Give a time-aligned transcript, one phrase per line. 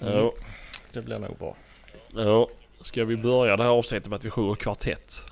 [0.00, 0.32] Ja,
[0.92, 1.56] Det blir nog bra.
[2.14, 2.48] ja.
[2.80, 5.24] Ska vi börja det här avsnittet med att vi sjunger kvartett?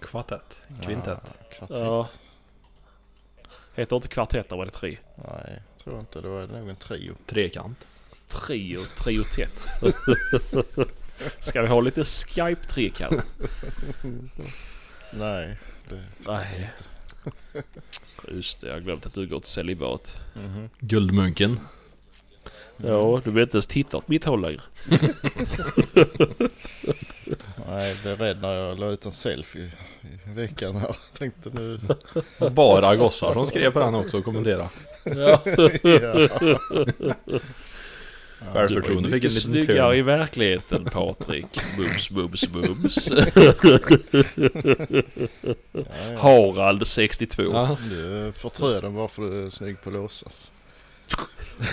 [0.00, 0.56] Kvartett.
[0.82, 1.18] Kvintett.
[1.24, 1.78] Ja, kvartett.
[1.78, 2.08] Ja.
[3.74, 4.98] Heter inte kvartett när man är tre?
[5.16, 6.20] Nej, tror inte.
[6.20, 7.14] Då är det nog en trio.
[7.26, 7.86] Trekant.
[8.28, 9.60] Trio, triotett.
[11.40, 13.34] Ska vi ha lite Skype-trekant?
[15.10, 15.56] Nej,
[15.88, 16.70] det Nej.
[18.28, 20.18] Just det, jag glömt att du går till celibat.
[20.34, 20.70] Mhm.
[20.78, 21.60] Guldmunken.
[22.76, 24.60] Ja, du vill inte ens titta åt mitt håll längre.
[27.68, 29.72] Nej, jag blev rädd när jag la ut en selfie
[30.26, 30.96] i veckan här.
[31.18, 31.80] Tänkte nu...
[32.50, 34.68] Bara gossar som skrev på den också och kommenterade.
[35.04, 35.40] Ja.
[35.82, 36.28] ja.
[38.52, 39.98] Självförtroende fick en liten snyggare törn.
[39.98, 41.46] i verkligheten Patrik.
[41.78, 43.12] Bums, bums, bums.
[46.18, 47.42] Harald 62.
[47.42, 47.76] Ja.
[47.90, 50.50] Du förtröd den bara för att du är snygg på låtsas.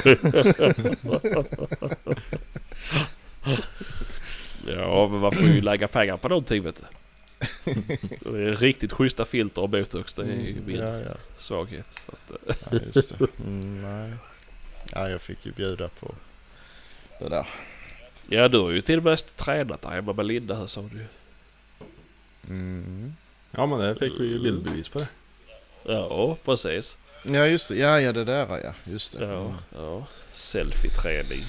[4.68, 6.84] Ja, men man får ju lägga pengar på någonting vet du.
[8.20, 10.14] Det är riktigt schyssta filter och botox.
[10.14, 11.14] Det är ju min Ja, ja.
[11.38, 11.94] svaghet.
[12.06, 13.28] Så att, eh, ja just det.
[13.46, 14.12] Mm, nej.
[14.94, 16.16] Ja, jag fick ju bjuda på
[17.20, 17.48] det där.
[18.28, 21.06] ja, du har ju till och med tränat där hemma med Linda här sa du.
[22.50, 23.14] Mm.
[23.52, 25.08] ja men det fick vi ju bildbevis på det.
[25.84, 26.98] Ja, precis.
[27.24, 27.76] Ja, just det.
[27.76, 28.74] Ja, ja, det där ja.
[28.84, 29.26] Just det.
[29.26, 30.06] Ja, ja.
[30.32, 31.44] Selfie-träning.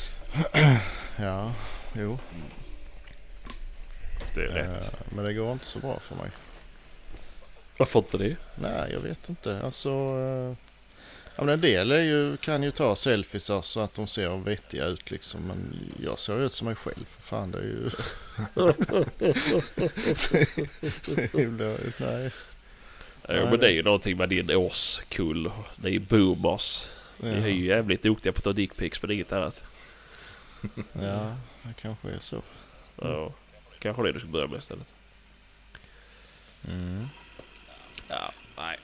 [1.17, 1.55] Ja,
[1.95, 2.19] jo.
[4.35, 4.85] Det är rätt.
[4.85, 6.31] Eh, men det går inte så bra för mig.
[7.79, 8.37] Varför inte det?
[8.55, 9.61] Nej, jag vet inte.
[9.65, 9.91] Alltså...
[9.91, 10.57] eh,
[11.37, 14.85] Ja, men en del är ju, kan ju ta selfies så att de ser vettiga
[14.85, 15.41] ut liksom.
[15.41, 17.05] Men jag ser ut som mig själv.
[17.09, 17.91] För fan, det är ju...
[21.33, 22.31] det blir, nej.
[23.29, 25.51] Ja, men det är ju någonting med din årskull.
[25.77, 26.89] Ni är boomers.
[27.17, 29.65] Ni är ju jävligt duktiga på att ta dickpics men inget annat.
[30.93, 32.43] Ja, det kanske är så.
[32.97, 33.33] Ja,
[33.79, 34.95] kanske det du ska börja med istället.
[36.69, 37.09] Mm.
[38.09, 38.67] Ja, nej.
[38.67, 38.79] nej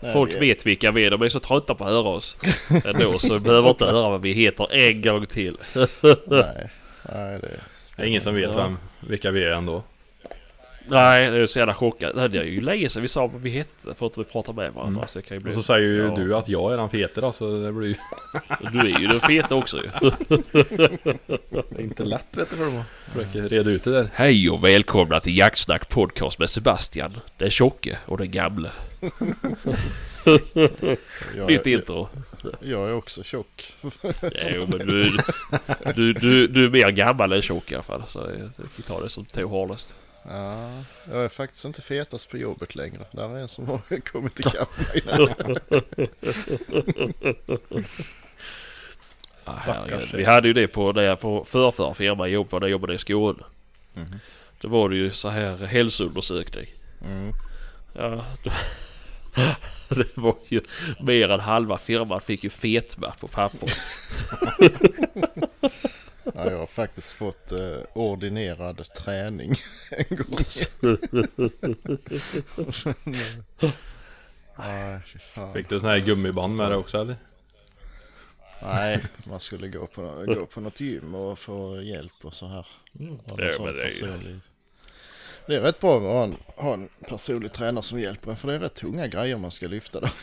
[0.00, 0.12] Nej.
[0.12, 1.10] Folk vi- vet vilka vi är.
[1.10, 2.36] De är så trötta på att höra oss.
[2.84, 5.56] Ändå så behöver inte höra vad vi heter en gång till.
[6.26, 6.70] Nej,
[7.12, 7.60] nej det
[7.96, 9.82] Det är ingen som vet vem, vilka vi är ändå.
[10.90, 12.12] Nej, det är så jävla chockat.
[12.14, 14.52] Nej, Det är ju länge sedan vi sa vad vi hette för att vi pratar
[14.52, 14.98] med varandra.
[15.00, 15.08] Mm.
[15.08, 15.50] Så det bli...
[15.50, 16.14] Och så säger ju Ja.
[16.16, 17.94] du att jag är den fete då, så det blir ju
[18.72, 19.90] Du är ju den feta också ju.
[21.82, 24.10] inte lätt vet du för dem att försöka reda ut det där.
[24.14, 27.16] Hej och välkomna till Jaktsnack podcast med Sebastian.
[27.36, 28.70] Den tjocke och den gamle.
[31.36, 32.08] jag, Nytt intro.
[32.60, 33.72] jag är också tjock.
[34.54, 35.16] Jo men du,
[35.94, 38.02] du, du, du är mer gammal än tjock i alla fall.
[38.08, 38.30] Så
[38.76, 39.96] vi tar det som två hårdast.
[40.22, 40.70] Ja,
[41.10, 43.04] jag är faktiskt inte fetast på jobbet längre.
[43.12, 45.02] Där är en som har kommit ikapp mig.
[49.44, 50.08] Ah, herregud.
[50.14, 53.42] vi hade ju det på, där på förrförra firma jag jobbade, där jobbade i Skåne.
[53.94, 54.20] Mhm.
[54.60, 56.66] Då var det ju så här hälsoundersökning.
[57.04, 57.32] Mm.
[57.92, 58.50] Ja, då,
[59.94, 60.60] det var ju
[61.00, 63.72] mer än halva firman fick ju fetma på papper.
[66.34, 69.54] Ja, jag har faktiskt fått eh, ordinerad träning
[69.90, 70.44] en gång.
[74.58, 75.00] Nej.
[75.54, 77.16] Fick du sån här gummiband med dig också eller?
[78.62, 82.66] Nej, man skulle gå på, gå på något gym och få hjälp och så här.
[82.92, 84.40] Ja, sån men det är
[85.48, 88.48] Det är rätt bra att ha en, ha en personlig tränare som hjälper en för
[88.48, 90.10] det är rätt tunga grejer man ska lyfta där.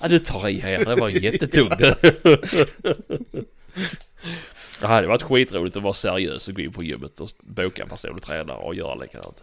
[0.00, 0.84] Ja, du tar i här.
[0.84, 1.78] Det var jättetungt.
[4.80, 7.88] Det hade varit skitroligt att vara seriös och gå in på gymmet och boka en
[7.88, 9.42] personlig tränare och göra likadant.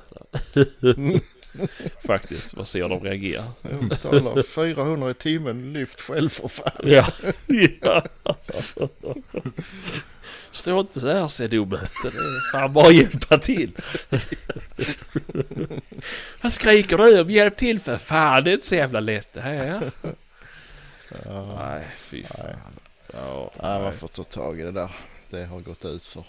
[2.05, 3.51] Faktiskt, man ser de reagerar.
[3.61, 6.71] Jag betalar 400 i timmen lyft själv för fan.
[6.83, 7.07] Ja.
[7.81, 8.03] ja.
[10.51, 11.79] Stå inte så här och se dum ut.
[12.03, 13.71] Det är fan bara hjälpa till.
[16.41, 17.29] Vad skriker du om?
[17.29, 18.43] Hjälp till för fan!
[18.43, 19.91] Det är inte så jävla lätt det här.
[21.25, 21.55] Ja.
[21.59, 22.79] Nej, fy fan.
[23.13, 24.91] Ja, Nej, man får ta tag i det där.
[25.29, 26.23] Det har gått ut för.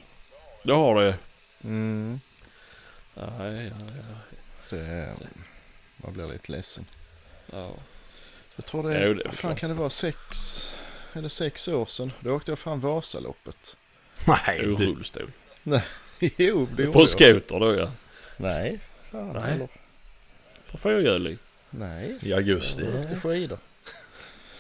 [0.63, 1.17] Det har det.
[1.65, 2.21] Mm.
[3.15, 4.32] Nej, ja, ja.
[4.77, 5.15] Det är,
[5.97, 6.85] man blir lite ledsen.
[7.53, 7.71] ja.
[8.57, 9.59] Jag tror det Jo, är, det är vad fan klart.
[9.59, 10.17] kan det vara, sex,
[11.13, 12.13] eller sex år sedan?
[12.21, 13.77] Då åkte jag fram Vasaloppet.
[14.27, 14.87] Nej, Ur du.
[14.87, 15.31] rullstol.
[16.37, 17.09] jo, det På jag.
[17.09, 17.91] skoter då ja.
[18.37, 18.81] Nej,
[19.11, 19.53] fan Nej.
[19.53, 19.69] eller?
[20.71, 21.39] På fyrhjuling.
[21.71, 22.83] Nej, I augusti.
[22.85, 23.59] jag åkte skidor.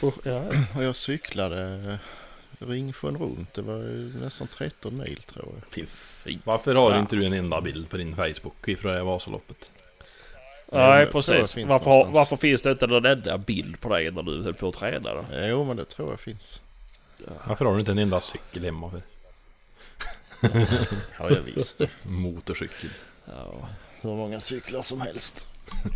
[0.00, 0.44] På, ja.
[0.76, 1.62] Och jag cyklade
[1.92, 3.54] eh, Ringsjön runt.
[3.54, 5.72] Det var ju nästan 13 mil tror jag.
[5.72, 5.92] Finns.
[5.96, 7.00] Fy Varför har fan.
[7.00, 9.70] inte du en enda bild på din Facebook ifrån det Vasaloppet?
[10.72, 11.52] Nej precis.
[11.54, 12.14] finns Varför, någonstans.
[12.14, 15.14] varför finns det inte någon enda bild på dig när du höll på att träna
[15.14, 15.24] då?
[15.32, 16.62] Jo, men det tror jag finns.
[17.46, 19.02] Varför har du inte en enda cykel hemma för?
[21.18, 21.90] Ja, jag visste.
[22.02, 22.90] Motorcykel.
[23.24, 23.68] Ja,
[24.00, 25.48] Hur många cyklar som helst.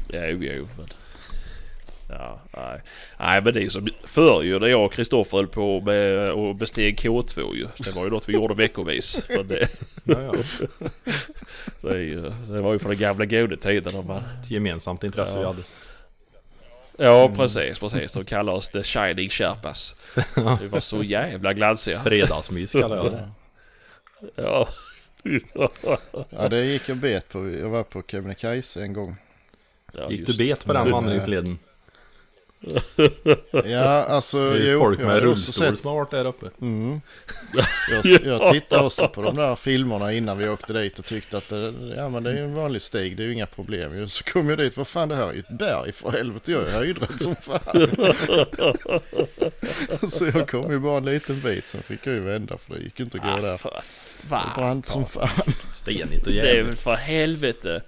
[0.08, 0.88] jo, jo men...
[2.08, 2.80] Ja, nej.
[3.18, 6.54] Nej men det är som förr ju när jag och Kristoffer höll på med och
[6.54, 7.66] besteg K2 ju.
[7.78, 9.22] Det var ju något vi gjorde veckovis.
[9.28, 9.68] Men det,
[10.04, 10.32] Ja, ja.
[11.80, 14.06] det, är ju, det var ju från den gamla goda tiden.
[14.06, 15.40] Man, Ett gemensamt intresse Ja.
[15.40, 15.62] vi hade.
[17.10, 18.12] ja precis, precis.
[18.12, 19.96] De kallar oss The Shining Sherpas.
[20.60, 22.00] Vi var så jävla glansiga.
[22.04, 23.28] Fredagsmys kallar jag det.
[24.42, 24.68] Ja.
[26.30, 27.50] Ja, det gick jag bet på.
[27.50, 29.16] Jag var på Kebnekaise en gång.
[29.92, 31.58] Ja, Gick du bet på den vandringsleden?
[33.64, 34.78] Ja, alltså Det är ju jo.
[34.78, 36.46] folk med rullstol som har varit där uppe.
[36.60, 37.00] Mm.
[38.04, 41.48] Jag, jag tittade också på de där filmerna innan vi åkte dit och tyckte att
[41.48, 43.96] det, ja, men det är ju en vanlig stig, det är ju inga problem.
[43.98, 44.08] ju.
[44.08, 46.62] Så kom jag dit, vad fan det här är ju ett berg för helvete, jag
[46.68, 47.86] är höjdrädd som fan.
[50.08, 52.80] så jag kom ju bara en liten bit, sen fick jag ju vända för det
[52.80, 53.60] gick inte att gå Ah, där.
[54.22, 55.28] Det brant som fan.
[55.74, 56.66] Stenigt och Det är jävligt.
[56.66, 57.82] väl för helvete.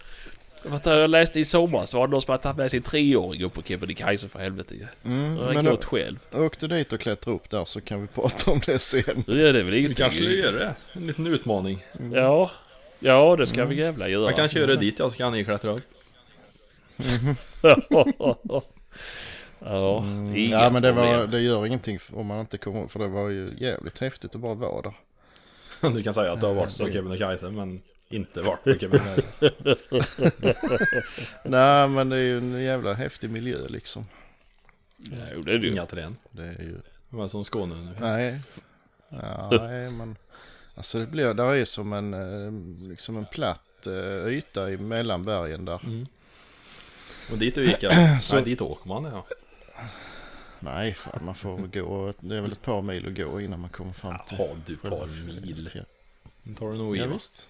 [0.64, 3.43] Vad Jag läste i sommar så var det någon som hade tagit med sin treåring
[3.44, 4.87] upp på Kebnekaise för helvete ju.
[5.05, 6.19] Mm, men gått själv.
[6.34, 9.25] åkte dit och klättra upp där så kan vi prata om det sen.
[9.26, 9.96] Nu är det väl Vi ingenting.
[9.96, 10.75] kanske gör det.
[10.93, 11.84] En liten utmaning.
[12.14, 12.50] Ja.
[13.00, 14.25] Ja det ska vi jävla göra.
[14.26, 15.82] Jag kan köra dit jag så kan ni klättra upp.
[19.61, 22.99] ja, Mm, inga ja men det, var, det gör ingenting om man inte kommer för
[22.99, 24.94] det var ju jävligt häftigt att bara vara där.
[25.94, 29.26] Du kan säga att du har varit på Kebnekaise men inte varit på Kebnekaise.
[31.44, 34.06] Nej men det är ju en jävla häftig miljö liksom.
[35.34, 35.72] Jo, det är det ju.
[35.72, 36.14] Inga träd.
[36.31, 36.76] Det är ju,
[37.08, 37.96] Men som Skåne nu.
[38.00, 38.40] nej.
[39.08, 40.16] Ja, nej men.
[40.75, 45.25] Alltså det blir, där är som en, eh, liksom en platt eh, yta i mellan
[45.25, 45.81] bergen där.
[45.84, 46.06] Mm.
[47.32, 48.22] Och dit du gick jag.
[48.22, 49.26] Så- Nej dit åker man ja.
[50.61, 53.70] Nej fan man får gå, det är väl ett par mil att gå innan man
[53.70, 54.37] kommer fram till.
[54.38, 55.70] Har du par själva mil?
[56.43, 57.49] Den tar du nog i Ja, visst.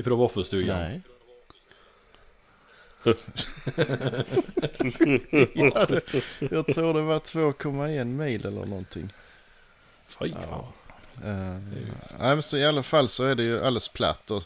[0.00, 0.78] Ifrån våffelstugan.
[0.78, 1.00] Nej.
[5.54, 6.02] ja, det,
[6.50, 9.12] jag tror det var 2,1 mil eller någonting.
[10.08, 10.72] Fy Ja.
[11.24, 11.58] Uh,
[12.18, 14.44] nej, men så I alla fall så är det ju alldeles platt och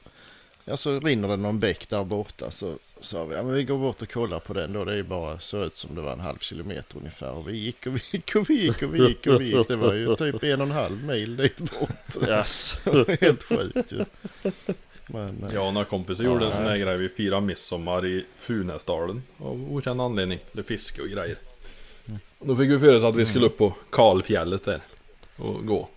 [0.64, 3.78] ja, så rinner det någon bäck där borta så sa vi ja, men vi går
[3.78, 4.84] bort och kollar på den då.
[4.84, 7.86] Det är bara så ut som det var en halv kilometer ungefär och vi gick
[7.86, 9.68] och vi gick och vi gick och vi gick och vi gick.
[9.68, 12.28] Det var ju typ en och en halv mil dit bort.
[12.28, 12.78] Yes.
[12.84, 14.04] Det var helt sjukt ju.
[15.06, 16.96] Men, Jag och några kompisar gjorde en Ja, sån här grej.
[16.98, 19.22] Vi firade midsommar i Funäsdalen.
[19.38, 20.38] Av okänd anledning.
[20.52, 21.36] Det fiske och grejer.
[22.38, 24.80] Och då fick vi för oss att vi skulle upp på Kalfjället där.
[25.36, 25.88] Och gå.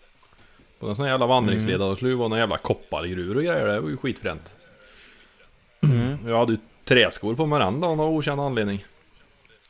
[0.80, 1.76] På en sån här jävla vandringsled.
[1.76, 1.90] Mm.
[1.90, 3.68] Det skulle ju vara några jävla koppargruvor och grejer.
[3.68, 4.54] Det var ju skitfränt.
[5.82, 6.18] mm.
[6.28, 8.86] Jag hade ju träskor på mig den dagen av okänd anledning.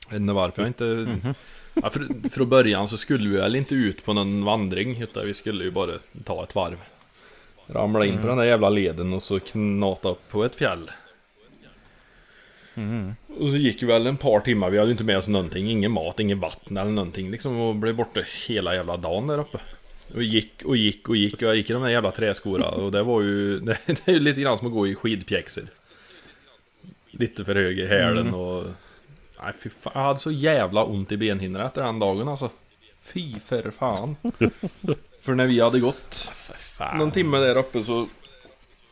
[0.07, 0.83] Jag vet inte varför jag inte...
[0.83, 1.33] Mhm.
[1.83, 5.01] Ja, för, från början så skulle vi väl inte ut på någon vandring.
[5.01, 5.91] Utan vi skulle ju bara
[6.23, 6.77] ta ett varv.
[7.67, 10.91] Ramla in på den där jävla leden och så knata upp på ett fjäll.
[12.75, 13.15] Mm.
[13.39, 15.91] Och så gick vi väl en par timmar, vi hade inte med oss någonting, ingen
[15.91, 19.57] mat, ingen vatten eller någonting liksom och blev borta hela jävla dagen där uppe.
[20.15, 22.91] Och gick och gick och gick och jag gick i de där jävla träskorna och
[22.91, 25.67] det var ju, det, det är ju lite grann som att gå i skidpjäxor.
[27.11, 28.33] Lite för hög i hälen Mm.
[28.33, 28.63] och...
[29.43, 32.49] Nej fy fan, jag hade så jävla ont i benhinnorna efter den dagen alltså.
[33.01, 34.15] Fy för fan.
[35.27, 36.97] för när vi hade gått fan.
[36.97, 38.07] någon timme där uppe så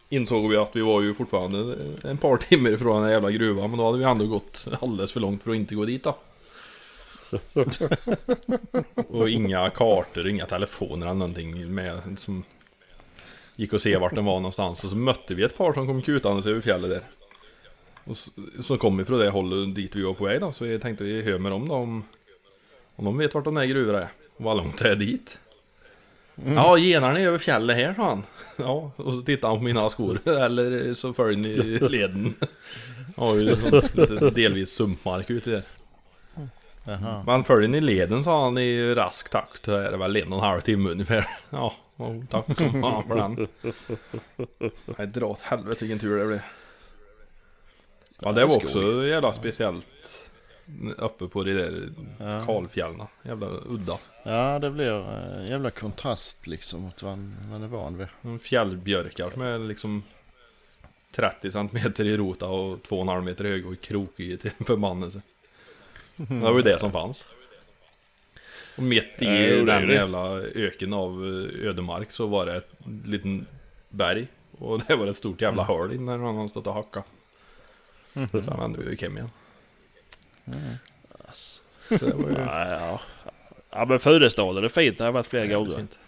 [0.09, 3.69] insåg vi att vi var ju fortfarande en par timmar ifrån den här jävla gruvan.
[3.69, 6.17] Men då hade vi ändå gått alldeles för långt för att inte gå dit då.
[9.07, 12.43] Och inga kartor, inga telefoner eller någonting med som
[13.55, 14.83] gick och se vart den var någonstans.
[14.83, 17.03] Och så mötte vi ett par som kom kutandes över fjället där.
[18.03, 20.51] Och så, så kom vi från det hållet dit vi var på väg då.
[20.51, 22.03] Så vi tänkte vi hör med dem då om,
[22.95, 24.09] om de vet vart de där gruvorna är.
[24.37, 25.39] Och vad långt det är dit.
[26.55, 28.23] Ja, genarna är över fjället här sa han.
[28.57, 30.19] Ja, och så tittar han på mina skor.
[30.29, 31.55] Eller så följer ni
[31.89, 32.33] leden.
[33.17, 35.63] Ja, ju lite delvis sumpmark ute där.
[36.83, 37.23] Jaha.
[37.25, 39.65] Men följer ni leden sa han i rask takt.
[39.65, 41.25] Så är det väl en och en halv timme ungefär.
[41.49, 43.47] Ja, och tack som fan för den.
[44.97, 46.39] Nej, dra åt helvete vilken tur det blev.
[48.19, 50.29] Ja, det var också jävla speciellt.
[50.97, 51.89] Uppe på de där
[52.19, 52.45] Ja.
[52.45, 53.07] kalfjällena.
[53.23, 53.97] Jävla udda.
[54.27, 57.17] Ja, det blir eh, jävla kontrast liksom mot vad
[57.49, 58.07] man är van vid.
[58.21, 60.03] En Fjällbjörkar som är liksom
[61.11, 65.21] 30 cm i rota och 2,5 meter hög och krokig till förbannelse.
[66.15, 67.27] Det var ju det som fanns.
[68.77, 72.71] Och mitt i är den jävla öken av eh, ödemark så var det ett
[73.05, 73.47] liten
[73.89, 74.27] berg.
[74.51, 77.05] Och det var ett stort jävla hål in när någon hade stått och hackat.
[78.13, 79.29] Så han vände vi gick hem igen.
[81.27, 81.61] Ass.
[81.87, 83.01] Så det var ju Ja, ja.
[83.75, 84.97] Ja men Funäsdalen är fint.
[84.97, 85.77] Det har varit flera jävligt gånger.
[85.77, 85.99] fint.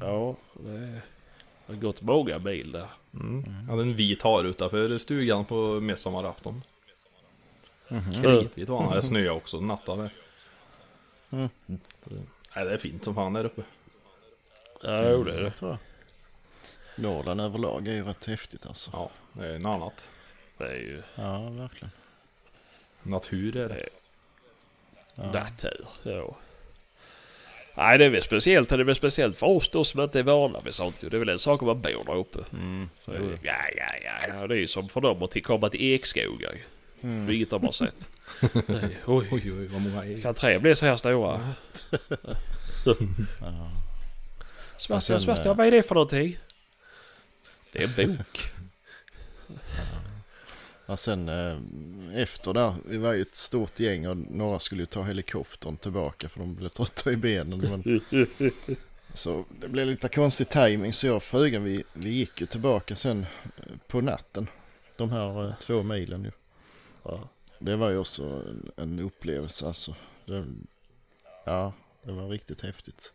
[0.00, 1.00] Ja, det
[1.66, 2.88] har gått många mil där.
[3.14, 3.44] Mm.
[3.66, 6.62] Jag hade en vit hare utanför stugan på midsommarafton.
[7.88, 8.12] Mhm.
[8.12, 8.94] Kritvit var han.
[8.96, 10.10] Det snöade också natten där.
[11.30, 11.48] Mm.
[12.56, 13.62] Nej, det är fint som fan där uppe.
[14.82, 15.50] Ja, jo, det är det.
[15.50, 15.78] tror jag.
[16.96, 18.90] Norrland överlag är ju rätt häftigt alltså.
[18.92, 20.08] Ja, det är något annat.
[20.58, 21.90] Det är ju Ja, verkligen.
[23.02, 23.88] Natur är det.
[25.14, 25.32] Ja.
[25.32, 25.86] natur.
[26.02, 26.36] Ja.
[27.76, 28.68] Nej, det är väl speciellt.
[28.68, 31.00] Det är väl speciellt för oss då som inte är vana vid sånt.
[31.00, 32.38] Det är väl en sak om man bor där uppe.
[32.52, 32.90] Mm.
[33.04, 34.46] Så, ja, ja, ja, ja.
[34.46, 36.52] Det är ju som för dem att komma till ekskogar.
[36.52, 36.60] ju.
[37.08, 37.26] Mm.
[37.26, 38.10] Vilket de har sett.
[38.66, 40.20] Nej, oj, Oj, oj, vad många är.
[40.20, 41.54] kan träd bli så här stora?
[42.84, 42.94] Ja.
[44.76, 46.38] Sebastian, Sebastian, eh, vad är det för någonting?
[47.72, 48.50] Det är en bok.
[50.86, 51.58] Ja, sen eh,
[52.14, 56.28] efter där, vi var ju ett stort gäng och några skulle ju ta helikoptern tillbaka
[56.28, 57.58] för de blev trötta i benen.
[57.58, 58.00] Men,
[59.12, 62.96] så det blev lite konstig timing så jag och frugan vi, vi gick ju tillbaka
[62.96, 63.26] sen
[63.56, 64.46] eh, på natten.
[64.96, 66.30] De här eh, två milen ju.
[67.02, 67.28] Ja.
[67.58, 69.94] Det var ju också en, en upplevelse alltså.
[70.24, 70.44] Det,
[71.44, 71.72] ja,
[72.02, 73.12] det var riktigt häftigt.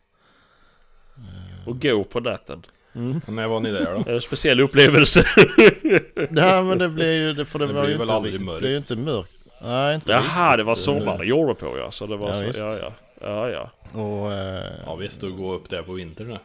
[1.65, 2.63] Och gå på natten.
[2.95, 3.21] Mm.
[3.27, 4.03] När var ni där då?
[4.03, 5.23] Det är en speciell upplevelse.
[6.29, 8.41] Nej men det blev ju, det, för det, Det var blir ju väl inte riktigt,
[8.41, 8.55] mörkt.
[8.55, 9.31] det blev ju inte mörkt.
[9.61, 11.91] Nej inte Jaha, det var riktigt, sommar det gjorde på ja.
[11.91, 12.59] Så det var Ja, så, visst.
[12.59, 12.93] ja, ja.
[13.21, 13.99] Ja, ja.
[14.01, 16.37] Och, eh, Ja visst, att gå upp där på vintern.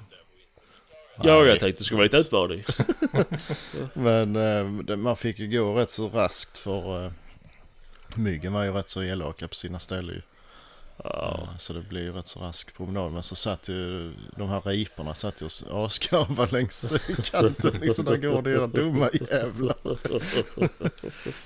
[1.22, 2.64] Ja, jag tänkte det skulle vara lite utmaning.
[3.94, 7.10] Men eh, det, man fick ju gå rätt så raskt för eh,
[8.16, 10.22] myggen var ju rätt så elaka på sina ställen ju.
[11.04, 11.38] Ja.
[11.52, 13.12] Eh, Så det blev ju rätt så rask promenad.
[13.12, 16.92] Men så satt ju de här riporna satt ju och askarvade längs
[17.30, 17.78] kanten.
[17.80, 19.76] Liksom där går det era dumma jävlar.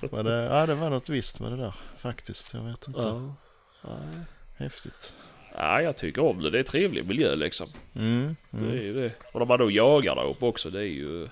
[0.15, 2.55] Men det, ja, det var något visst med det där faktiskt.
[2.55, 3.00] Jag vet inte.
[3.00, 3.35] Ja.
[3.83, 4.21] Nej.
[4.57, 5.15] Häftigt.
[5.55, 6.50] ja, jag tycker om det.
[6.50, 7.69] Det är trevlig miljö liksom.
[7.95, 8.37] Mm.
[8.50, 9.12] Det är ju det.
[9.33, 10.71] Och när man då jagar där uppe också.
[10.71, 11.29] Det är ju...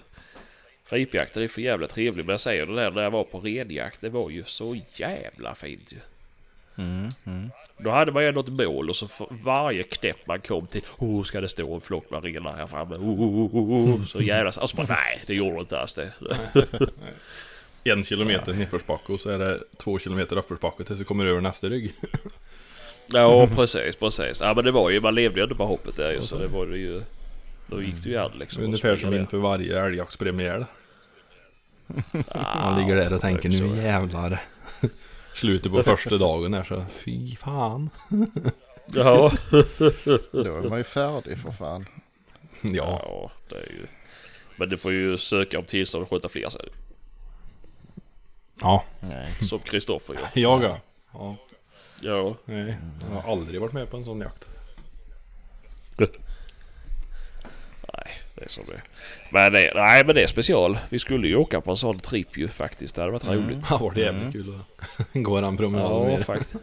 [0.89, 2.25] Ripjakten är för jävla trevlig.
[2.27, 4.01] Men jag säger det där när jag var på renjakt.
[4.01, 5.99] Det var ju så jävla fint ju.
[6.79, 7.09] Mm.
[7.27, 7.51] Mm.
[7.79, 10.83] Då hade man ju något mål och så för varje knäpp man kom till.
[10.99, 12.97] Oh, ska det stå en flock med renar här framme?
[12.97, 14.05] Oh, oh, oh, oh.
[14.05, 14.51] Så jävla...
[14.51, 16.13] Alltså bara, nej, det gjorde inte alls det.
[17.85, 21.69] En kilometer nedförsbacke och så är det två kilometer uppförsbacke tills du kommer över nästa
[21.69, 21.95] rygg.
[23.07, 24.41] Ja, precis, precis.
[24.41, 26.23] Ja, men det var ju, man levde ju inte på hoppet där ju.
[26.23, 27.03] Så det var det ju...
[27.67, 28.63] Då gick det ju an liksom.
[28.63, 30.67] Ungefär som inför varje älgjaktspremiär.
[32.35, 34.43] Man ligger där och tänker nu jävlar.
[35.37, 37.91] Slutet på första dagen är så fy fan.
[38.95, 39.33] Ja.
[40.33, 41.87] Då är man ju färdig för fan.
[42.63, 43.87] Ja, ja, det är ju...
[44.57, 46.61] Men du får ju söka om tillstånd att skjuta fler sen.
[48.61, 49.27] ja, Nej.
[49.49, 50.29] Som Kristoffer gör.
[50.35, 50.81] jag ja.
[51.13, 51.37] ja.
[52.01, 52.37] Ja.
[52.45, 52.77] Nej,
[53.11, 54.45] jag har aldrig varit med på en sån jakt.
[58.47, 58.83] Det är som det är.
[59.31, 60.79] Men det, nej, men det är special.
[60.89, 62.95] Vi skulle ju åka på en sån tripp ju faktiskt.
[62.95, 63.61] Det hade varit roligt.
[63.61, 66.25] Det har varit jävligt kul att gå den promenaden Ja, med.
[66.27, 66.55] faktiskt.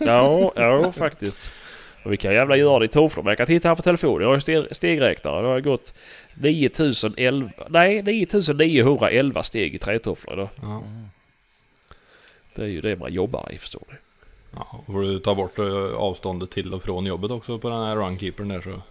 [0.00, 1.50] Ja, ja, faktiskt.
[2.04, 3.22] Och vi kan jävla göra det i tofflor.
[3.24, 4.20] Men jag kan titta här på telefonen.
[4.22, 5.42] Jag har ju ste- stegräknare.
[5.42, 5.94] Det har gått
[6.34, 7.50] 9011...
[7.68, 10.48] Nej, 9911 steg i trätofflor idag.
[10.62, 10.82] Ja.
[12.54, 13.96] Det är ju det man jobbar i, förstår du.
[14.54, 17.96] Ja, får du ta bort eh, avståndet till och från jobbet också på den här
[17.96, 18.82] runkeepern där så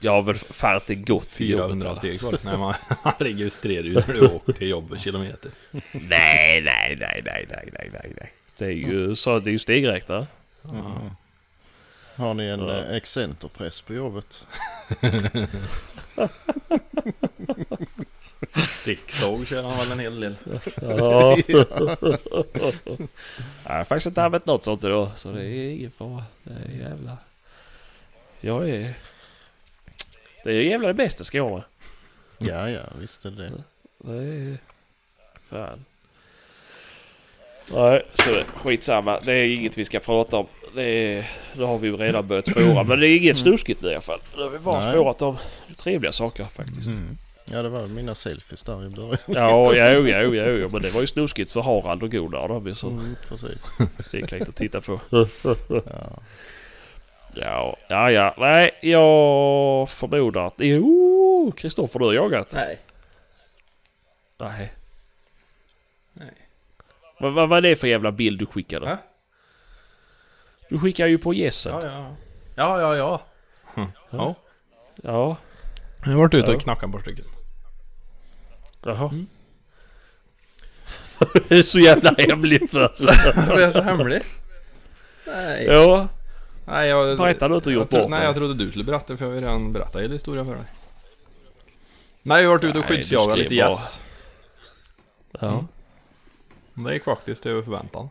[0.00, 2.40] Jag har väl fan inte gått till jobbet 400 eller steg något.
[2.40, 2.50] kvar.
[2.52, 2.58] Nej,
[3.04, 5.50] man registrerar ju när du åker till jobbet kilometer.
[5.92, 8.32] Nej, nej, nej, nej, nej, nej, nej, nej.
[8.58, 10.26] Det är ju så det är ju stegräknare.
[10.62, 10.70] Ja.
[12.16, 12.84] Har ni en ja.
[12.84, 14.46] excenterpress på jobbet?
[18.68, 20.34] Sticksåg kör han väl en hel del.
[20.80, 21.36] Ja.
[23.64, 25.10] jag har faktiskt inte använt något sånt idag.
[25.16, 26.22] Så det är ingen fara.
[26.42, 27.16] Det är jävla...
[28.40, 28.94] Jag är...
[30.44, 31.62] Det är ju jävla det bästa Skåne.
[32.38, 33.50] Ja, ja, visst är det
[33.98, 34.58] Det är...
[35.50, 35.84] Fan.
[37.72, 39.20] Nej, så det, skitsamma.
[39.20, 40.46] Det är inget vi ska prata om.
[40.74, 42.82] Det, är, det har vi ju redan börjat spåra.
[42.82, 44.20] Men det är inget snuskigt i alla fall.
[44.36, 44.92] Det har vi bara Nej.
[44.92, 45.36] spårat om
[45.76, 46.88] trevliga saker faktiskt.
[46.88, 47.18] Mm.
[47.50, 49.16] Ja, det var mina selfies där i början.
[49.26, 52.74] Ja, jo, jo, jo, jo, men det var ju snuskigt för Harald och Gunnar då.
[52.74, 53.78] Så Mm, precis.
[54.10, 55.00] det gick lite att titta på.
[55.10, 55.26] Ja.
[57.34, 58.34] Ja, ja, ja.
[58.38, 60.54] Nej, jag förmodar att...
[60.58, 62.52] Jo, Kristoffer, du har jagat?
[62.54, 62.78] Nej.
[64.38, 64.72] Nej.
[66.12, 66.32] Nej.
[67.20, 68.86] Vad, vad, vad är det för jävla bild du skickade?
[68.86, 68.98] Va?
[70.68, 71.72] Du skickar ju på gässen.
[71.82, 72.16] Ja, ja.
[72.54, 73.20] Ja, ja, ja.
[73.74, 73.86] Hm.
[74.10, 74.34] Ja.
[75.02, 75.36] Ja.
[76.04, 76.56] Jag har varit ute Ja.
[76.56, 77.24] och knackat par stycken.
[78.84, 79.08] Jaha.
[79.08, 79.26] Mm.
[81.48, 82.94] det är så jävla hemligt för.
[83.48, 84.22] Var jag så hemlig?
[85.26, 85.64] Nej.
[85.64, 86.08] ja.
[86.68, 87.18] Nej, jag...
[87.18, 89.40] Berätta du inte gjort bort Nej, jag trodde du skulle berätta för jag har ju
[89.40, 90.64] redan berättat hela historien för dig.
[92.22, 94.00] Nej, jag har varit ute och skyddsjagat lite gäss.
[95.30, 95.48] Ja.
[95.48, 95.68] Mm.
[96.74, 98.08] Det gick faktiskt över förväntan.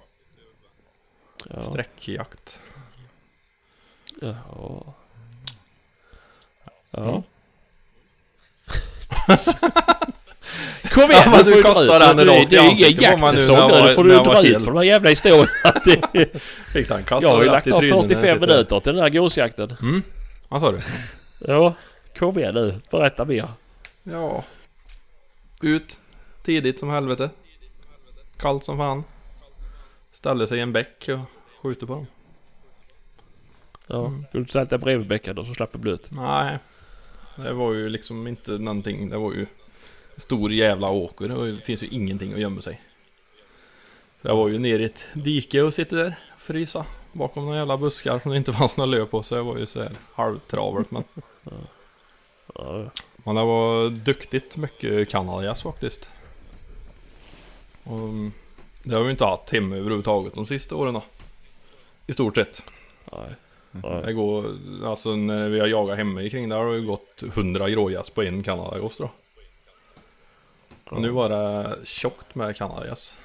[1.49, 1.63] Ja.
[1.63, 2.59] Sträckjakt.
[4.21, 4.35] Ja.
[6.91, 6.99] Ja.
[7.01, 7.23] Mm.
[10.91, 12.27] Kom igen Ja, nu du dra den ut.
[12.27, 13.79] rakt i Det är ingen jaktsäsong jag nu.
[13.79, 15.47] var- Nu får du jag dra ut på de här jävla historierna.
[15.85, 16.39] Det-
[16.73, 18.47] Fick den Jag kastad har ju lagt i av trynet när jag 45 sitter.
[18.55, 19.75] minuter till den här gåsjakten.
[19.81, 20.03] Mm.
[20.49, 20.79] Vad sa du?
[21.39, 21.73] Ja.
[22.19, 22.75] Kom igen nu.
[22.91, 23.47] Berätta mer.
[24.03, 24.43] Ja.
[25.61, 25.99] Ut.
[26.43, 27.29] Tidigt som helvete.
[28.37, 29.03] Kallt som fan.
[30.11, 31.19] Ställde sig i en bäck och
[31.63, 32.07] skjuter på dem.
[33.87, 34.05] Ja.
[34.05, 34.25] Mm.
[34.31, 36.09] Vill du sätta bredvid bäcken då så slapp det blöt?
[36.11, 36.57] Nej.
[37.35, 39.09] Det var ju liksom inte någonting.
[39.09, 39.47] Det var ju en
[40.17, 42.81] stor jävla åker och det finns ju ingenting att gömma sig.
[44.21, 46.85] Så jag var ju nere i ett dike och sitter där och frysa.
[47.13, 49.23] Bakom några jävla buskar som det inte fanns några löv på.
[49.23, 51.03] Så jag var ju så här halvtravert men.
[53.15, 56.09] Men det var duktigt mycket kanadagäss faktiskt.
[57.83, 58.31] Och mm,
[58.83, 61.03] det har vi inte haft hemma överhuvudtaget de sista åren då.
[62.07, 62.63] I stort sett.
[63.11, 63.35] Nej.
[63.71, 64.13] Det Nej.
[64.13, 64.45] går,
[64.85, 68.43] alltså när vi har jagat hemma kring där har det gått 100 grågäss på en
[68.43, 69.09] kanadagäss då.
[70.91, 73.17] Och nu var det tjockt med kanadagäss.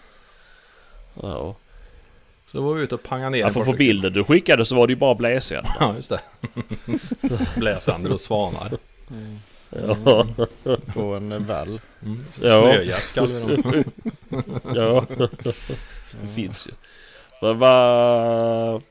[1.15, 1.55] Ja.
[2.51, 4.77] Så då var vi ute och pangade ner Ja, för på bilden du skickade så
[4.77, 5.73] var det ju bara bläsänder.
[5.81, 6.21] Ja just det.
[7.57, 8.73] Bläsänder och svanar.
[9.71, 10.27] Ja.
[10.95, 11.81] På en vall.
[12.03, 12.25] Mm.
[12.41, 12.61] Ja.
[12.61, 13.85] Snögäss kallar vi dem.
[14.75, 15.07] ja.
[16.21, 16.71] Det finns ju.
[17.41, 18.83] Men vad...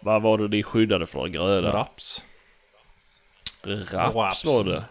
[0.00, 1.72] Vad var det ni skyddade från gröda?
[1.72, 2.24] Raps.
[3.62, 4.44] Raps Raps.
[4.44, 4.84] var det.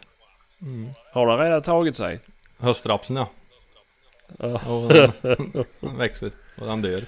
[0.62, 0.90] Mm.
[1.14, 2.20] Har den redan tagit sig?
[2.58, 3.30] Höstrapsen ja.
[4.40, 4.62] Ja.
[4.68, 5.12] Och den,
[5.80, 7.06] den växer och den dör.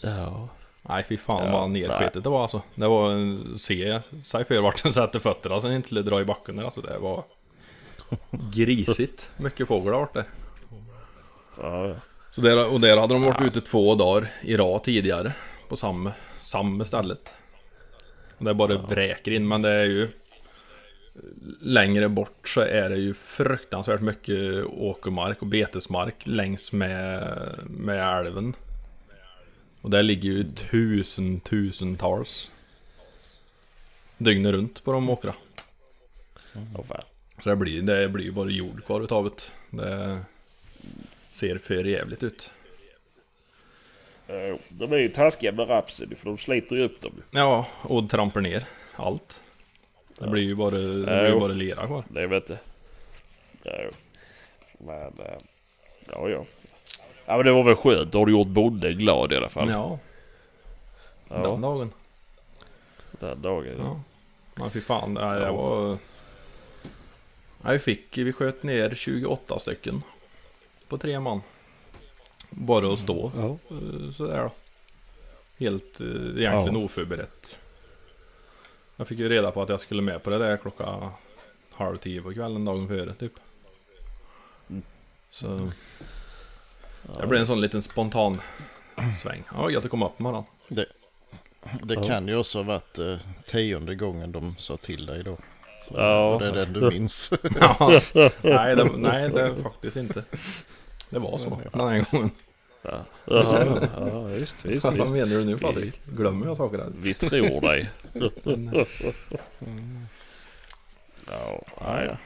[0.00, 0.48] Ja.
[0.82, 2.62] Nej fy fan Ja, vad nerskitet det var alltså.
[2.74, 6.20] Det var en se sig för vart den sätter fötterna så den inte skulle dra
[6.20, 6.80] i backen där alltså.
[6.80, 7.24] Det var
[8.52, 9.30] grisigt.
[9.36, 10.24] Mycket fåglar varit där.
[11.56, 11.94] Ja.
[12.30, 15.32] Så där, och där hade de varit ute två dagar i rad tidigare.
[15.68, 17.34] På samma, samma stället.
[18.38, 20.08] Och det bara vräker in men det är ju
[21.60, 27.34] Längre bort så är det ju fruktansvärt mycket åkermark och betesmark längs med,
[27.66, 28.54] med älven.
[29.80, 32.50] Och där ligger ju tusen, tusentals
[34.18, 35.34] Dygnet runt på de åkra.
[37.42, 39.50] Så det blir, det blir ju bara jord kvar utav det.
[39.70, 40.20] Det
[41.32, 42.52] ser för jävligt ut.
[44.68, 47.12] De är ju taskiga med rapsen för de sliter ju upp dem.
[47.30, 48.64] Ja, och trampar ner
[48.96, 49.40] allt.
[50.18, 51.34] Det blir ju bara, det blir Jo.
[51.34, 52.04] ju bara lera kvar.
[52.08, 52.58] Det vet jag.
[53.62, 53.72] Ja,
[54.78, 54.96] men...
[55.26, 55.38] eh,
[56.08, 56.44] Ja, ja.
[57.26, 58.12] Ja men det var väl skönt.
[58.12, 59.68] Då har du gjort bonden glad i alla fall.
[59.70, 59.98] Ja,
[61.28, 61.92] Ja, den dagen.
[63.10, 63.74] den dagen.
[63.78, 63.84] Ja.
[63.84, 64.00] Ja.
[64.54, 65.98] Men fy fan, det jag var...
[67.62, 70.02] Nej, vi fick, vi sköt ner 28 stycken.
[70.88, 71.40] På tre man.
[72.50, 73.44] Bara att stå Ja.
[73.76, 74.50] eh, sådär då.
[75.64, 76.06] Helt eh,
[76.38, 77.58] egentligen oförberett.
[79.00, 81.10] Jag fick ju reda på att jag skulle med på det där klockan
[81.74, 83.32] halv tio på kvällen dagen före typ.
[84.70, 84.82] Mm.
[85.30, 85.70] Så
[87.20, 88.40] det blev en sån liten spontan
[89.22, 89.42] sväng.
[89.54, 90.44] Ja, gött att komma upp på morgonen.
[90.68, 92.02] Det Ja.
[92.02, 95.38] kan ju också ha varit eh, tionde gången de sa till dig då.
[95.90, 96.34] Ja.
[96.34, 97.32] Och det är den du minns.
[97.60, 98.00] Ja,
[98.42, 100.24] nej, det, nej, det är faktiskt inte.
[101.10, 102.30] Det var så den här gången.
[102.90, 105.12] Ja, ja, ja visst, visst, Vad visst.
[105.14, 106.00] menar du nu Patrik?
[106.06, 106.88] Glömmer jag saker där?
[107.02, 107.90] Vi tror dig.
[111.26, 112.16] Ja, Ja, nej.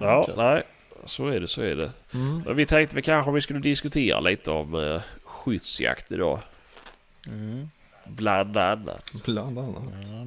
[0.00, 0.28] ja.
[0.36, 0.62] Nej.
[1.04, 1.92] Så är det, så är det.
[2.14, 2.42] Mm.
[2.46, 6.40] Men vi tänkte vi kanske vi skulle diskutera lite om uh, skyddsjakt idag.
[7.26, 7.70] Mm.
[8.06, 9.22] Bland annat.
[9.24, 9.82] Bland annat.
[10.08, 10.26] Ja,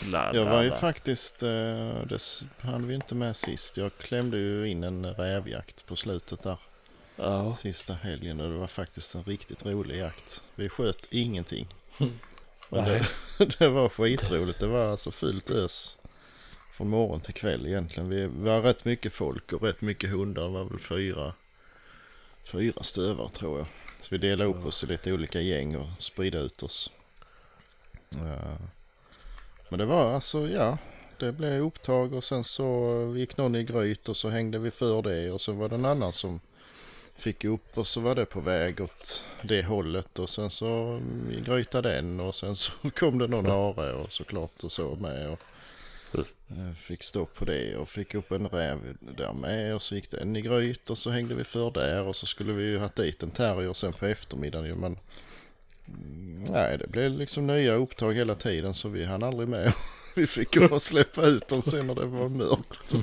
[0.00, 0.80] Bland Jag var ju annat.
[0.80, 1.48] faktiskt, eh,
[2.08, 2.18] det
[2.60, 3.76] hann vi inte med sist.
[3.76, 6.56] Jag klämde ju in en rävjakt på slutet där.
[7.22, 7.54] Ja.
[7.54, 10.42] Sista helgen och det var faktiskt en riktigt rolig jakt.
[10.54, 11.68] Vi sköt ingenting.
[12.68, 13.06] Men det,
[13.58, 14.60] det var skitroligt.
[14.60, 15.98] Det var alltså fullt ös.
[16.72, 18.08] Från morgon till kväll egentligen.
[18.08, 20.42] Vi var rätt mycket folk och rätt mycket hundar.
[20.42, 21.34] Det var väl fyra,
[22.44, 23.66] fyra stövar tror jag.
[24.00, 26.90] Så vi delade upp oss i lite olika gäng och spridde ut oss.
[29.68, 30.78] Men det var alltså, ja.
[31.18, 35.02] Det blev upptag och sen så gick någon i gryt och så hängde vi för
[35.02, 36.40] det och så var det en annan som
[37.20, 41.00] fick upp och så var det på väg åt det hållet och sen så
[41.44, 45.40] grytade den och sen så kom det någon hare och såklart och så med och
[46.48, 50.10] eh, fick stopp på det och fick upp en räv där med och så gick
[50.10, 52.88] den i gryt och så hängde vi för där och så skulle vi ju ha
[52.96, 54.98] dit en terrier sen på eftermiddagen men
[55.88, 59.72] mm, nej det blev liksom nya upptag hela tiden så vi hann aldrig med.
[60.14, 62.94] Vi fick gå och släppa ut dem sen när det var mörkt.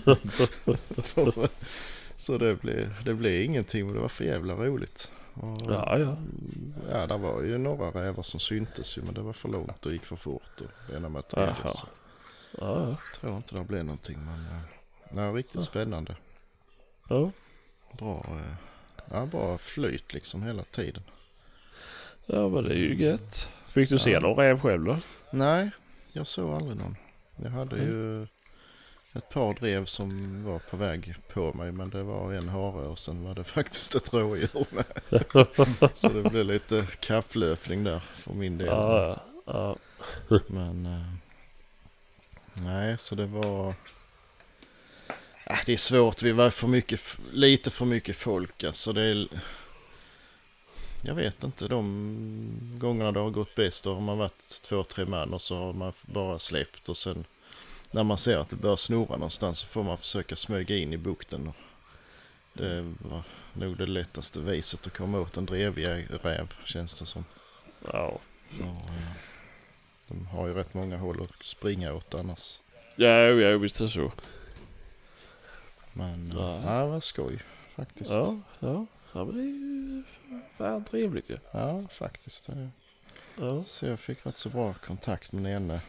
[2.18, 5.12] Så det blev, det blev ingenting men det var för jävla roligt.
[5.34, 6.18] Och, Ja, ja.
[6.92, 9.92] ja, det var ju några rävar som syntes ju men det var för långt och
[9.92, 10.62] gick för fort.
[10.62, 11.54] Och ena med tredje.
[11.66, 11.80] Ja,
[12.58, 12.96] ja.
[13.20, 14.62] tror inte det blev någonting men eh,
[15.26, 16.16] ja, riktigt spännande.
[17.10, 17.32] ja.
[17.98, 18.56] Bra, eh,
[19.12, 21.04] ja, bra flyt liksom hela tiden.
[22.26, 23.52] Ja, men det är ju gött.
[23.70, 24.20] Fick du se Ja.
[24.20, 24.98] någon räv själv då?
[25.32, 25.72] Nej,
[26.14, 26.96] jag såg aldrig någon.
[27.44, 27.88] Jag hade Mm.
[27.88, 28.28] ju
[29.18, 33.00] ett par drev som var på väg på mig men det var en hare och
[33.00, 34.86] sen var det faktiskt ett rådjur med.
[35.98, 38.68] Så det blev lite kapplöpning där för min del.
[38.68, 39.78] Ja, ja.
[40.48, 41.14] Men eh,
[42.64, 43.74] nej, så det var...
[45.66, 46.24] Det är svårt.
[46.24, 48.94] Vi var för mycket, lite för mycket folk alltså.
[48.94, 49.28] Det är...
[51.02, 51.68] Jag vet inte.
[51.68, 55.58] De gångerna det har gått bäst då har man varit två, tre man och så
[55.58, 57.26] har man bara släppt och sen
[57.92, 60.98] när man ser att det börjar snurra någonstans så får man försöka smyga in i
[60.98, 61.54] bukten.
[62.54, 63.24] Det var
[63.54, 65.88] nog det lättaste viset att komma åt en drevig
[66.24, 67.26] räv känns det som.
[67.84, 68.20] ja.
[68.60, 69.14] Ja, ja.
[70.08, 72.60] De har ju rätt många håll att springa åt annars.
[72.96, 74.12] Ja, ja, visst är det så.
[75.94, 76.62] Men Ja.
[76.66, 77.40] ja, det var skoj
[77.76, 78.12] faktiskt.
[78.12, 78.86] Ja, Ja, ja.
[79.14, 80.04] Ja, men det är ju
[80.58, 81.38] fan trevligt ju.
[81.90, 82.46] faktiskt.
[82.48, 82.70] Det-
[83.40, 83.64] Ja.
[83.64, 85.80] Så jag fick rätt så bra kontakt med den ena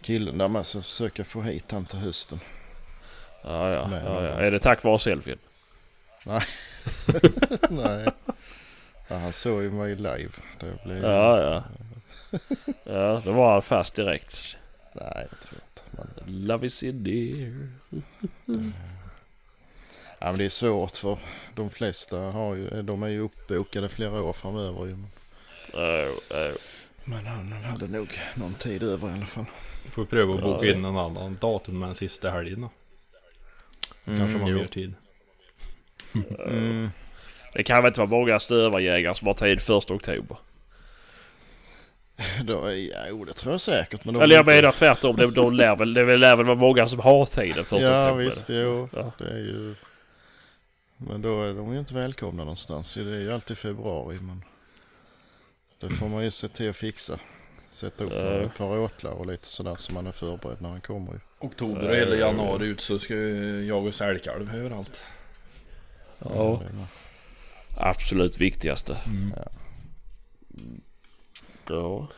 [0.00, 2.40] killen där med så försöker få hit han till hösten.
[3.42, 4.36] Ja, ja, Nej, ja, nej, ja.
[4.36, 4.46] nej.
[4.46, 5.38] Är det tack vare selfien?
[7.70, 8.08] Nej.
[9.08, 10.30] Ja, han såg ju mig live.
[10.60, 11.02] Det blev...
[11.02, 11.64] Ja, ja.
[12.84, 14.56] Ja, då var han fast direkt.
[14.92, 16.22] Nej, det tror jag inte.
[16.24, 17.68] Men, Love is in there.
[20.18, 21.18] ja, men det är svårt för
[21.54, 24.96] de flesta har ju, de är ju uppbokade flera år framöver ju.
[25.72, 26.52] Ja, ja.
[27.04, 29.46] Men han hade nog någon tid över i alla fall.
[29.90, 32.70] Får pröva att boka in en annan datum med den sista helgen då.
[34.04, 34.94] Kanske man har mer tid.
[36.48, 36.90] Mm.
[37.54, 40.36] Det kan väl inte vara många stövarjägare som har tid första oktober?
[42.44, 42.70] Då,
[43.08, 44.04] jo, det tror jag säkert.
[44.04, 45.16] Men Eller jag inte- menar tvärtom.
[45.16, 48.24] Det, de lär väl, det lär väl vara många som har tiden första Ja oktober.
[48.24, 48.88] visst, jo.
[48.92, 49.12] Ja.
[49.18, 49.74] Det är ju...
[50.96, 52.94] Men då är de ju inte välkomna någonstans.
[52.94, 54.44] Det är ju alltid februari men...
[55.80, 57.18] Det får man ju se till att fixa.
[57.70, 58.18] Sätta upp Ja.
[58.20, 61.18] ett par åtlar och lite sådär så man är förberedd när han kommer ju.
[61.38, 65.04] Oktober och hela januari ut så ska ju jag och sälkalv överallt.
[66.18, 66.62] Ja,
[67.76, 68.96] absolut viktigaste.
[69.06, 69.32] Mm.
[71.68, 72.08] Ja.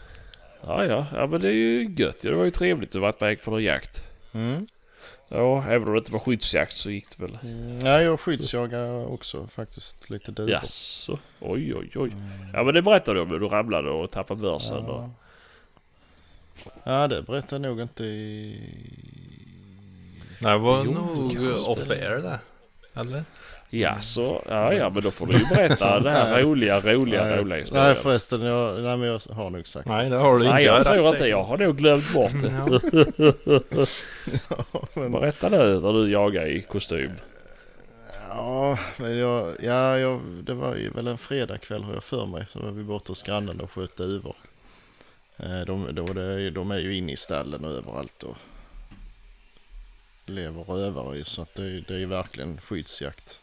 [0.63, 1.07] Ja, ja.
[1.13, 2.21] Ja, men det är ju gött.
[2.23, 4.05] Det var ju trevligt att varit med på någon jakt.
[4.33, 4.67] Mm.
[5.29, 7.39] Ja, även om det inte var skyddsjakt så gick det väl.
[7.43, 10.51] Mm, Ja, jag skyddsjagar också faktiskt lite duvor.
[10.51, 11.19] Jaså?
[11.41, 12.11] Oj, oj, oj.
[12.11, 12.51] Mm.
[12.55, 14.87] Ja, men det berättade du om du ramlade och tappade börsen.
[14.87, 15.09] Och...
[16.65, 16.71] Ja.
[16.85, 18.61] ja, det berättar jag nog inte i...
[20.39, 21.71] Nej, det var Jo, nog kanske.
[21.71, 22.39] off-air det.
[23.01, 23.25] Eller?
[23.71, 24.43] Jaså?
[24.49, 27.87] Ja, ja, men då får du ju berätta den här roliga, roliga, nej, roliga historien.
[27.87, 30.55] nej förresten, jag, nej, men jag har nog sagt Nej, det har du inte.
[30.55, 31.27] Nej, jag rätt tror inte.
[31.27, 32.53] Jag har nog glömt bort det.
[32.53, 33.87] Ja.
[35.01, 37.13] men, Berätta nu när du jagar i kostym.
[38.29, 42.47] Ja, men jag, ja jag, det var ju väl en fredagkväll har jag för mig.
[42.51, 44.35] Så var vi borta hos grannen och sköt duvor.
[45.43, 48.37] Eh, de, De, är ju- de är ju inne i stallen och överallt och
[50.27, 51.25] lever rövare ju.
[51.25, 53.43] Så att det, är- det är ju verkligen skyddsjakt.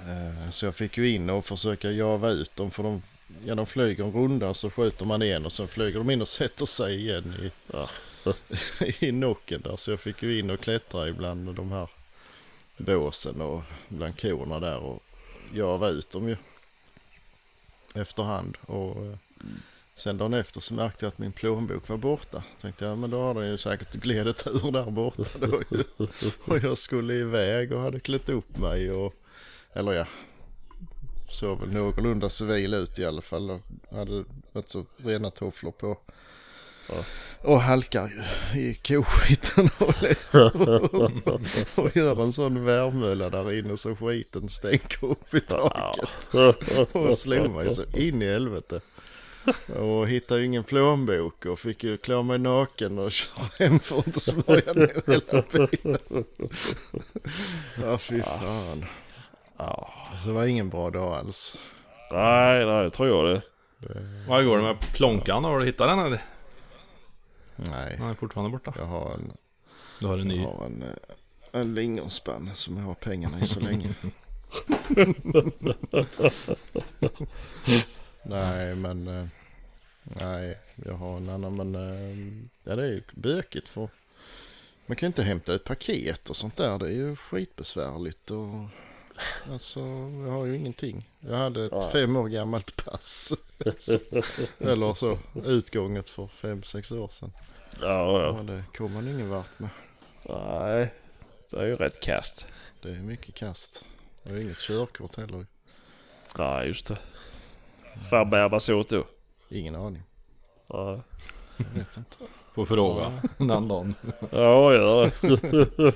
[0.00, 3.02] Eh, så jag fick ju in och försöka java ut dem för de,
[3.44, 6.28] ja, de flyger en runda så skjuter man en och sen flyger de in och
[6.38, 7.88] sätter sig igen i, Ja.
[8.98, 9.76] i nocken där.
[9.76, 11.88] Så jag fick ju in och klättra ibland de här
[12.76, 15.02] båsen och bland korna där och
[15.54, 16.36] java ut dem ju
[17.94, 18.56] efterhand.
[18.66, 19.16] Och eh,
[19.98, 22.42] Sen dagen efter så märkte jag att min plånbok var borta.
[22.60, 25.84] Tänkte jag, men då har den ju säkert glidit ur där borta då ju.
[26.44, 29.14] Och jag skulle iväg och hade klätt upp mig och,
[29.72, 30.06] eller ja,
[31.30, 33.50] såg väl någorlunda civil ut i alla fall.
[33.50, 34.24] Och hade
[34.66, 35.98] så rena tofflor på.
[36.88, 37.04] Ja.
[37.42, 38.08] Och halkar
[38.54, 39.94] ju i koskiten och,
[41.84, 46.34] och gör en sån värmölla där inne så skiten stänker upp i taket.
[46.92, 48.80] Och slog mig så in i helvete.
[49.78, 53.98] Och hittade ju ingen plånbok och fick ju klä mig naken och köra hem för
[53.98, 56.24] att inte smörja ner hela bilen.
[57.82, 58.84] Ja fy fan.
[59.56, 59.92] Ja.
[60.22, 61.58] Så det var ingen bra dag alls.
[62.12, 63.42] Nej, nej, det tror jag det.
[64.28, 65.44] Vad går det med plånkan?
[65.44, 66.24] Har du hittat den eller?
[67.56, 68.74] Nej, Den är fortfarande borta.
[68.78, 69.32] jag har en,
[70.00, 70.44] Du har en jag ny.
[70.44, 73.94] har en, eh, en lingonspann som jag har pengarna i så länge.
[78.22, 79.26] nej men, eh,
[80.02, 83.88] nej jag har en annan men eh, ja, det är ju bökigt för
[84.86, 86.78] man kan ju inte hämta ut paket och sånt där.
[86.78, 88.48] Det är ju skitbesvärligt och
[89.52, 89.80] alltså
[90.26, 91.10] jag har ju ingenting.
[91.20, 91.90] Jag hade ett Ja.
[91.92, 93.32] fem år gammalt pass.
[94.58, 97.32] Eller så utgånget för fem, sex år sedan.
[97.80, 98.32] Ja, ja.
[98.36, 99.68] Men det kommer man ingen vart med.
[100.28, 100.94] Nej,
[101.50, 102.52] det är ju rätt kast.
[102.82, 103.84] Det är mycket kast.
[104.22, 105.46] Jag har inget körkort heller.
[106.38, 106.98] Nej, just det.
[108.74, 109.06] Åt då?
[109.48, 110.02] Ingen aning.
[110.66, 111.02] Ja,
[111.56, 112.16] Jag vet inte.
[112.54, 113.94] Får fråga den dagen.
[114.30, 115.94] ja gör det.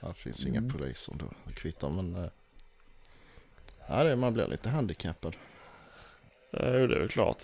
[0.00, 1.24] Det finns inga poliser då.
[1.46, 2.14] Det kvittar men...
[2.24, 2.30] eh,
[3.88, 5.36] Ja, det, man blir lite handikappad.
[6.50, 7.42] Ja, jo, det är väl klart.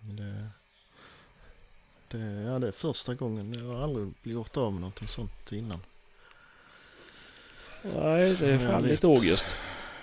[0.00, 0.48] Det,
[2.08, 3.52] det, ja, det är första gången.
[3.54, 5.80] Jag har aldrig gjort av med någonting sånt innan.
[7.82, 9.54] Nej, det är fan lite ångest.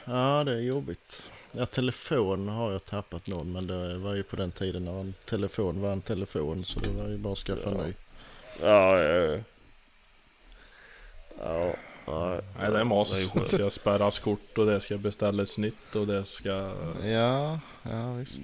[0.05, 1.23] Ja, det är jobbigt.
[1.51, 5.13] Ja, telefon har jag tappat någon men det var ju på den tiden när en
[5.25, 7.85] telefon var en telefon så det var ju bara att skaffa Ja.
[7.85, 7.93] ny.
[8.61, 9.39] Ja, ja, ja.
[11.39, 11.73] Ja,
[12.07, 12.41] nej.
[12.59, 13.29] Nej det är mas.
[13.33, 16.73] Det ska spärras kort och det ska beställas nytt och det ska...
[17.03, 18.41] Ja, ja visst.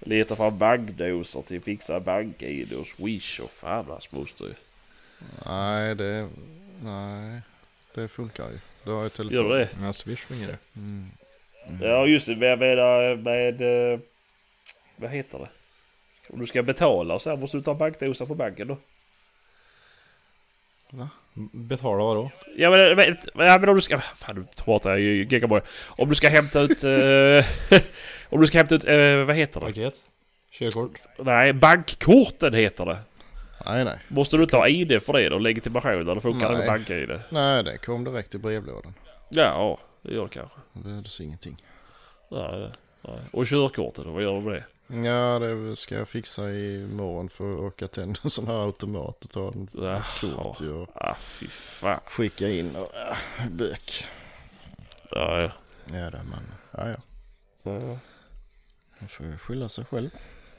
[0.00, 4.56] Leta fram bankdoser till fixa bank-id och swish och fan hans moster.
[5.46, 6.28] Nej, det,
[6.82, 7.40] nej,
[7.94, 8.58] det funkar ju.
[8.84, 9.48] Du har ju telefon.
[9.48, 9.68] Gör det?
[9.82, 10.58] Ja, swish fungerar.
[10.76, 11.10] Mm.
[11.80, 14.00] Ja just det, med, med, med,
[14.96, 15.48] vad heter det?
[16.32, 18.76] Om du ska betala och så här måste du ta bankdosa på banken då.
[21.52, 22.30] Betala vadå?
[22.56, 23.98] Ja men, men, ja, men om du ska...
[23.98, 25.60] Fan nu pratar jag ju gigaboy.
[25.88, 26.84] Om du ska hämta ut...
[26.84, 27.80] eh,
[28.28, 28.84] om du ska hämta ut...
[28.84, 29.66] eh, vad heter det?
[29.66, 29.94] Paket?
[30.50, 31.00] Körkort?
[31.18, 32.98] Nej, bankkorten heter det.
[33.66, 33.98] Nej, nej.
[34.08, 35.38] Måste du ha ID för det då?
[35.38, 37.20] Legitimation eller funkar det med bank-ID?
[37.28, 38.94] Nej, det kom direkt i brevlådan.
[39.28, 40.56] Ja, det gör det kanske.
[40.72, 41.64] Det behövdes ingenting.
[42.30, 43.20] Nej, nej.
[43.32, 44.64] Och körkortet, vad gör du med det?
[45.08, 49.30] Ja, det ska jag fixa imorgon för att åka till en sån här automat och
[49.30, 49.62] ta en
[49.96, 52.00] ett kort och Ah, fy fan.
[52.06, 52.90] skicka in och
[53.40, 54.04] äh, bök.
[55.10, 55.52] Ja, ja.
[55.98, 56.96] Ja, det men ja, ja.
[57.62, 57.98] Ja, ja.
[58.98, 60.10] Man får skylla sig själv.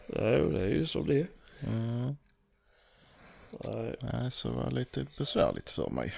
[0.08, 1.28] Ja, jo, det är ju som det är.
[1.68, 2.16] Mm.
[3.68, 3.96] Nej.
[4.00, 6.14] Nej, så det var lite besvärligt för mig.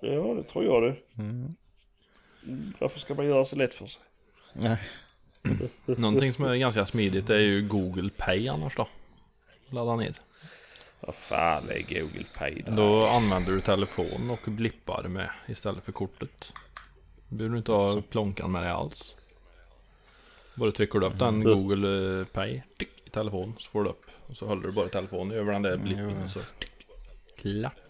[0.00, 1.22] Ja, det tror jag det.
[1.22, 1.54] Mm.
[2.48, 4.02] Mm, Varför ska man göra så lätt för sig?
[4.52, 4.78] Nej,
[5.86, 8.88] Någonting som är ganska smidigt är ju Google Pay annars då.
[9.68, 10.14] Ladda ner.
[11.00, 12.72] Vad fan är Google Pay där?
[12.72, 16.52] Då använder du telefon och blippar med istället för kortet.
[17.28, 19.16] Du behöver inte ha plånkan med dig alls.
[20.54, 21.44] Bara trycker du upp den Mm.
[21.44, 24.04] Google eh, Pay tick, i telefon så får du upp.
[24.26, 26.24] Och så håller du bara telefonen över den där blippen jo.
[26.24, 26.86] och så tick,
[27.36, 27.87] klart.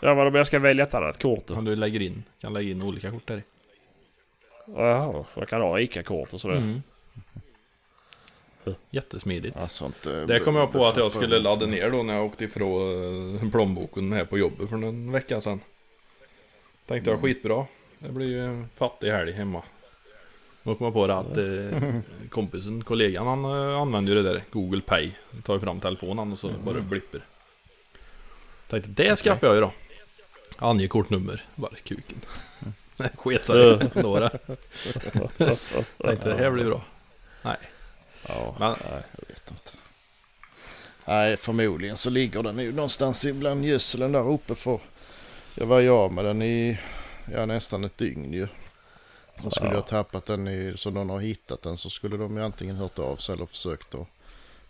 [0.00, 1.50] Ja, om jag ska välja ett annat kort?
[1.50, 3.42] Om du lägger in, kan lägga in olika kort där.
[4.66, 6.56] Jaha, jag kan ha ICA-kort och sådär.
[6.56, 6.82] Mm.
[8.90, 9.56] Jättesmidigt.
[9.60, 10.06] ja, sånt.
[10.06, 13.36] eh, Det kom jag på att jag skulle ladda ner då när jag åkte ifrån
[13.44, 15.60] eh, plånboken här på jobbet för en vecka sedan.
[16.86, 17.66] Tänkte jag skitbra.
[17.98, 19.62] Det blir ju en fattig helg hemma.
[20.62, 24.42] Då kom jag på det att eh, kompisen, kollegan, han eh, använder ju det där
[24.50, 25.10] Google Pay.
[25.44, 27.20] Tar ju fram telefonen och så bara blipper.
[28.68, 29.72] Tänkte det skaffar jag ju då.
[30.58, 31.44] Ange kortnummer.
[31.54, 32.20] Bara kuken.
[32.96, 34.38] Nej, Sket sig ändå det.
[35.98, 36.84] Tänkte det här blir bra.
[37.42, 37.56] Nej.
[38.28, 39.02] Ja, Men nej.
[39.12, 39.70] Jag vet inte.
[41.06, 44.80] Nej, förmodligen så ligger den ju någonstans bland gödseln där uppe för
[45.54, 46.78] jag var ju av med den i
[47.32, 48.48] ja, nästan ett dygn ju.
[49.42, 49.74] Och skulle Ja.
[49.74, 52.98] jag tappat den i, så någon har hittat den så skulle de ju antingen hört
[52.98, 54.06] av sig eller försökt att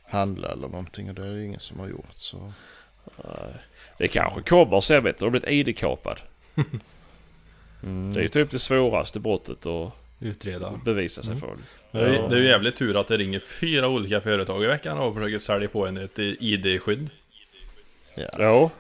[0.05, 2.53] handla eller någonting och det är det ingen som har gjort så.
[3.25, 3.53] Nej.
[3.99, 5.25] Det kanske kommer sen vet du.
[5.25, 6.19] Har blivit ID-kapad.
[7.83, 8.13] Mm.
[8.15, 9.91] Det är ju typ det svåraste brottet och
[10.21, 10.81] Utreda.
[10.85, 11.41] bevisa sig Mm.
[11.41, 11.57] för.
[11.93, 12.29] Det är, Ja.
[12.29, 15.39] det är ju jävligt tur att det ringer fyra olika företag i veckan och försöker
[15.39, 17.11] sälja på en ett ID-skydd.
[18.15, 18.25] Ja.
[18.39, 18.71] Ja.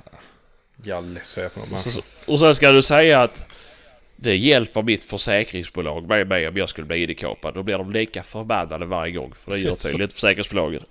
[0.84, 1.78] Jag är ledsen på dem.
[1.78, 3.46] Så, och sen ska du säga att
[4.16, 7.54] det hjälper mitt försäkringsbolag med mig om jag skulle bli ID-kapad.
[7.54, 9.32] Då blir de lika förbannade varje gång.
[9.38, 10.84] För det gör tydligen inte försäkringsbolaget.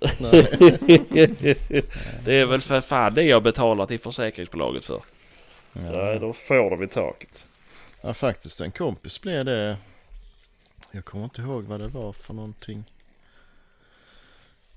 [2.24, 5.02] det är väl för fan det jag betalar till försäkringsbolaget för.
[5.72, 6.18] Nej, Ja.
[6.18, 7.44] då får de i taket.
[8.02, 9.76] ja, faktiskt en kompis blev det.
[10.92, 12.84] Jag kommer inte ihåg vad det var för någonting.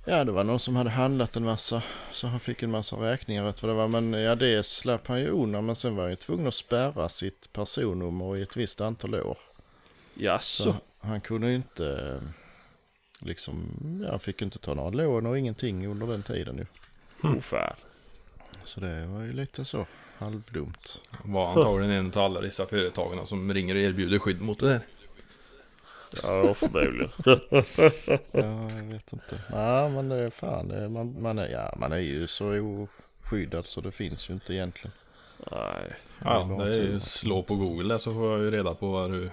[0.06, 1.84] Ja, det var någon som hade handlat en massa.
[2.12, 3.88] Så han fick en massa räkningar rätt vad det var.
[3.88, 5.66] Men ja, det slapp han ju undan.
[5.66, 9.38] Men sen var han ju tvungen att spärra sitt personnummer i ett visst antal år.
[10.16, 10.76] Så Jaså?
[11.00, 12.20] han kunde ju inte
[13.22, 13.72] liksom,
[14.04, 16.66] ja, han fick ju inte ta några lån och ingenting under den tiden ju.
[17.30, 17.76] Oh, fan.
[18.64, 19.86] Så det var ju lite så
[20.18, 21.02] halvdumt.
[21.24, 24.82] Var antagligen en av alla dessa företagen som ringer och erbjuder skydd mot det där.
[26.24, 27.10] Ja, förmodligen.
[28.32, 29.42] Ja, jag vet inte.
[29.52, 32.88] Nej, men det är fan, det är, man, man, är, ja, man är ju så
[33.24, 34.92] oskyddad så det finns ju inte egentligen.
[35.52, 35.94] Nej.
[36.24, 38.92] Ja, Det är det är ju slå på google så får jag ju reda på
[38.92, 39.30] vad du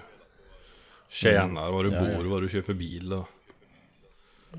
[1.09, 2.29] tjänar, var du Ja, bor, ja.
[2.29, 3.25] vad du kör för bil och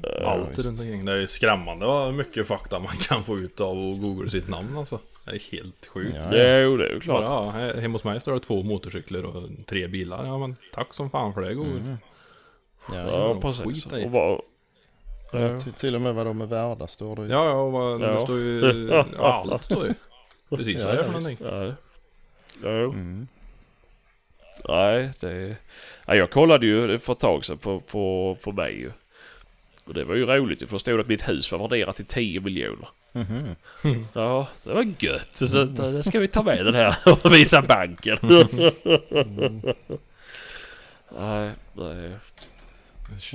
[0.03, 0.69] Ja, allt visst.
[0.69, 1.05] runt omkring.
[1.05, 4.49] Det är ju skrämmande vad mycket fakta man kan få ut av att googla sitt
[4.49, 5.01] namn alltså.
[5.31, 6.17] Det är helt sjukt.
[6.31, 6.59] Ja, ja.
[6.59, 7.25] Jo, det är ju klart.
[7.27, 10.27] ja, he- hemma hos mig står det två motorcyklar och tre bilar.
[10.27, 11.71] Ja men tack som fan för det Google.
[11.81, 11.97] Mm.
[12.93, 13.87] Ja, Ja, precis.
[13.87, 14.41] Och vad...
[15.33, 15.59] ja.
[15.59, 17.29] Till, till och med vad de är värda står det ju.
[17.29, 18.07] Ja, ja, och vad, Ja.
[18.07, 18.87] det står ju...
[19.19, 19.95] Ja, allt står ju.
[20.57, 21.47] Precis vad Ja, det är för någonting.
[21.47, 21.73] Ja.
[22.63, 22.91] Jo.
[22.93, 23.29] Mm.
[24.69, 25.57] Nej, det...
[26.07, 28.93] Ja, jag kollade ju för ett tag sedan på, på, på mig ju.
[29.85, 32.41] Och det var ju roligt för det stod att mitt hus var värderat till 10
[32.41, 32.89] miljoner.
[33.13, 33.55] Mhm.
[34.13, 35.29] Ja, det var gött.
[35.33, 38.19] Så det ska vi ta med den här och visa banken.
[41.19, 42.11] Nej, nej,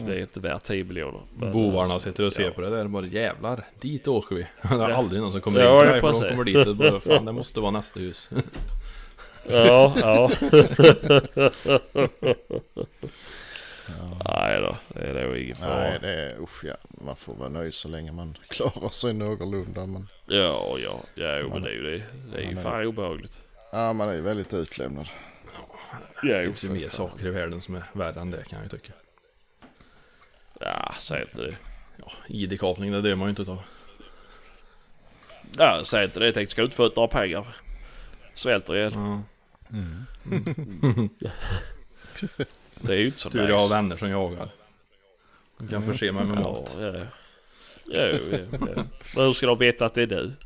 [0.05, 1.21] det är inte värt 10 miljoner.
[1.37, 2.51] Men- Bovarna sitter och ser ja.
[2.51, 4.47] på det där och bara jävlar, dit åker vi.
[4.61, 7.25] Det är aldrig någon som kommer till ja, för de kommer dit och bara fan
[7.25, 8.29] det måste vara nästa hus.
[9.49, 10.31] Ja, ja.
[14.29, 15.75] Nej då, det är nog ingen fara.
[15.79, 16.75] Nej, det är usch ja.
[16.89, 19.85] Man får vara nöjd så länge man klarar sig någorlunda.
[19.85, 22.03] Men Ja, ja, ja, jo, men Man- det är ju det.
[22.31, 23.39] Det är ju man är- fan obehagligt.
[23.71, 25.09] ja, man är ju väldigt utlämnad.
[26.23, 26.89] Ja, Det finns ju mer fan.
[26.89, 28.93] saker i världen som är värre än det kan jag ju tycka.
[30.59, 31.55] Ja, säg inte det.
[31.97, 33.61] Ja, ID-kapning det dör man ju inte utav.
[35.57, 36.25] Ja, säg inte det.
[36.25, 37.55] Jag tänkte, ska du inte få ut några pengar?
[38.33, 38.93] Svälter ihjäl.
[38.95, 39.21] Ja.
[42.87, 44.49] Det är ju inte så Tur jag har vänner som jagar.
[45.57, 46.77] De kan förse mig med mat.
[46.79, 46.93] ja.
[47.85, 48.37] Ja, jo, ja,
[48.75, 48.83] ja.
[49.15, 50.31] Men hur ska de veta att det är du?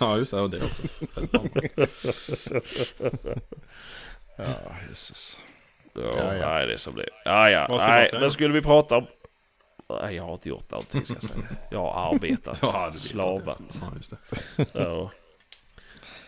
[0.00, 1.06] Ja just det, och det också.
[4.36, 4.54] Ja,
[4.88, 5.40] Jesus.
[5.94, 6.48] Ja, Ja, ja.
[6.48, 7.08] Nej, det är som det.
[7.24, 7.76] Ja, ja.
[7.86, 9.06] Nej, men skulle vi prata om...
[9.88, 11.42] Nej, jag har inte gjort någonting ska jag säga.
[11.70, 13.58] Jag har arbetat, Ja, slavat.
[13.58, 14.10] det- Ja, just
[14.56, 14.66] det.
[14.74, 15.10] Ja.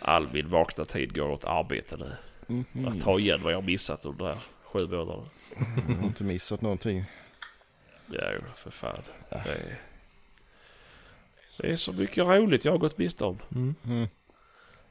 [0.00, 2.12] All min vakna tid går åt arbete nu.
[2.46, 2.88] Mhm.
[2.88, 4.38] Att ta igen vad jag missat under de här
[4.78, 5.28] sju månaderna.
[5.88, 7.04] Jag har inte missat någonting.
[8.06, 9.02] Ja, jo, för fan.
[9.30, 9.76] Det är,
[11.58, 13.38] det är så mycket roligt jag har gått miste om.
[13.54, 13.74] Mm.
[13.84, 14.08] Mm.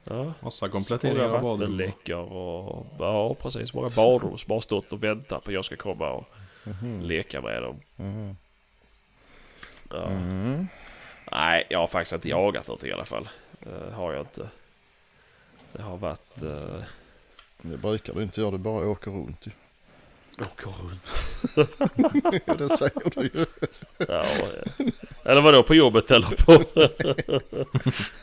[0.03, 0.33] Ja.
[0.39, 1.59] Massa kompletteringar av badrum.
[1.59, 2.87] vattenläckor och...
[2.99, 3.73] Ja, precis.
[3.73, 6.25] Många badrum som har stått och väntat på att jag ska komma och
[6.67, 7.01] Mhm.
[7.01, 7.79] leka med dem.
[7.95, 8.37] Mhm.
[9.89, 10.05] Ja.
[10.07, 10.67] Mm.
[11.31, 13.29] Nej, jag har faktiskt inte jagat något i alla fall.
[13.59, 14.49] Det har jag inte.
[15.71, 16.43] Det har varit...
[16.43, 16.81] Uh,
[17.61, 19.51] Det brukar du inte göra, du bara åker runt ju.
[20.41, 21.21] Åker runt.
[22.59, 23.45] Det säger du ju.
[23.97, 24.85] Ja, ja.
[25.23, 26.63] Eller vadå, på jobbet eller på...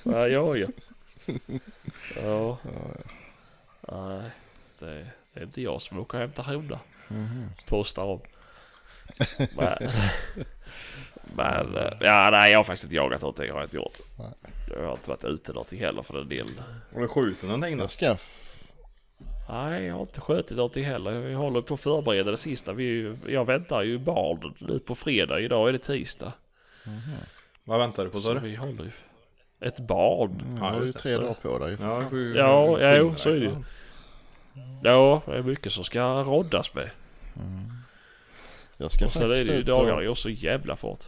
[0.11, 0.69] ja, ja, ja.
[2.23, 2.59] Ja.
[3.81, 4.31] Nej,
[4.79, 6.79] det, det är inte jag som åker och hämtar hundar.
[7.09, 7.49] Mhm.
[7.67, 8.21] Postar om.
[9.57, 9.93] Men,
[11.37, 13.51] men ja, nej, jag har faktiskt inte jagat någonting.
[13.51, 13.99] Har jag inte gjort.
[14.19, 14.29] Nej.
[14.77, 16.61] Jag har inte varit ute någonting heller för den delen.
[16.95, 17.83] Har du skjutit någonting då?
[17.83, 18.17] Jag ska...
[19.49, 21.11] Nej, jag har inte skjutit någonting heller.
[21.21, 22.73] Vi håller på att förbereda det sista.
[22.73, 25.41] Vi, jag väntar ju barn nu på fredag.
[25.41, 26.33] Idag är det tisdag.
[27.65, 28.41] Vad väntar du på Så sa du?
[28.41, 28.91] vi håller ju...
[29.61, 30.41] Ett barn.
[30.41, 30.93] Mm, Ja, har du det.
[30.93, 31.77] tre dagar på dig.
[31.81, 33.55] Ja, sju, Ja, sju- ja, jo, så är det ju.
[34.83, 36.91] Ja, det är mycket som ska roddas med.
[38.77, 41.05] Jag ska Och sen är det ju dagar och, går så jävla fort.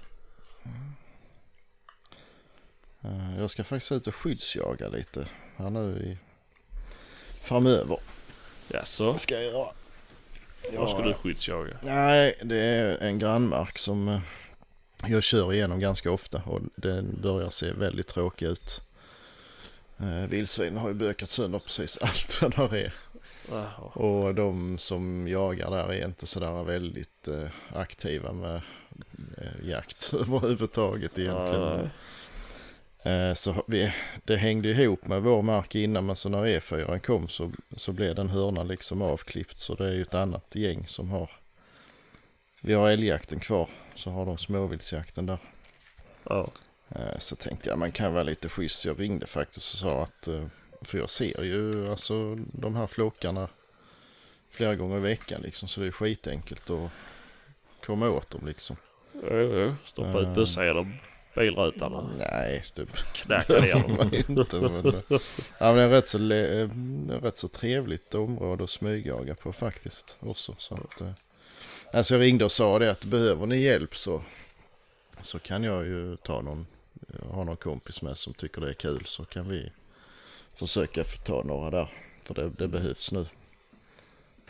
[3.04, 6.18] eh, Jag ska faktiskt ut och skyddsjaga lite här nu i...
[7.40, 7.98] Framöver
[8.68, 9.14] Jaså?
[9.18, 9.68] ska jag göra.
[10.72, 11.76] Vad ska du skyddsjaga?
[11.82, 14.20] Nej, det är en grannmark som eh,
[15.06, 18.80] jag kör igenom ganska ofta och den börjar se väldigt tråkig ut.
[19.98, 22.94] Eh, Vildsvinen har ju bökat sönder precis allt vad där är.
[23.50, 23.68] Jaha.
[23.78, 28.60] Och de som jagar där är inte sådär väldigt eh, aktiva med
[29.62, 31.78] jakt överhuvudtaget egentligen.
[31.78, 31.88] Nej.
[33.34, 33.92] Så vi,
[34.24, 38.14] det hängde ihop med vår mark innan men så när E4 kom så, så blev
[38.14, 39.60] den hörnan liksom avklippt.
[39.60, 41.30] Så det är ju ett annat gäng som har.
[42.60, 45.38] Vi har älgjakten kvar så har de småviltsjakten där.
[46.24, 46.46] Ja.
[46.88, 48.84] Eh, Så tänkte jag man kan vara lite schysst.
[48.84, 50.44] Jag ringde faktiskt och sa att, eh,
[50.82, 53.48] för jag ser ju alltså de här flockarna
[54.50, 55.68] flera gånger i veckan liksom.
[55.68, 56.90] Så det är skitenkelt att
[57.86, 58.76] komma åt dem liksom.
[59.14, 59.74] Jo, jo.
[59.84, 60.34] Stoppa ut Eh.
[60.34, 60.94] bössa genom
[61.34, 64.14] bilrutan Nej, det knacka ner dem.
[64.28, 64.56] inte.
[64.60, 65.02] Men,
[65.58, 66.68] ja, men det är rätt så, le- eh,
[67.22, 70.54] rätt så trevligt område att smygjaga på faktiskt också.
[70.58, 71.10] Så att, eh,
[71.92, 74.22] alltså jag ringde och sa det att behöver ni hjälp så,
[75.20, 76.66] så kan jag ju ta någon,
[77.30, 79.72] ha någon kompis med som tycker det är kul så kan vi
[80.54, 81.88] försöka få ta några där.
[82.22, 83.26] För det, det behövs nu.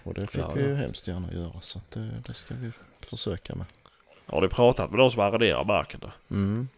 [0.03, 0.75] Och det fick Ja, vi ju ja.
[0.77, 2.71] hemskt gärna göra så att det, det ska vi
[3.01, 3.67] försöka med.
[4.27, 6.11] Har ni pratat med de som arrenderar marken då?
[6.31, 6.69] Mm.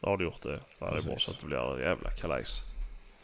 [0.00, 0.60] Har ni gjort det?
[0.78, 2.62] Ja, det är bra så att det blir en jävla kalajs.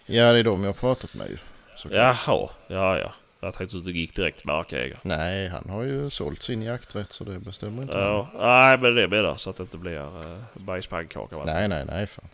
[0.07, 1.39] Ja det är de jag har pratat med ju.
[1.77, 2.19] såklart.
[2.27, 3.13] Jaha, ja ja.
[3.41, 4.99] Jag tänkte att du gick direkt till markägare.
[5.03, 8.07] Nej, han har ju sålt sin jakträtt så det bestämmer inte han.
[8.07, 11.37] Ja, nej men det menar så att det inte blir uh, bajspannkaka.
[11.45, 12.29] Nej, nej, nej fan.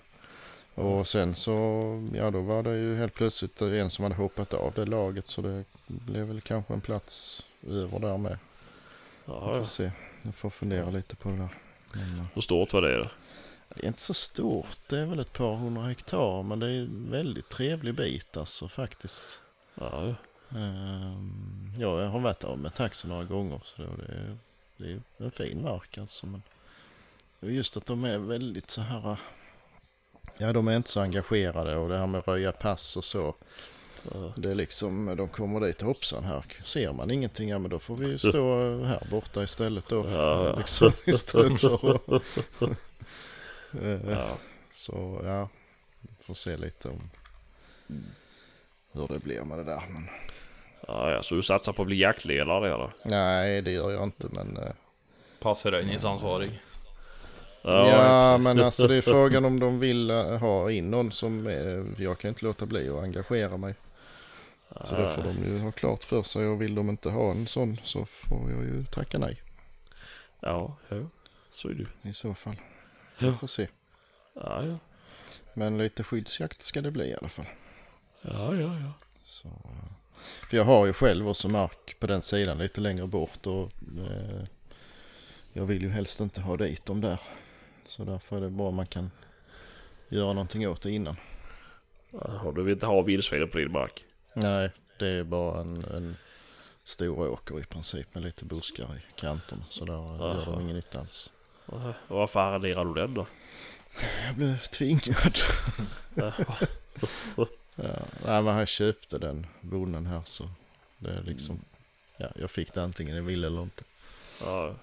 [0.75, 1.53] Och sen så,
[2.15, 5.43] ja då var det ju helt plötsligt en som hade hoppat av det laget så
[5.43, 8.39] det blev väl kanske en plats över där med.
[9.25, 9.65] Ja, Vi får ja.
[9.65, 9.91] se.
[10.25, 11.49] Jag får fundera lite på det där.
[11.93, 13.09] Men, eh, Hur stort var det då?
[13.69, 16.81] det är inte så stort, det är väl ett par hundra hektar men det är
[16.81, 19.43] en väldigt trevlig bit alltså faktiskt.
[19.75, 20.15] Ja, ja.
[20.59, 24.37] Ehm, ja, jag har varit där med taxi några gånger så det är,
[24.77, 26.27] det är en fin mark alltså.
[26.27, 26.43] Men
[27.41, 29.17] just att de är väldigt så här,
[30.39, 33.35] ja de är inte så engagerade och det här med att röja pass och så.
[34.13, 34.33] Ja.
[34.37, 37.79] Det är liksom, de kommer dit och hoppsan här ser man ingenting, ja men då
[37.79, 40.07] får vi ju stå här borta istället då.
[40.11, 40.57] Ja, ja.
[40.57, 42.23] Liksom, istället för att...
[43.83, 44.39] Eh, ja.
[44.73, 45.49] Så ja,
[46.21, 47.11] får se lite om
[48.93, 49.83] hur det blir med det där.
[49.91, 50.09] Men...
[50.89, 52.91] Ja, ja, så du satsar på att bli jaktledare då?
[53.05, 54.57] Nej, det gör jag inte men...
[54.57, 54.73] eh,
[55.41, 56.63] Passröjningsansvarig.
[57.63, 61.47] Ja, men alltså det är frågan om de vill eh, ha in någon som...
[61.47, 63.75] eh, Jag kan inte låta bli att engagera mig.
[64.81, 67.47] Så det får de ju ha klart för sig och vill de inte ha en
[67.47, 69.43] sån så får jag ju tacka nej
[70.41, 70.97] Ja, ja.
[71.53, 72.09] Så är det.
[72.09, 72.57] i så fall.
[73.19, 73.31] Ja.
[73.31, 73.69] Vi får se.
[74.35, 74.79] Ja, ja.
[75.55, 77.47] Men lite skyddsjakt ska det bli i alla fall.
[78.23, 78.93] Ja, ja, ja.
[79.23, 79.93] Så, eh,
[80.51, 84.45] för jag har ju själv också mark på den sidan lite längre bort och eh,
[85.53, 87.21] jag vill ju helst inte ha dit dem där.
[87.85, 89.11] Så därför är det bra om man kan
[90.09, 91.17] göra någonting åt det innan.
[92.11, 94.05] Ja, Du vill inte ha vildsvin på din mark?
[94.35, 96.17] Nej, det är bara en, en
[96.85, 99.65] stor åker i princip med lite buskar i kanterna.
[99.71, 100.53] Så där gör Aha.
[100.53, 101.33] de ingen nytta alls.
[101.67, 103.27] Och varför arrenderar du den då?
[104.27, 105.39] Jag blev tvingad.
[106.15, 106.33] Ja.
[108.25, 110.49] Nej, men han köpte den bonden här så
[110.99, 111.65] det är liksom,
[112.17, 113.85] ja, jag fick det antingen jag ville eller inte.
[114.41, 114.75] Ja,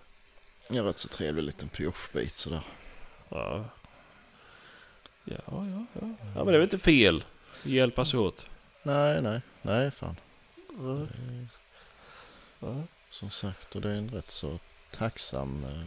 [0.70, 2.62] är rätt så trevlig liten pioschbit sådär.
[3.30, 3.66] ja.
[5.24, 6.02] Ja, ja, ja.
[6.02, 7.24] Ja, men det är väl inte fel.
[7.64, 8.46] Hjälpas åt.
[8.84, 10.16] Nej, nej, nej fan.
[10.78, 11.08] Ja.
[12.60, 12.84] Ja.
[13.10, 14.60] Som sagt, och det är en rätt så
[14.92, 15.86] tacksam eh,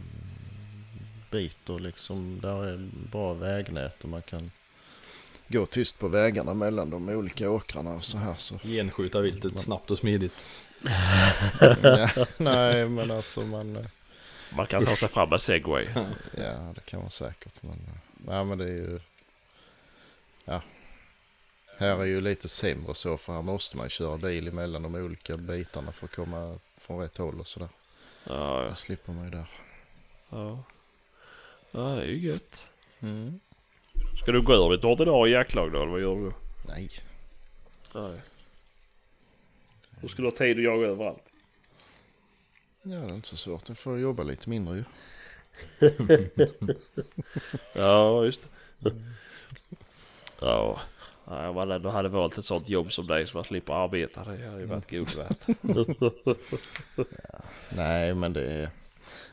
[1.31, 4.51] bit och liksom där är bra vägnät och man kan
[5.47, 8.57] gå tyst på vägarna mellan de olika åkrarna och så här så.
[8.63, 10.47] Genskjuta viltet snabbt och smidigt.
[11.81, 13.85] ja, nej, men alltså man, eh,
[14.55, 15.87] Man kan ta sig fram med segway.
[16.37, 17.63] ja det kan man säkert.
[17.63, 18.99] Men, eh, nej, men det är ju,
[20.45, 20.61] ja.
[21.77, 25.37] Här är ju lite sämre så för här måste man köra bil emellan de olika
[25.37, 27.69] bitarna för att komma från rätt håll och sådär.
[28.23, 28.63] Ja, ja.
[28.67, 29.49] Jag slipper man ju där.
[30.29, 30.63] Ja,
[31.71, 32.67] ja det är ju gött.
[32.99, 33.39] Mm.
[34.21, 36.33] Ska du gå ur ditt ordinarie jaktlag då, eller vad gör du då?
[36.67, 36.89] Nej,
[37.93, 38.21] Nej.
[40.01, 41.23] Då ska du ha tid att jaga överallt.
[42.83, 43.69] ja det är inte så svårt.
[43.69, 44.83] Jag får jobba lite mindre ju.
[47.73, 48.47] Ja, just
[48.79, 48.91] det.
[50.39, 50.81] Ja.
[51.27, 54.23] Ja, om man ändå hade valt ett sånt jobb som dig så man slipper arbeta.
[54.23, 55.47] Det hade ju varit guld värt.
[57.69, 58.69] Nej, men det är...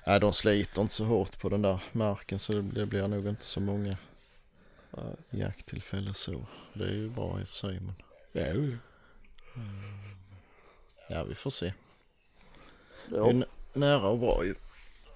[0.06, 3.44] Nej, de sliter inte så hårt på den där marken så det, blir nog inte
[3.44, 3.96] så många
[4.90, 5.14] Nej.
[5.30, 6.46] jakttillfällen så.
[6.72, 7.94] Det är ju bra i och för sig, men
[8.32, 8.76] Ja, jo.
[11.08, 11.72] ja, vi får se.
[13.08, 13.44] Det är Ja.
[13.72, 14.54] nära och bra ju.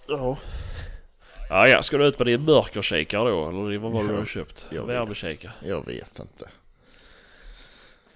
[0.09, 0.39] Ja.
[1.49, 1.83] Ja, ja.
[1.83, 3.49] Ska du ut med din mörkerkikare då?
[3.49, 4.66] Eller vad var det du Ja, har köpt?
[4.70, 4.87] jag.
[4.87, 5.53] Värmekikare?
[5.62, 6.51] Jag vet inte.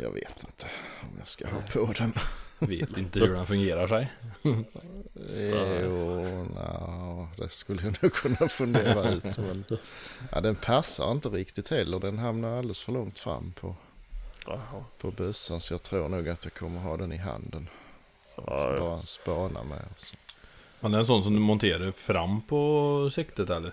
[0.00, 0.66] Jag vet inte
[1.02, 2.12] om jag ska ha på den.
[2.58, 4.12] Vet inte hur den fungerar sig.
[5.82, 9.38] Jo, no, det skulle jag nog kunna fundera ut.
[9.38, 9.64] Men,
[10.32, 12.00] ja, den passar inte riktigt heller.
[12.00, 13.74] Den hamnar alldeles för långt fram på,
[14.98, 15.60] på bössan.
[15.60, 17.68] Så jag tror nog att jag kommer ha den i handen.
[18.36, 18.80] Ja, ja.
[18.80, 19.82] Bara spana med.
[19.90, 20.16] Alltså.
[20.80, 23.72] Men det är en sån som du monterar fram på siktet eller?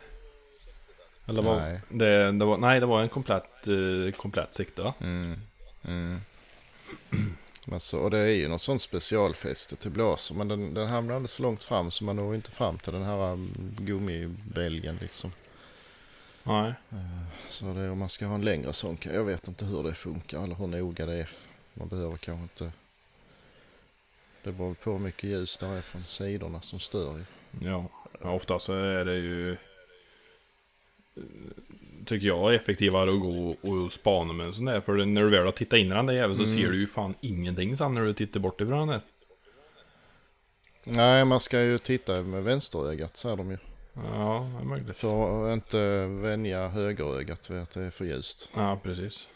[1.25, 1.81] Eller var, Nej.
[1.89, 4.93] Det, det var, nej, det var en komplett, eh, komplett sikte?
[4.99, 5.39] Mm.
[5.83, 6.21] Mm.
[7.69, 10.35] Men så, och det är ju något sånt specialfäste till blåsor.
[10.35, 13.03] Men den, den hamnar alldeles för långt fram så man når inte fram till den
[13.03, 15.31] här um, gummibälgen liksom.
[16.43, 16.73] Nej.
[17.49, 18.97] Så det är om man ska ha en längre sån.
[19.01, 21.29] Jag vet inte hur det funkar eller hur noga det är.
[21.73, 22.71] Man behöver kanske inte.
[24.43, 27.25] Det beror på hur mycket ljus det är från sidorna som stör ju.
[27.67, 27.85] Ja,
[28.21, 29.57] ja ofta så är det ju eh,
[32.07, 35.45] Tycker jag effektivare att gå och spana med en sån där För när du väl
[35.45, 36.55] har tittat in i den där jäveln så Mm.
[36.55, 39.01] ser du ju fan ingenting sen när du tittar bort ifrån den där.
[40.83, 43.57] Nej, man ska ju titta med vänsterögat säger de ju.
[43.93, 44.97] Ja, det är möjligt.
[44.97, 48.51] För att inte vänja högerögat vid att det är för ljust.
[48.55, 49.27] Ja, precis.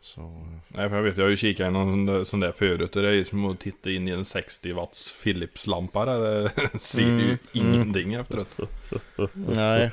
[0.00, 0.26] Så eh,
[0.68, 3.12] Nej, för jag vet, jag har ju kikat i någon sån där, förut det är
[3.12, 6.04] ju som att titta in i en 60 watts Philips-lampa.
[6.72, 8.56] Det ser ju Mm, ingenting efteråt.
[9.32, 9.90] nej.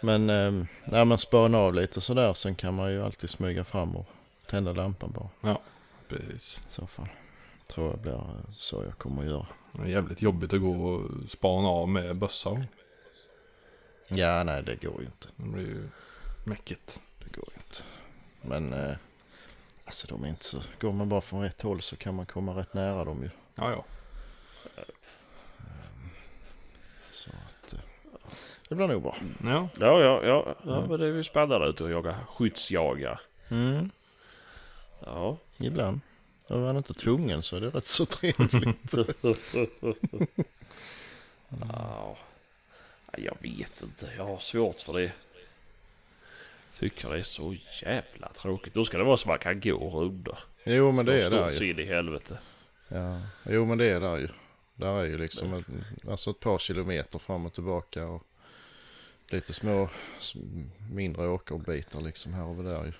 [0.00, 2.34] Men, eh, nej, man spanar av lite sådär.
[2.34, 4.06] Sen kan man ju alltid smyga fram och
[4.46, 5.58] tända lampan bara.
[6.08, 6.60] Precis.
[6.68, 7.08] I så fall.
[7.66, 9.46] Tror jag blir eh, så jag kommer att göra.
[9.72, 12.66] Det är jävligt jobbigt att gå och spana av med bössa.
[14.08, 15.28] Ja, nej det går ju inte.
[15.36, 15.88] Det blir ju
[16.44, 17.00] mäckigt.
[17.18, 17.82] Det går ju inte.
[18.40, 18.96] Men eh,
[19.84, 20.58] alltså de är inte så...
[20.80, 23.30] Går man bara från rätt håll så kan man komma rätt nära dem ju.
[23.54, 23.84] Ja, ja.
[27.10, 27.72] Så att...
[27.72, 27.78] Eh,
[28.68, 29.16] det blir nog bra.
[29.44, 30.56] Ja, Ja, ja, ja.
[30.64, 30.90] ja Mm.
[30.90, 33.20] men det är ju spännande ut att jaga skyddsjaga.
[33.48, 33.90] Mm,
[35.04, 35.36] Ja.
[35.60, 36.00] ibland.
[36.48, 38.94] Om man inte tvungen så är det rätt så trevligt.
[41.48, 42.16] ja.
[43.12, 44.10] Ja, Jag vet inte.
[44.16, 45.12] Jag har svårt för det.
[46.78, 48.74] Tycker det är så jävla tråkigt.
[48.74, 50.38] Då ska det vara så man kan gå runder.
[50.64, 51.70] jo men det är Så där ju.
[51.70, 52.38] in i helvete.
[52.88, 53.20] Ja.
[53.46, 54.28] Jo men det är där ju.
[54.74, 55.64] Där är ju liksom ett,
[56.08, 58.06] alltså ett par kilometer fram och tillbaka.
[58.06, 58.22] Och
[59.32, 59.88] lite små
[60.92, 62.92] mindre åkerbitar liksom här och där ju.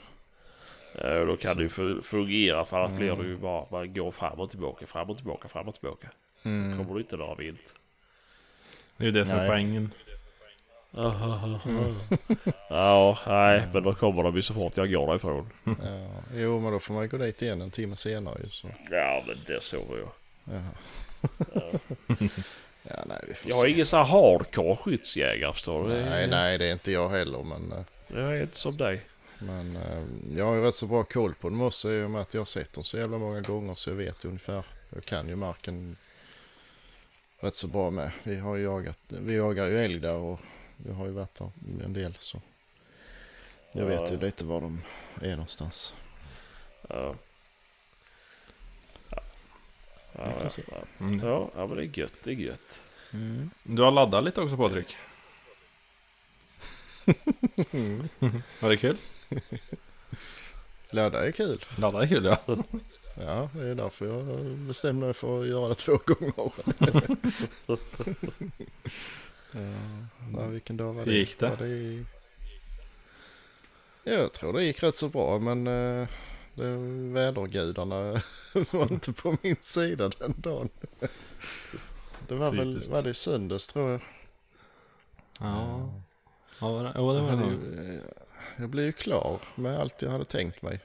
[0.95, 2.99] Ja, och då kan det ju fu- fungera för annars Mm.
[3.17, 6.09] blir det ju bara man går fram och tillbaka, fram och tillbaka, fram och tillbaka.
[6.43, 7.75] Kommer du inte några vilt.
[8.97, 9.49] det är ju det som är Nej.
[9.49, 9.91] poängen.
[12.69, 15.51] Ja, nej, men då kommer de ju så fort jag går därifrån.
[15.65, 15.75] Ja.
[16.35, 18.51] Jo men då får man ju gå dit igen en timme senare ju.
[18.51, 18.69] Så.
[18.91, 20.11] Ja, men det sover jag.
[20.45, 20.71] Jaha.
[21.55, 21.71] ja
[22.83, 25.95] nej vi får Jag är ingen så här hardcore skyddsjägare förstår du.
[25.95, 27.73] Nej nej det är inte jag heller men.
[27.73, 29.01] eh, Jag är inte som dig.
[29.39, 30.03] Men eh,
[30.39, 32.41] jag har ju rätt så bra koll på dem också i och med att jag
[32.41, 34.65] har sett dem så jävla många gånger så jag vet ungefär.
[34.95, 35.97] Jag kan ju marken
[37.41, 38.11] rätt så bra med.
[38.23, 40.41] Vi har ju jagat, vi jagar ju älg där och
[40.77, 41.51] vi har ju varit där
[41.85, 42.41] en del så.
[43.73, 44.21] Jag vet ju Ja.
[44.21, 44.83] lite var de
[45.23, 45.95] är någonstans.
[46.89, 46.95] Ja.
[46.97, 47.15] Ja.
[50.13, 50.77] Ja, får ja.
[51.01, 51.21] Mm.
[51.27, 52.81] ja, ja, men det är gött, det är gött.
[53.63, 54.97] Du har laddat lite också Patrik?
[58.61, 58.97] Var det kul?
[60.91, 61.65] Ladda är kul.
[61.77, 62.39] Ladda är kul ja.
[63.21, 64.25] Ja, det är därför jag
[64.59, 66.53] bestämde mig för att göra det två gånger.
[70.37, 71.11] ja, vilken dag var det?
[71.11, 71.49] Hur gick det?
[71.49, 72.05] Var det i...
[74.05, 76.09] Jag tror det gick rätt så bra men eh,
[76.59, 76.77] det,
[77.13, 77.97] vädergudarna
[78.73, 80.69] var inte på min sida den dagen.
[82.29, 82.93] Det var väl, Typiskt.
[82.93, 84.01] var det i söndags tror jag.
[85.41, 85.91] Ja.
[86.61, 87.47] Ja, var det, ja, det Jag, var det.
[87.47, 88.01] ju, eh,
[88.57, 90.81] jag blev ju klar med allt jag hade tänkt mig.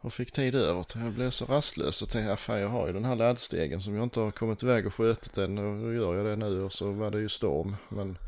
[0.00, 2.86] Och fick tid över till jag blev så rastlös och tänkte, "Ja, fan jag har
[2.86, 5.92] ju den här laddstegen som jag inte har kommit iväg och skjutit än och då
[5.92, 7.76] gör jag det nu och så var det ju storm.
[7.88, 8.18] Men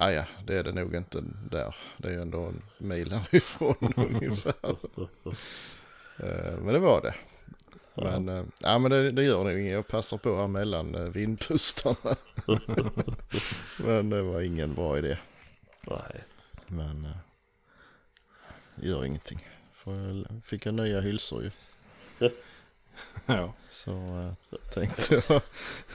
[0.00, 1.20] ah, ja, det är det nog inte
[1.50, 1.76] där.
[1.98, 4.76] Det är ju ändå en mil härifrån ungefär.
[6.18, 7.14] Eh, Men det var det.
[7.94, 9.72] Men, eh, ja, men det, det gör nog inget.
[9.72, 12.16] Jag passar på här mellan eh, vindpustarna.
[13.78, 15.18] men det var ingen bra idé.
[15.80, 16.24] Nej.
[16.66, 17.16] Men eh,
[18.86, 19.48] gör ingenting.
[19.84, 21.50] Jag, fick jag nya hylsor ju.
[23.26, 23.52] Ja.
[23.68, 25.42] Så eh, tänkte jag.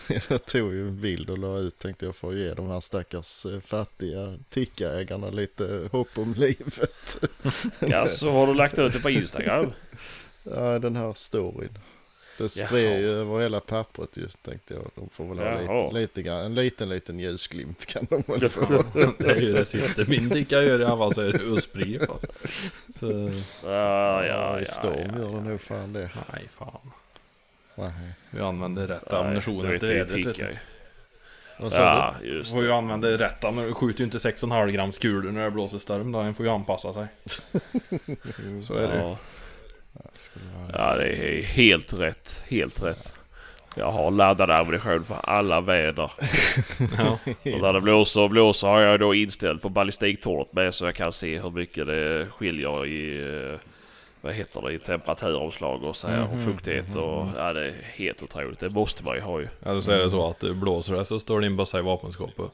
[0.30, 1.80] jag tog ju en bild och la ut.
[1.80, 7.26] Tänkte jag får ge de här stackars eh, fattiga tickaägarna lite hopp om livet.
[7.80, 9.72] Ja, så har du lagt ut det på Instagram?
[10.44, 11.78] Ja, den här storyn.
[12.38, 14.84] Det spred ju över hela pappret ju tänkte jag.
[14.96, 18.66] De får väl ha lite, lite grann, en liten liten ljusglimt kan de väl få.
[19.18, 22.00] Det är ju det sista min ticka gör i alla fall är det Usbry.
[22.00, 22.18] fan.
[23.00, 23.32] Så,
[23.64, 26.10] Ja, ja, I ja, storm ja, gör det nog fan det.
[26.34, 26.92] nej fan.
[27.76, 27.92] Nej.
[28.30, 30.14] Vi använder rätt ammunition det efter vet vädret.
[30.14, 30.42] vi vet du.
[30.46, 30.56] ju.
[31.60, 33.74] Vad sa Ja, just Får ju använda rätt ammunition.
[33.76, 36.20] Skjuter ju inte 6,5 grams kulor när det blåser storm då.
[36.20, 37.08] En får ju anpassa sig.
[38.64, 38.96] Så är det.
[38.96, 39.18] Ja.
[40.74, 42.44] Ja, det är helt rätt.
[42.48, 43.14] Helt rätt.
[43.78, 46.12] Jag har laddad ammunition för alla väder.
[46.98, 47.18] Ja.
[47.54, 50.96] Och när det blåser och blåser har jag då inställt på ballistiktornet med så jag
[50.96, 53.18] kan se hur mycket det skiljer i
[53.54, 53.60] eh,
[54.22, 57.74] vad heter det, i temperaturomslag och så här och Mhm, fuktighet och ja, det är
[57.96, 58.60] helt otroligt.
[58.60, 59.48] Det måste man ju ha ju.
[59.66, 62.52] Eller så är det så att det blåser det så står din bössa i vapenskåpet.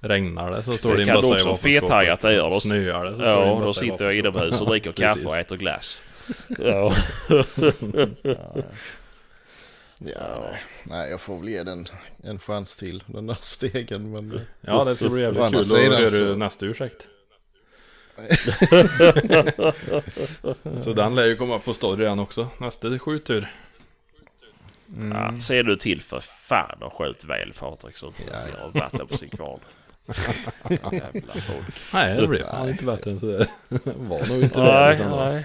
[0.00, 1.80] Regnar det så står Det din kan bössa i också vapenskåpet.
[1.82, 2.50] fethajar det gör.
[2.50, 4.42] Då, Snöar det så står din ja, då bössa i sitter jag vapenskåpet.
[4.42, 6.02] inomhus och dricker kaffe och äter glass.
[6.58, 6.94] Ja.
[9.98, 10.62] Ja, nej.
[10.84, 11.86] nej, jag får väl ge den
[12.24, 14.12] en chans till, den där stegen.
[14.12, 17.06] Men Ja det ska bli jävligt kul sidan höra så- nästa ursäkt.
[20.80, 22.48] så den lär ju komma på story igen också.
[22.58, 23.48] Nästa skjuttur.
[25.12, 28.48] Ja, ser du till för fan och skjut väl Patrik så att Ja, ja.
[28.58, 29.60] jag har vatten på sin kvarn.
[30.92, 31.74] Jävla folk.
[31.92, 33.46] Nej det blev fan inte bättre än så det
[33.84, 35.08] var nog inte Nej, det.
[35.08, 35.44] nej.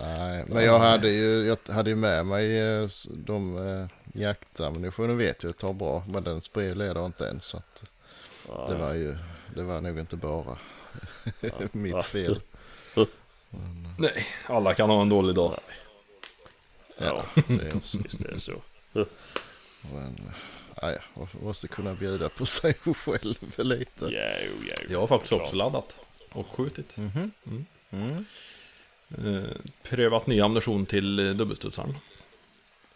[0.00, 3.86] Nej, men jag hade ju, jag hade ju med mig eh, de eh,
[4.20, 6.04] jaktammunitionen vet jag tar bra.
[6.08, 7.90] Men den spred leder inte än så att
[8.68, 9.16] det var ju,
[9.54, 10.58] det var nog inte bara
[11.72, 12.40] mitt fel.
[13.98, 15.60] Nej, alla kan ha en dålig dag.
[16.98, 17.98] Ja, Det är också.
[18.02, 18.52] visst är det så.
[19.92, 20.32] Men,
[20.82, 23.86] ja, man måste kunna bjuda på sig själv lite.
[24.00, 24.74] Jo, jo.
[24.88, 25.96] Jag har faktiskt också laddat.
[26.32, 26.96] Och skjutit.
[26.96, 27.30] Mhm.
[27.46, 27.66] Mm.
[27.90, 28.24] Mm.
[29.18, 29.50] Eh,
[29.82, 31.96] prövat ny ammunition till eh, dubbelstudsaren.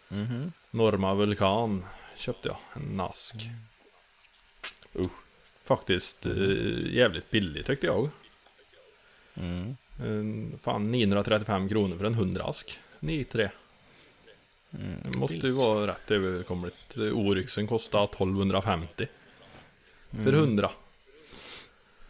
[0.07, 0.51] Mhm.
[0.71, 1.85] Norma Vulkan
[2.15, 2.57] köpte jag.
[2.73, 3.35] En Nask.
[4.95, 5.11] Usch.
[5.63, 8.09] Faktiskt eh, jävligt billig tyckte jag.
[9.35, 9.75] Mm.
[10.57, 12.79] Fan 935 kronor för en 100 ask.
[12.99, 13.49] 9-3.
[14.71, 14.99] Mm.
[15.11, 16.97] Det måste ju vara rätt överkomligt.
[16.97, 19.07] Oryxen kostar 1250
[20.09, 20.35] för Mm.
[20.35, 20.71] 100.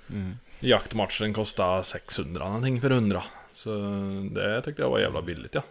[0.09, 0.35] Mm.
[0.59, 3.23] Jaktmatchen kostar 600 någonting för 100.
[3.55, 3.69] Så
[4.31, 5.63] det tyckte jag var jävla billigt ja.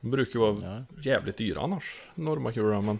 [0.00, 0.82] De brukar ju vara Ja.
[1.02, 2.00] jävligt dyra annars.
[2.14, 2.98] Normakulorna men.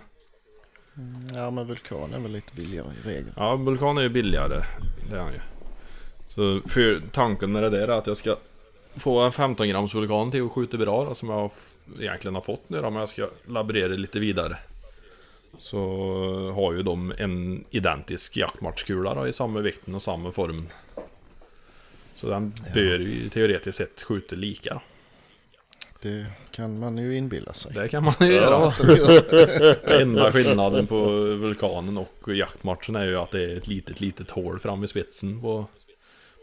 [1.34, 3.32] Ja men vulkan är väl lite billigare i regel.
[3.36, 4.64] Ja, Vulkan är ju billigare.
[5.10, 5.40] Det är han ju.
[6.28, 8.36] Så för tanken med det där är att jag ska
[8.96, 11.14] få en 15 grams vulkan till att skjuta bra.
[11.14, 11.50] Som jag
[12.00, 14.56] egentligen har fått nu då, men jag ska laborera lite vidare.
[15.58, 15.78] Så
[16.54, 20.66] har ju de en identisk jaktmatchkula då, i samma vikten och samma form.
[22.20, 24.80] Så den bör ju teoretiskt sett skjuta lika.
[26.02, 27.72] Det kan man ju inbilla sig.
[27.74, 28.72] Det kan man ju göra.
[30.00, 34.58] Enda skillnaden på vulkanen och jaktmatchen är ju att det är ett litet, litet hål
[34.58, 35.66] fram i spetsen på,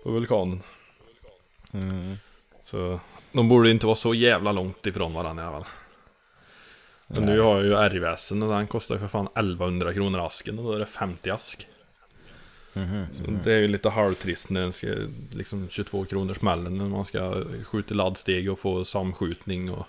[0.03, 0.61] på vulkanen.
[1.73, 2.15] Mm.
[2.63, 2.99] Så
[3.32, 5.73] de borde inte vara så jävla långt ifrån varandra i alla fall.
[7.07, 7.39] Men nu Nej.
[7.39, 10.73] har jag ju RVSen och den kostar ju för fan 1100 kronor asken och då
[10.73, 11.67] är det 50 ask.
[12.78, 13.05] Mhm.
[13.11, 14.88] Så det är ju lite halvtrist när den ska,
[15.32, 19.86] liksom 22 kronor smällen när man ska skjuta laddsteg och få samskjutning och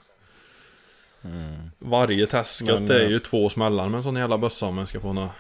[1.23, 1.71] Mm.
[1.79, 4.87] Varje testskat Men, är eh, ju två smällar med en sån jävla bössa om man
[4.87, 5.31] ska få något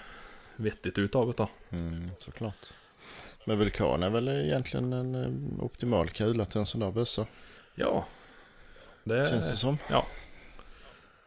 [0.56, 1.48] vettigt ut av det då.
[1.70, 2.72] Mm, såklart.
[3.44, 7.26] Men vulkan är väl egentligen en eh, optimal kula till en sån där bössa.
[7.74, 8.06] Ja.
[9.04, 9.78] Det, Känns det som.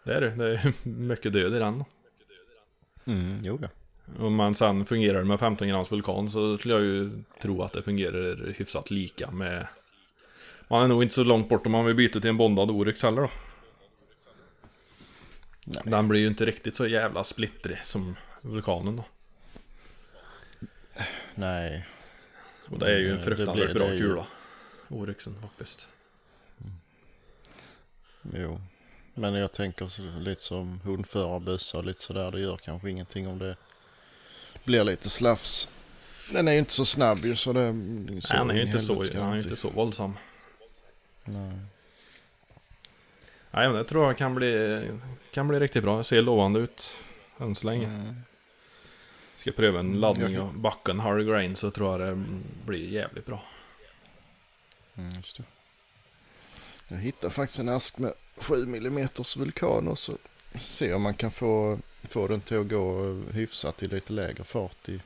[0.04, 0.30] det är det.
[0.30, 1.84] Det är mycket död i den.
[3.06, 3.68] Mm, jo ja.
[4.20, 7.84] Om man sen fungerar med 15 grams vulkan så skulle jag ju tro att det
[7.84, 9.68] fungerar hyfsat lika med
[10.68, 13.04] Man är nog inte så långt bort om man vill byta till en bondad Oryx
[13.04, 13.30] heller då.
[15.66, 15.82] Nej.
[15.86, 19.04] Den blir ju inte riktigt så jävla splittrig som vulkanen då.
[21.36, 21.88] Nej.
[22.70, 24.26] Och det är ju en fruktansvärt bra ju- kula.
[24.90, 25.90] Oryxen faktiskt.
[28.34, 28.62] Jo.
[29.14, 32.32] Men jag tänker lite som hundförarbössa och lite sådär.
[32.32, 33.56] Det gör kanske ingenting om det
[34.64, 35.68] blir lite slafs.
[36.34, 37.74] Den är ju inte så snabb ju så det...
[38.22, 40.18] Så han är ju inte så, han är inte så våldsam.
[41.26, 41.52] Nej.
[43.52, 44.84] Nej men det tror jag kan bli,
[45.32, 45.98] kan bli riktigt bra.
[45.98, 46.98] Det ser lovande ut.
[47.38, 47.86] Än så länge.
[47.86, 48.16] Mm.
[49.38, 52.24] Ska pröva en laddning och backa en Harry Grain så tror jag det
[52.66, 53.44] blir jävligt bra.
[54.96, 55.44] Mm, just det.
[56.88, 59.08] Jag hittade faktiskt en ask med 7 mm
[59.38, 60.18] vulkan och så
[60.56, 64.90] se om man kan få, få den till att gå hyfsat i lite lägre fart
[64.90, 65.02] i,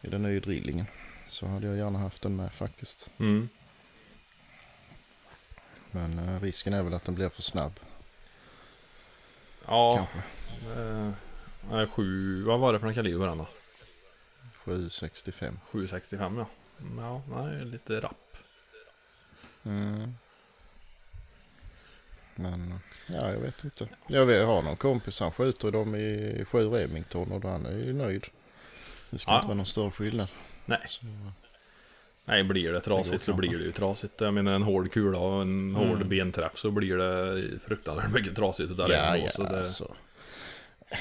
[0.00, 0.86] i den nya drillingen.
[1.28, 3.10] Så hade jag gärna haft den med faktiskt.
[3.18, 3.48] Mm.
[5.90, 7.80] Men eh, risken är väl att den blir för snabb.
[9.66, 9.96] Ja.
[9.96, 10.18] kanske.
[11.72, 13.48] Eh, sju, vad var det för en kaliber den då?
[14.64, 15.58] 765.
[15.70, 16.46] 765 ja.
[17.00, 18.36] Ja, nej, lite rapp.
[19.64, 20.14] Mm.
[22.38, 22.74] Men
[23.06, 23.88] ja, jag vet inte.
[24.06, 27.92] Jag vet, har någon kompis, han skjuter dem i 7 Remington och han är ju
[27.92, 28.26] nöjd.
[29.10, 29.36] Det ska Ja.
[29.36, 30.28] inte vara någon större skillnad.
[30.66, 30.78] Nej.
[30.88, 31.06] Så,
[32.24, 34.20] Nej, blir det trasigt går så blir det ju trasigt.
[34.20, 36.08] Jag menar en hård kula och en hård Mm.
[36.08, 39.18] benträff så blir det fruktansvärt mycket trasigt utav ja, det.
[39.18, 39.94] ja, Så det alltså.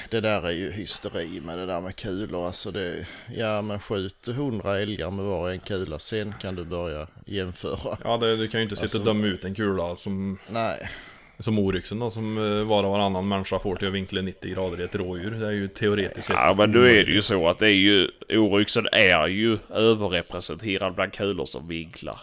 [0.10, 2.46] Det där är ju hysteri med det där med kulor.
[2.46, 6.00] Alltså det, ja men skjut 100 älgar med var en kula.
[6.00, 7.98] Sen kan du börja jämföra.
[8.04, 10.90] Ja, det, du kan ju inte sitta Alltså- och döma ut en kula som, Nej,
[11.40, 14.82] som oryxen då, som eh, var och varannan människa får till att vinkla 90 grader
[14.82, 15.32] i ett rådjur.
[15.32, 17.72] Det är ju teoretiskt sett Ja men då är det ju så att det är
[17.72, 22.20] ju oryxen är ju överrepresenterad bland kulor som vinklar.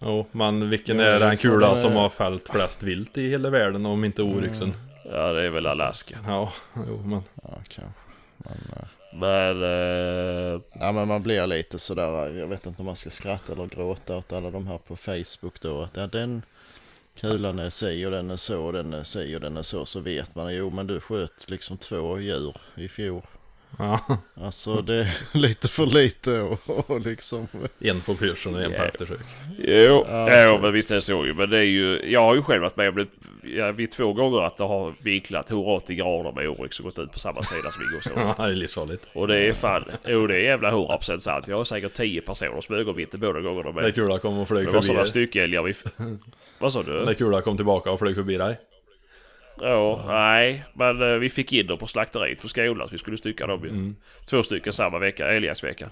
[0.00, 3.50] Jo, men vilken Ja, är den kula det- som har fällt flest vilt i hela
[3.50, 4.72] världen om inte oryxen?
[5.12, 6.16] Ja det är väl Alaska.
[6.26, 6.52] Ja,
[6.88, 7.22] jo men.
[7.42, 7.92] ja kanske.
[8.36, 8.84] Men, eh,
[9.14, 9.62] Men...
[9.62, 12.36] Eh, ja men man blir lite sådär.
[12.38, 15.60] Jag vet inte om man ska skratta eller gråta åt alla de här på Facebook
[15.60, 15.80] då.
[15.82, 16.42] Att ja, den
[17.20, 19.86] kulan är si och den är så och den är si och den är så.
[19.86, 20.54] Så vet man.
[20.54, 23.22] Jo men du sköt liksom två djur i fjol.
[23.78, 24.00] Ja,
[24.44, 25.08] Alltså det är
[25.38, 27.48] lite för lite och, och liksom.
[27.80, 29.18] en på pyrschen och en på eftersök.
[29.58, 31.34] jo, Ja, ja, så- men visst är det så ju.
[31.34, 32.10] Men det är ju...
[32.12, 33.06] Jag har ju själv varit med om det
[33.72, 37.18] vid två gånger att det har vinklat 180 grader med oryx och gått ut på
[37.18, 38.10] samma sida som vi går så.
[38.38, 39.06] Ja, det är livsfarligt.
[39.12, 39.84] Och det är fan...
[40.06, 41.48] Jo det är jävla 100% sant.
[41.48, 43.94] Jag har säkert 10 personer som ögonvittne båda gångerna När med.
[43.94, 45.10] kula kom och flög Det var förbi sådana dig.
[45.10, 45.74] styckälgar vi...
[46.58, 47.04] Vad sa du?
[47.04, 48.58] När kula kom tillbaka och flög förbi dig.
[49.60, 50.64] Ja, nej.
[50.72, 53.62] Men eh, vi fick in dem på slakteriet på skolan så vi skulle stycka dem
[53.64, 53.68] ju.
[53.68, 53.96] Mm.
[54.26, 55.90] Två stycken samma vecka, älgjaktsveckan.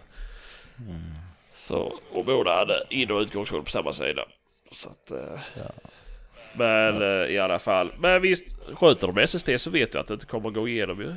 [1.55, 4.25] Så, och båda hade in och utgångsfågel på samma sida.
[4.73, 5.11] Så att...
[5.11, 5.71] Eh, Ja.
[6.59, 7.93] Men eh, i alla fall.
[7.99, 11.15] Men visst, sköter de SST så vet jag att det inte kommer gå igenom ju.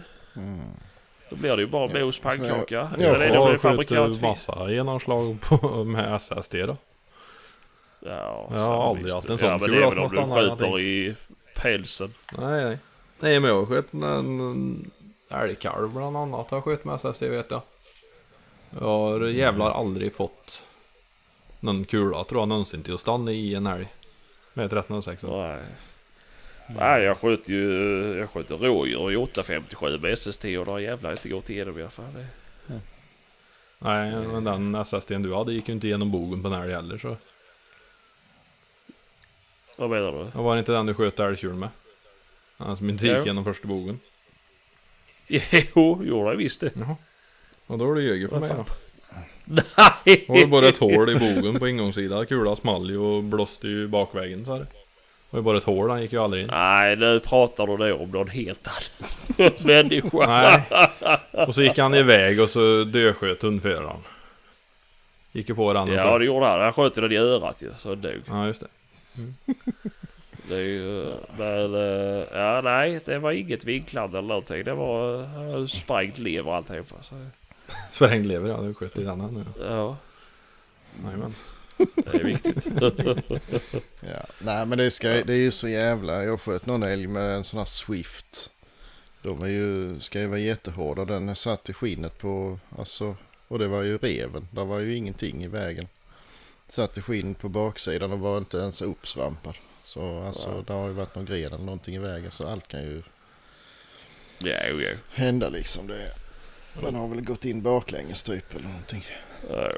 [1.30, 2.90] Då blir det ju bara Ja, mos, pannkaka.
[2.98, 6.78] Ja, det Jag för har massa genomslag på, med SSD då.
[8.00, 11.16] Ja, Jag har aldrig haft en sån ja, men kula det är
[11.60, 12.14] skjuter pälsen.
[12.38, 12.78] Nej, nej.
[13.20, 14.92] Nej, men jag har skjutit en
[15.30, 16.48] älgkalv bland annat.
[16.50, 17.62] Jag har skjutit med SSD vet jag.
[18.70, 20.66] Jag har jävlar aldrig fått
[21.60, 23.88] någon kula tror jag någonsin till att stanna i en älg.
[24.54, 25.24] Med 1306.
[25.24, 25.60] Nej.
[26.68, 28.18] Nej, jag sköt ju...
[28.18, 31.82] Jag sköt rådjur i 857 med SST och det har jävlar inte gått igenom i
[31.82, 32.26] alla fall.
[33.80, 36.98] Nej, men den SSDn du hade gick ju inte igenom bogen på en älg heller
[36.98, 37.18] så.
[39.80, 40.38] Vad menar du?
[40.40, 41.70] Och var det inte den du sköt älgtjur med?
[42.58, 43.24] Han som inte gick Jo.
[43.24, 44.00] igenom första bogen.
[45.76, 46.72] Jo, gjorde jag visst det.
[46.76, 46.96] Jaha.
[47.68, 48.66] Och då har du ljugit för Vad mig fan?
[49.46, 49.62] då.
[49.78, 50.26] Nej!
[50.28, 52.26] Det var ju bara ett hål i bogen på ingångssidan.
[52.26, 54.60] Kulan small ju och blåste ju bakvägen så här.
[54.60, 54.68] Det
[55.30, 56.50] var ju bara ett hål, han gick ju aldrig in.
[56.52, 60.28] Nej, nu pratar du då om någon helt annan människa.
[60.28, 60.64] Nej.
[61.48, 64.00] Och så gick han iväg och så dösköt hundföraren.
[65.32, 66.60] Gick ju på den och Ja, det gjorde han.
[66.60, 68.22] Han sköt den i örat ju, så dog.
[68.28, 68.68] Ja, just det.
[70.50, 71.14] Det är ju...
[71.38, 71.74] Men...
[71.76, 73.00] eh, Ja, nej.
[73.06, 74.64] Det var inget vinklande eller någonting.
[74.64, 75.22] Det var
[75.58, 76.96] uh, sprängt lever och alltihopa.
[77.04, 77.16] Så,
[77.92, 78.58] Sprängd lever, ja.
[78.62, 79.46] Du sköt i den här nu.
[79.60, 79.98] ja,
[81.06, 81.36] Jajamän.
[81.78, 82.68] det är viktigt.
[84.02, 84.26] Ja.
[84.40, 86.24] Nej men det, ska, det är ju så jävla.
[86.24, 88.52] Jag sköt någon älg med en sån här Swift.
[89.22, 91.06] De är ju, ska ju vara jättehårda.
[91.06, 93.16] Den är satt i skinnet på, alltså.
[93.48, 94.48] Och det var ju reven.
[94.52, 95.88] Där var ju ingenting i vägen.
[96.70, 99.56] Satt i skinnet på baksidan och var inte ens uppsvampad.
[99.84, 100.64] Så alltså Ja.
[100.68, 102.32] det har ju varit någon gren eller någonting i vägen.
[102.32, 103.02] Så allt kan ju
[104.40, 104.98] ja, jo, jo.
[105.14, 105.88] hända liksom.
[105.88, 106.12] Det,
[106.82, 109.06] den har väl gått in baklänges typ eller någonting.
[109.50, 109.72] Ja,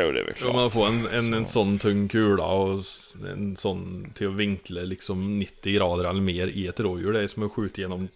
[0.00, 0.72] jo, det är väl Om man klart.
[0.72, 1.52] får en, en, en Så.
[1.52, 2.80] sån tung kula och
[3.28, 7.12] en sån till att vinkla liksom 90 grader eller mer i ett rådjur.
[7.12, 8.08] Det är som att skjuta genom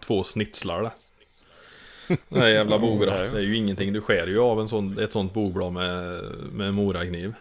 [0.00, 0.90] två snitslar det.
[2.28, 3.18] Det här jävla bogra.
[3.18, 3.92] Det är ju ingenting.
[3.92, 7.34] Du skär ju av en sån, ett sånt bogblad med, med morakniv.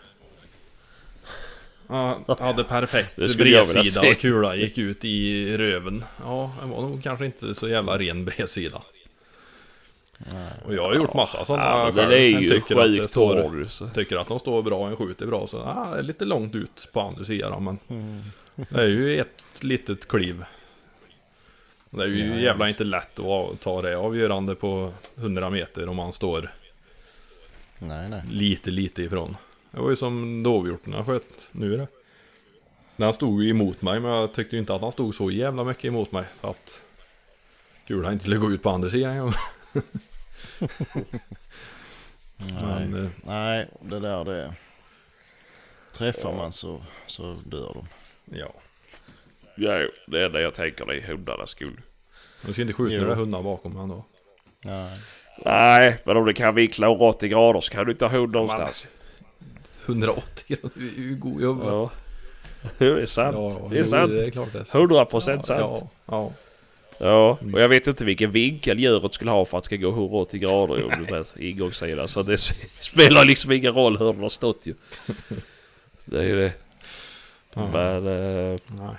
[1.88, 6.04] Ja, hade perfekt bredsida och kula gick ut i röven.
[6.24, 8.82] Ja, det var nog kanske inte så jävla ren bredsida.
[10.66, 12.10] Och jag har gjort massa sådana Ja, själv.
[12.10, 13.94] det är ju tycker att det står-.
[13.94, 16.90] Tycker att de står bra, en skjuter bra så ah, det är lite långt ut
[16.94, 17.80] på andra sidan men
[18.70, 20.44] Det är ju ett litet kliv
[21.94, 25.96] Det är ju Ja, jävla inte lätt att ta det avgörande på 100 meter om
[25.96, 26.52] man står
[27.80, 28.24] Nej nej.
[28.32, 29.38] lite lite ifrån
[29.72, 31.88] Det var ju som dovhjorten jag sköt nu det
[32.96, 35.64] Den stod ju emot mig men jag tyckte ju inte att han stod så jävla
[35.64, 36.82] mycket emot mig så att
[37.88, 39.32] Kulan inte skulle gå ut på andra sidan ja.
[42.38, 42.88] Nej.
[42.88, 44.54] Men, eh, Nej det där det.
[45.94, 47.88] Träffar man så, så dör de.
[48.38, 48.54] ja
[49.62, 51.82] Ja, det enda jag tänker det är hundarnas skull.
[52.46, 54.06] Du ska inte skjuta är hundar bakom ändå.
[54.64, 54.94] Nej.
[55.46, 58.86] Nej, men om det kan vinkla 80 grader så kan du inte ha hund någonstans.
[59.86, 61.68] 180 grader, du är ju god i huvudet.
[61.68, 61.92] Ja.
[62.78, 63.36] Det är sant.
[63.36, 64.12] Ja, det är sant.
[64.12, 64.76] Det är klart det är sant.
[64.76, 65.60] 100 procent sant.
[65.62, 66.32] Ja, ja.
[66.98, 69.90] Ja, och jag vet inte vilken vinkel djuret skulle ha för att det ska gå
[69.90, 72.08] 180 grader om du vet, ingångssida.
[72.08, 72.38] Så det
[72.82, 74.74] spelar liksom ingen roll hur den har stått ju.
[76.06, 76.54] Det är ju det.
[77.54, 77.70] ja.
[77.74, 78.96] Men, eh, Nej,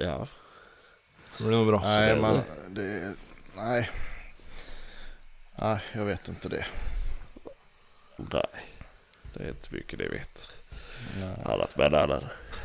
[0.00, 0.26] ja.
[1.38, 1.80] det blir nog bra.
[1.84, 3.14] Nej, det- man, det,
[3.56, 3.90] nej.
[5.56, 6.66] Nej, jag vet inte det.
[8.16, 8.46] Nej.
[9.34, 10.52] Det är inte mycket det vet.
[11.20, 11.34] Nej.
[11.44, 12.24] Annat med annan.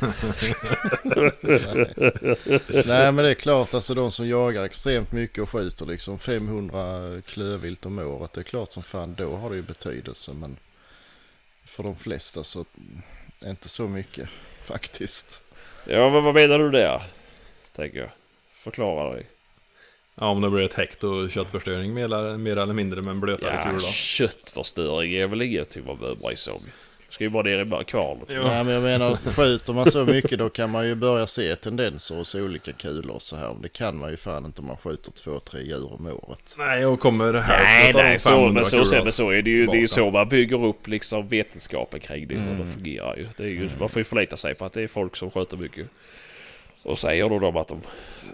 [2.86, 7.18] Nej men det är klart alltså de som jagar extremt mycket och skjuter liksom 500
[7.26, 8.32] klövvilt om året.
[8.32, 10.56] Det är klart som fan då har det ju betydelse men
[11.64, 12.64] för de flesta så
[13.44, 14.28] är inte så mycket
[14.62, 15.42] faktiskt.
[15.84, 17.02] Ja, men vad menar du där?
[17.76, 18.08] Tänker jag.
[18.56, 19.26] Förklara dig.
[20.14, 23.20] Ja, om det blir ett häkt och köttförstöring mer eller, mer eller mindre med en
[23.20, 23.88] blötare Ja, kula.
[23.90, 26.62] köttförstöring är väl ingenting man behöver bry sig om.
[27.08, 28.24] Ska ju bara ner i bara kvarnen.
[28.28, 32.14] Nej men jag menar skjuter man så mycket då kan man ju börja se tendenser
[32.16, 33.52] hos olika kulor och så här.
[33.52, 36.54] Men det kan man ju fan inte om man skjuter två, tre djur om året.
[36.58, 39.30] Nej, och kommer Nej, hälften av nej, de så, 500 men så, kulorna men så
[39.30, 39.66] är det ju.
[39.66, 42.34] Det är ju så man bygger upp liksom vetenskapen kring det.
[42.34, 42.58] Hur Mm.
[42.66, 43.26] det fungerar ju.
[43.36, 43.70] Det är ju.
[43.80, 45.86] Man får ju förlita sig på att det är folk som sköter mycket.
[46.86, 47.80] Och säger då de att de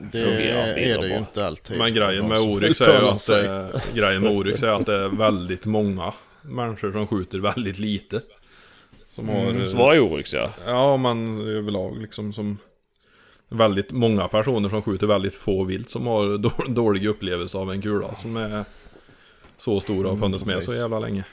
[0.01, 1.79] Det fungerar är mindre det ju inte alltid.
[1.79, 3.29] Men grejen med Oryx är ju att,
[3.75, 8.21] eh, grejen med Oryx är att det är väldigt många människor som skjuter väldigt lite.
[9.11, 9.43] Som har...
[9.43, 10.51] Mm, eh, Så var Oryx ja.
[10.67, 12.59] Ja, man överlag liksom som...
[13.49, 17.83] Väldigt många personer som skjuter väldigt få vilt som har då- dålig upplevelse av en
[17.83, 18.65] kula som är
[19.57, 21.25] så stor och har funnits med så jävla länge.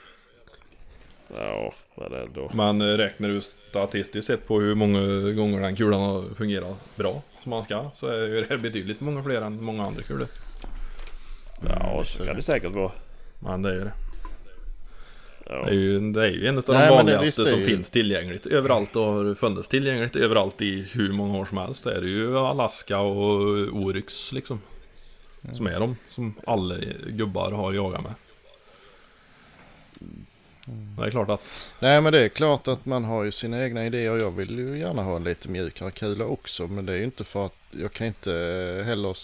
[1.35, 2.57] Ja, men.
[2.57, 4.99] Man eh, räknar ju statistiskt sett på hur många
[5.31, 9.23] gånger den kulan har fungerat bra som man ska så är ju det betydligt många
[9.23, 10.27] fler än många andra kulor.
[11.69, 12.91] Ja, så kan det säkert vara.
[13.39, 13.91] Men det är det.
[15.45, 15.65] Ja.
[15.65, 17.65] Det är ju, det är ju en av de Nej, det- vanligaste det som ju-
[17.65, 21.83] finns tillgängligt överallt och har funnits tillgängligt överallt i hur många år som helst.
[21.83, 23.39] Det är det ju Alaska och
[23.73, 24.61] Oryx liksom.
[25.53, 26.75] Som är de som alla
[27.09, 28.13] gubbar har jagat med.
[30.97, 33.85] Det är klart att Nej men det är klart att man har ju sina egna
[33.85, 34.17] idéer.
[34.17, 36.67] Jag vill ju gärna ha en lite mjukare kula också.
[36.67, 38.31] Men det är ju inte för att jag kan inte
[38.85, 39.17] heller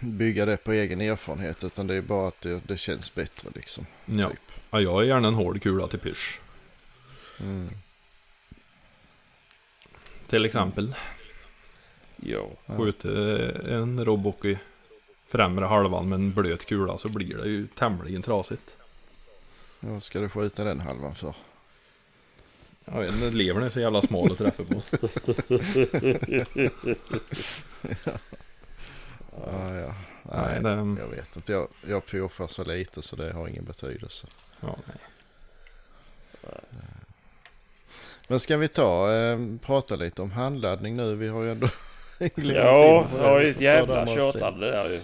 [0.00, 1.64] bygga det på egen erfarenhet.
[1.64, 3.86] Utan det är bara att det, det känns bättre liksom.
[4.06, 4.38] ja, Typ.
[4.70, 6.40] ja, jag är gärna en hård kula till pysch.
[7.40, 7.68] Mm.
[10.26, 10.94] Till exempel.
[12.16, 12.48] ja.
[12.66, 12.76] Ja.
[12.76, 14.58] Skjuter en robbock i
[15.26, 18.76] främre halvan med en blöt kula så blir det ju tämligen trasigt.
[19.86, 21.34] Vad ska du skjuta den halvan för?
[22.84, 24.82] Jag vet inte, levern är så jävla smal att träffa på.
[29.46, 29.94] Ja, ja.
[30.22, 31.00] Nej, Nej, det...
[31.00, 31.52] jag vet inte.
[31.52, 34.26] Jag, jag puffar så lite så det har ingen betydelse.
[34.60, 34.96] Ja, nej.
[38.28, 41.14] Men ska vi ta eh, prata lite om handladdning nu?
[41.14, 41.66] Vi har ju ändå
[42.34, 45.00] Ja, det var ju ett jävla tjatande där ju.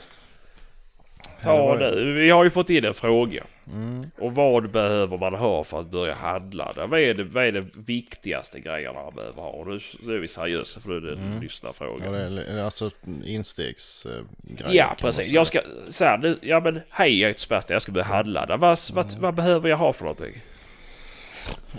[1.45, 2.13] Ja, det nu.
[2.13, 3.45] Vi har ju fått in en fråga.
[3.67, 4.11] Mm.
[4.19, 6.73] Och vad behöver man ha för att börja handla?
[6.77, 9.49] Vad är det, vad är det viktigaste grejerna man behöver ha?
[9.49, 11.41] Och Nu, nu är vi seriösa för nu är det en Mm.
[11.43, 12.05] lyssnarfråga.
[12.05, 12.91] Ja, Ja, det är alltså
[13.25, 14.95] instegsgrejer.
[15.01, 15.31] precis.
[15.31, 15.61] Jag ska...
[16.01, 18.57] Här, nu, ja men hej jag heter Sebastian, jag ska börja handladda.
[18.57, 20.35] Vad, vad, vad behöver jag ha för någonting?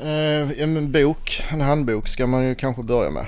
[0.01, 3.25] Eh, en bok, en handbok ska man ju kanske börja med.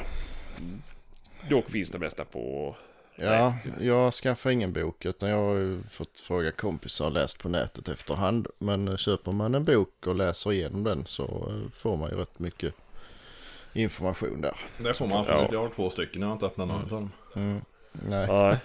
[1.49, 2.75] Dock finns det mesta på...
[3.15, 7.49] Ja, jag skaffar ingen bok utan jag har ju fått fråga kompisar och läst på
[7.49, 8.47] nätet efterhand.
[8.59, 12.15] Men eh, köper man en bok och läser igenom den så eh, får man ju
[12.15, 12.73] rätt mycket
[13.73, 14.55] information där.
[14.77, 15.31] Det får man Ja.
[15.31, 15.51] absolut.
[15.51, 17.11] Jag har två stycken, jag har inte öppnat någon av dem.
[17.35, 17.61] Mm.
[18.09, 18.57] Nej, Nej,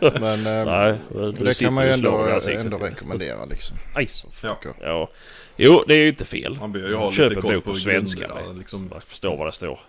[0.20, 0.98] men eh, nej.
[1.38, 3.76] det kan man ju ändå, ändå rekommendera liksom.
[3.94, 4.58] Aj, så Ja.
[4.80, 5.10] Ja.
[5.56, 6.56] Jo, det är ju inte fel.
[6.60, 8.28] Man bör ju ha Köp lite en koll bok på på svenska.
[8.58, 8.88] liksom.
[8.90, 9.80] Man förstår vad det står.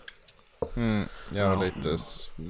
[0.76, 1.62] Mm, ja, Ja.
[1.64, 1.97] lite.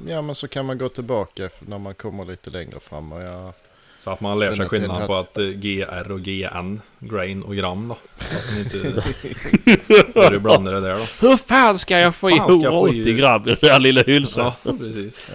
[0.08, 3.12] Ja, men så kan man gå tillbaka när man kommer lite längre fram.
[3.12, 3.54] Och jag,
[4.00, 6.82] Så att man lär sig Den är skillnad till på att- eh, GR och GN,
[7.00, 7.98] grain och gram då.
[8.20, 9.04] Så att man inte
[10.14, 11.28] börjar blanda det där då.
[11.28, 13.58] Hur fan ska jag få i Fan ska jag få i- 180 gram i den
[13.62, 14.52] där lilla hylsan?
[14.64, 15.30] Ja, precis.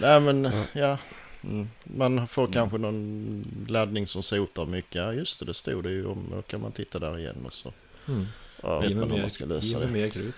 [0.00, 0.98] nej, men ja.
[1.44, 1.68] Mm.
[1.84, 4.94] Man får kanske någon laddning som sotar mycket.
[4.94, 6.26] Ja, just det, det stod det ju om.
[6.36, 7.72] Då kan man titta där igen och så.
[8.08, 8.26] Mm.
[8.62, 9.92] Ja, Vet man hur man ska lösa ge mig det.
[9.92, 10.34] mer krut.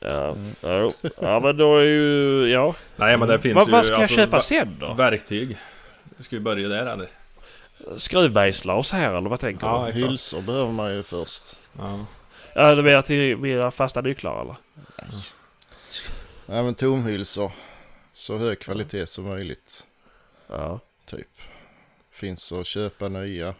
[0.00, 0.28] Ja.
[0.30, 0.54] Mm.
[0.60, 0.90] Ja,
[1.20, 2.46] ja, men då är ju...
[2.48, 2.74] Ja.
[2.96, 4.94] Nej men det finns Vad, ju vad ska jag alltså, köpa ver- sen då?
[4.94, 5.56] Verktyg.
[6.20, 7.08] Ska vi börja där eller?
[7.96, 9.88] Skruvmejslar och så här eller vad tänker Ja, du?
[9.88, 10.10] exakt.
[10.10, 11.58] Hylsor behöver man ju först.
[11.78, 12.06] Ja.
[12.54, 14.56] Ja, du menar till mina fasta nycklar eller?
[16.46, 17.52] Ja, men tomhylsor.
[18.14, 19.86] så hög kvalitet som möjligt.
[20.48, 20.80] Ja.
[21.06, 21.28] Typ.
[22.10, 23.48] Finns att köpa nya.
[23.48, 23.54] Och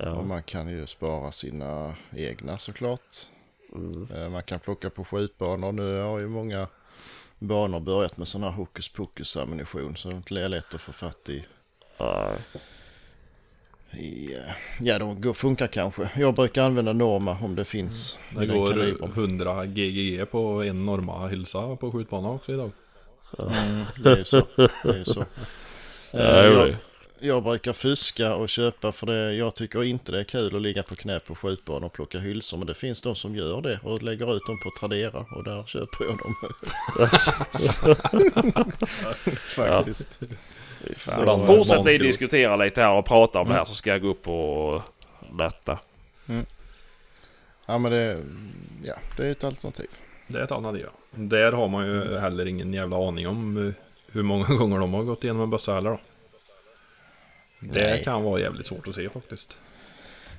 [0.00, 0.22] Ja.
[0.22, 3.16] man kan ju spara sina egna såklart.
[3.74, 4.08] Mm.
[4.14, 5.72] Eh, Man kan plocka på skjutbanor.
[5.72, 6.68] Nu har ju många
[7.38, 9.96] banor börjat med sån här hokus pokus ammunition.
[9.96, 11.44] Så det är lätt att få fatt i.
[11.98, 12.32] Ja.
[13.92, 14.40] i eh,
[14.80, 16.10] ja, de funkar kanske.
[16.16, 18.18] Jag brukar använda Norma om det finns.
[18.36, 19.10] Det i den går kalibern.
[19.10, 22.70] 100 GGG på en Norma hylsa på skjutbanan också idag.
[23.38, 24.42] Mm, det är ju så.
[24.56, 25.20] Det är så.
[25.20, 25.26] Eh,
[26.12, 26.76] Ja, jo, jag, det.
[27.20, 29.34] Jag brukar fuska och köpa för det.
[29.34, 32.58] Jag tycker inte det är kul att ligga på knä på skjutbanor och plocka hylsor.
[32.58, 35.64] Men det finns de som gör det och lägger ut dem på Tradera och där
[35.66, 36.34] köper jag dem.
[39.36, 40.20] Faktiskt.
[41.22, 43.66] Bland Fortsätt ni diskutera lite här och prata om det här Mm.
[43.68, 44.82] så ska jag gå upp och
[45.30, 45.78] natta.
[47.66, 48.18] Ja men det,
[48.84, 49.86] ja, det är ett alternativ.
[50.26, 50.90] Det är ett alternativ ja.
[51.10, 53.72] Där har man ju heller ingen jävla aning om eh,
[54.12, 56.00] hur många gånger de har gått igenom en bössa heller då.
[57.60, 58.04] Det Nej.
[58.04, 59.58] kan vara jävligt svårt att se faktiskt.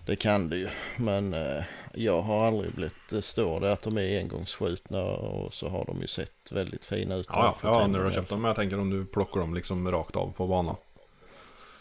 [0.06, 0.70] Det kan det ju.
[0.98, 1.64] Men eh,
[1.94, 6.02] jag har aldrig blivit, det står det att de är engångsskjutna och så har de
[6.02, 7.26] ju sett väldigt fina ut.
[7.30, 8.44] Ja, ja, när du har köpt dem.
[8.46, 10.76] Jag tänker om du plockar dem liksom rakt av på banan.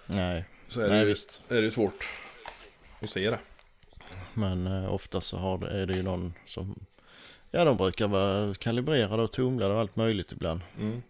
[0.07, 1.43] Nej, Så är det, nej ju, visst.
[1.49, 2.09] är det svårt
[3.01, 3.39] att se det.
[4.35, 6.75] Men eh, ofta så har det, är det ju någon som,
[7.51, 10.61] ja de brukar vara kalibrerade och tumlade och allt möjligt ibland.
[10.79, 11.03] Mm.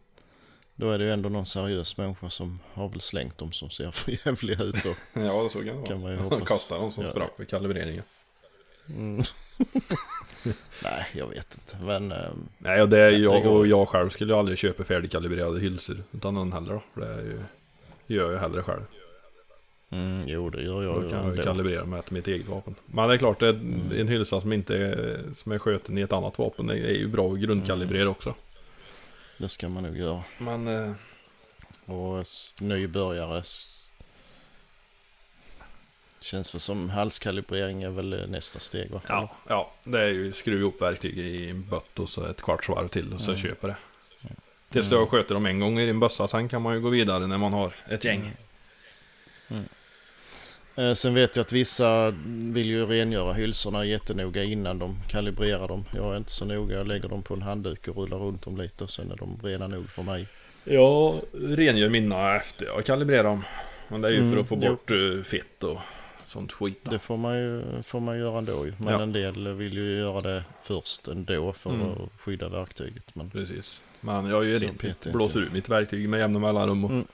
[0.81, 3.91] Då är det ju ändå någon seriös människa som har väl slängt dem som ser
[3.91, 5.87] för jävliga ut och Ja, det så kan det vara.
[5.87, 7.11] kan man ju kastar dem som Ja.
[7.11, 8.03] sprack vid kalibreringen.
[8.89, 9.23] Mm.
[10.85, 11.85] Nej, jag vet inte.
[11.85, 12.19] Men eh,
[12.59, 16.35] Nej, och det är jag och jag själv skulle ju aldrig köpa färdigkalibrerade hylsor utan
[16.35, 16.83] någon heller då.
[16.95, 17.41] För det är ju,
[18.17, 18.83] gör jag hellre själv.
[19.91, 22.75] mm, jo det gör jag Då kan jag ju kalibrera med mitt eget vapen.
[22.87, 23.93] Men det är klart, det är Mm.
[24.01, 26.67] en hylsa som inte är, som är sköten i ett annat vapen.
[26.67, 28.11] Det är ju bra att grundkalibrera Mm.
[28.13, 28.35] också.
[29.41, 30.23] Det ska man nog göra.
[30.39, 30.93] Men eh,
[31.95, 32.25] Och
[32.61, 33.43] nybörjare
[36.21, 39.01] Känns väl som halskalibrering är väl eh, nästa steg va?
[39.09, 42.69] ja, ja, det är ju skruva ihop verktyg i en bött och så ett kvarts
[42.69, 43.43] varv till och så Mm.
[43.43, 43.77] köper det.
[44.71, 46.89] Tills du har sköter dem en gång i din bössa, sen kan man ju gå
[46.89, 48.33] vidare när man har ett gäng.
[49.49, 49.57] Eh,
[50.95, 55.85] sen vet jag att vissa vill ju rengöra hylsorna jättenoga innan de kalibrerar dem.
[55.95, 56.77] Jag är inte så noga.
[56.77, 59.41] Jag lägger dem på en handduk och rullar runt dem lite och sen är de
[59.43, 60.27] rena nog för mig.
[60.65, 63.45] Jag rengör mina efter jag kalibrerar dem.
[63.89, 64.69] Men det är ju Mm, för att få jo.
[64.71, 65.79] bort eh, fett och
[66.27, 66.81] sånt skit.
[66.91, 68.73] Det får man ju, får man göra ändå ju.
[68.79, 69.03] Men Ja.
[69.03, 71.87] en del vill ju göra det först ändå för Mm.
[71.91, 73.15] att skydda verktyget.
[73.15, 73.83] Men Precis.
[74.01, 75.51] Men jag gör petar jag blåser inte.
[75.51, 76.85] ur mitt verktyg med jämna mellanrum.
[76.85, 77.07] Och, Mm.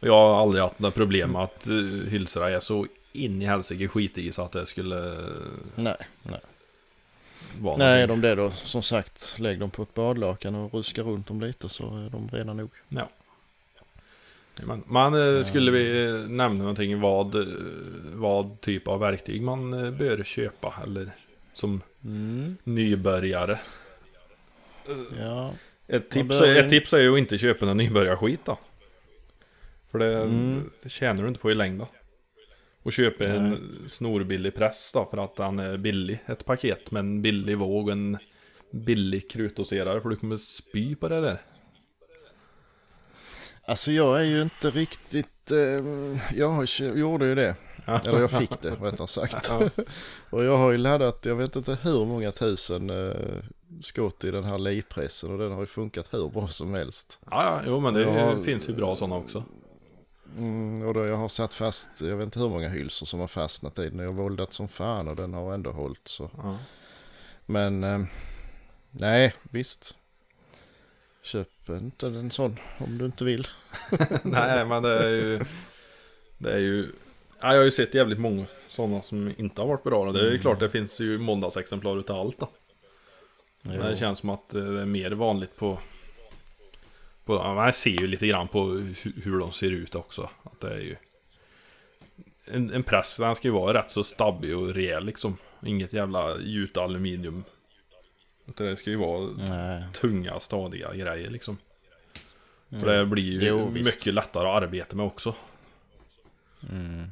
[0.00, 3.44] Och jag har aldrig haft några problem med att uh, hylsorna är så in i
[3.44, 5.26] helsike skit i så att det skulle uh,
[5.74, 6.40] nej, nej.
[7.60, 11.02] vara Nej, är de det då som sagt lägg dem på ett badlakan och ruska
[11.02, 12.70] runt dem lite så är de rena nog.
[12.88, 13.08] Ja.
[14.64, 17.46] Men, men eh, skulle vi eh, nämna någonting vad, eh,
[18.14, 21.10] vad typ av verktyg man eh, bör köpa eller
[21.52, 22.56] som Mm.
[22.64, 23.58] nybörjare?
[25.20, 25.50] Ja,
[25.88, 28.58] Ett tips, bör är, ju- ett tips är ju att inte köpa någon nybörjarskit då.
[29.98, 30.70] För det Mm.
[30.86, 31.86] tjänar du inte på i längden.
[32.82, 33.36] Och köpa Nej.
[33.36, 36.18] en snorbillig press då för att den är billig.
[36.26, 38.18] Ett paket med en billig våg och en
[38.70, 41.42] billig krutdoserare för du kommer spy på det där.
[43.64, 46.66] alltså jag är ju inte riktigt, eh, jag
[46.96, 47.56] gjorde ju det.
[47.86, 49.52] Eller jag fick det rättare sagt.
[50.30, 53.14] Och jag har ju laddat, jag vet inte hur många tusen eh,
[53.82, 57.18] skott i den här livpressen och den har ju funkat hur bra som helst.
[57.30, 59.44] Ja, ja, jo men det har- finns ju bra sådana också.
[60.36, 63.26] Mm, och då jag har satt fast, jag vet inte hur många hylsor som har
[63.26, 63.98] fastnat i den.
[63.98, 66.30] Jag har våldat som fan och den har ändå hållit så.
[66.36, 66.58] Ja.
[67.46, 68.00] Men eh,
[68.90, 69.96] nej, visst.
[71.22, 73.48] Köp inte en sån om du inte vill.
[74.22, 75.44] Nej men det är ju...
[76.38, 76.92] Det är ju...
[77.40, 80.12] Ja, jag har ju sett jävligt många sådana som inte har varit bra.
[80.12, 80.40] Det är ju Mm.
[80.40, 82.48] klart det finns ju måndagsexemplar utav allt då.
[83.62, 85.78] Men det känns som att eh, det är mer vanligt på...
[87.26, 90.30] på ja, man ser ju lite grann på hu- hur de ser ut också.
[90.42, 90.96] Att det är ju...
[92.44, 95.36] En, en press, den ska ju vara rätt så stabbig och rejäl liksom.
[95.62, 97.44] Inget jävla gjut aluminium.
[98.44, 99.84] Det ska ju vara Nej.
[99.92, 101.58] tunga, stadiga grejer liksom.
[102.70, 102.98] För Mm.
[102.98, 103.96] det blir ju Jo, visst.
[103.96, 105.34] mycket lättare att arbeta med också.
[106.70, 107.10] Mm.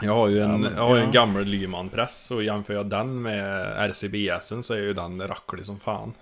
[0.00, 1.10] Jag har ju en, Ja, men- ju en ja.
[1.12, 6.12] gammal Lyman-press och jämför jag den med RCBSen så är ju den racklig som fan.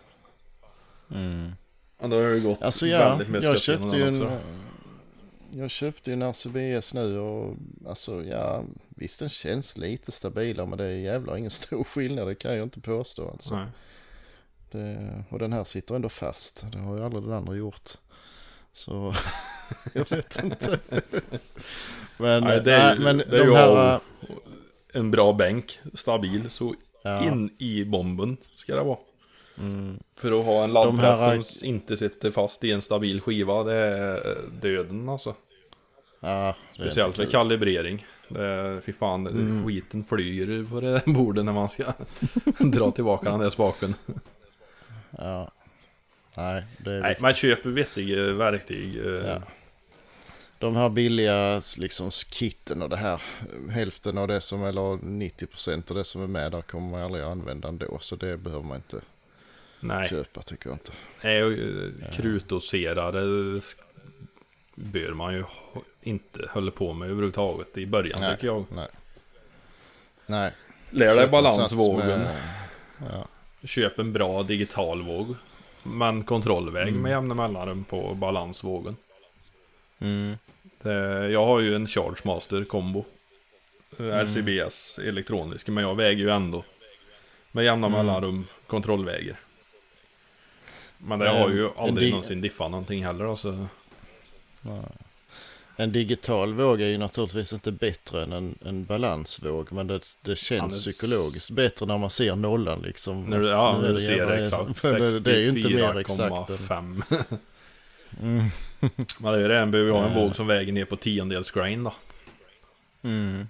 [1.14, 1.52] Mm.
[2.00, 4.30] Och då har det ju gått Alltså ja, väldigt mycket jag köpte ju en...
[5.52, 7.56] Jag köpte ju en RCBS nu och
[7.88, 12.34] alltså ja, visst den känns lite stabilare men det är jävlar ingen stor skillnad, det
[12.34, 13.56] kan jag inte påstå alltså.
[13.56, 13.66] Nej.
[14.70, 17.90] Det, och den här sitter ändå fast, det har ju aldrig den andra gjort.
[18.72, 19.14] Så
[19.94, 20.78] jag vet inte.
[22.18, 24.00] Men, Nej, det är nej, ju- men det är ju här...
[24.92, 28.98] En bra bänk, stabil, så Ja, in i bomben ska det vara.
[29.60, 33.20] Mm, För att ha en De här- laddpress som inte sitter fast i en stabil
[33.20, 35.34] skiva, det är döden alltså.
[36.20, 37.26] ja, Speciellt kul.
[37.30, 38.06] kalibrering.
[38.28, 39.66] Det fy fan, Mm.
[39.66, 41.84] skiten flyger på det bordet när man ska
[42.58, 43.94] dra tillbaka den där spaken.
[45.18, 45.50] Ja.
[46.36, 48.96] Nej, det är Nej, man köper vettiga verktyg.
[48.96, 49.42] eh, Ja.
[50.58, 53.22] De här billiga liksom kitten och det här.
[53.70, 57.24] Hälften av det som, eller 90% av det som är med där kommer man aldrig
[57.24, 57.98] använda ändå.
[58.00, 59.00] Så det behöver man inte
[59.80, 60.92] Nej, köpa tycker jag inte.
[61.22, 63.60] Nej, och, eh, krutdoserare
[64.74, 65.44] bör man ju
[66.02, 68.34] inte hålla på med överhuvudtaget i början Nej.
[68.34, 68.64] tycker jag.
[68.74, 68.88] Nej.
[70.26, 70.52] Nej.
[70.90, 72.06] Lär dig Köp en balansvågen.
[72.20, 72.36] med-
[72.98, 73.26] Ja.
[73.64, 75.34] Köp en bra digital våg.
[75.82, 77.02] Men kontrollväg Mm.
[77.02, 78.96] med jämna mellanrum på balansvågen.
[79.98, 80.36] Mm.
[80.82, 83.04] Det, jag har ju en Charge Master kombo.
[83.98, 84.26] Eh, Mm.
[84.26, 85.68] RCBS elektronisk.
[85.68, 86.64] Men jag väger ju ändå
[87.52, 87.98] med jämna Mm.
[88.06, 89.36] mellanrum kontrollväger.
[91.04, 93.66] Men det Eh, har ju en aldrig någonsin diffat någonting heller alltså.
[94.60, 94.82] Nej.
[95.76, 99.72] En digital våg är ju naturligtvis inte bättre än en, en balansvåg.
[99.72, 103.24] Men det, det känns Ja, psykologiskt bättre när man ser nollan liksom.
[103.30, 104.82] När du, ja, nu när du ser det exakt.
[104.82, 106.20] det, det är ju inte mer exakt.
[106.50, 107.02] Än, 64,5.
[108.22, 108.44] mm.
[109.20, 110.22] Men det är ju det, en behöver ju ha en Eh.
[110.24, 111.94] våg som väger ner på tiondels grain då.
[113.02, 113.48] Mm.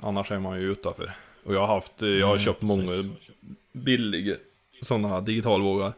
[0.00, 1.12] Annars är man ju utanför.
[1.44, 3.10] Och jag har haft, eh, jag har Mm, köpt många precis.
[3.72, 4.36] billiga
[4.82, 5.92] sådana digitalvågar.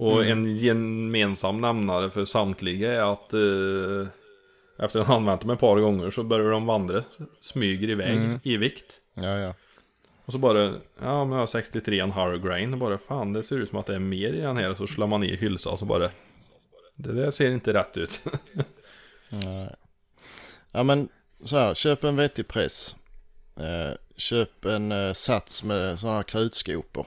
[0.00, 0.38] Och Mm.
[0.44, 4.08] en gemensam nämnare för samtliga är att eh,
[4.84, 7.02] efter att ha använt dem ett par gånger så börjar de vandra,
[7.40, 8.40] smyger iväg Mm.
[8.42, 9.00] i vikt.
[9.14, 9.54] Ja, ja.
[10.24, 10.60] Och så bara,
[11.00, 13.94] ja men jag har 63,5 grain och bara fan det ser ut som att det
[13.94, 16.10] är mer i den här och så slår man i hylsan och så bara
[16.94, 18.20] Det där ser inte rätt ut.
[19.28, 19.74] Nej.
[20.72, 21.08] Ja men
[21.44, 22.96] så här, köp en vettig press.
[23.56, 27.06] Eh, köp en eh, sats med sådana här krutskopor.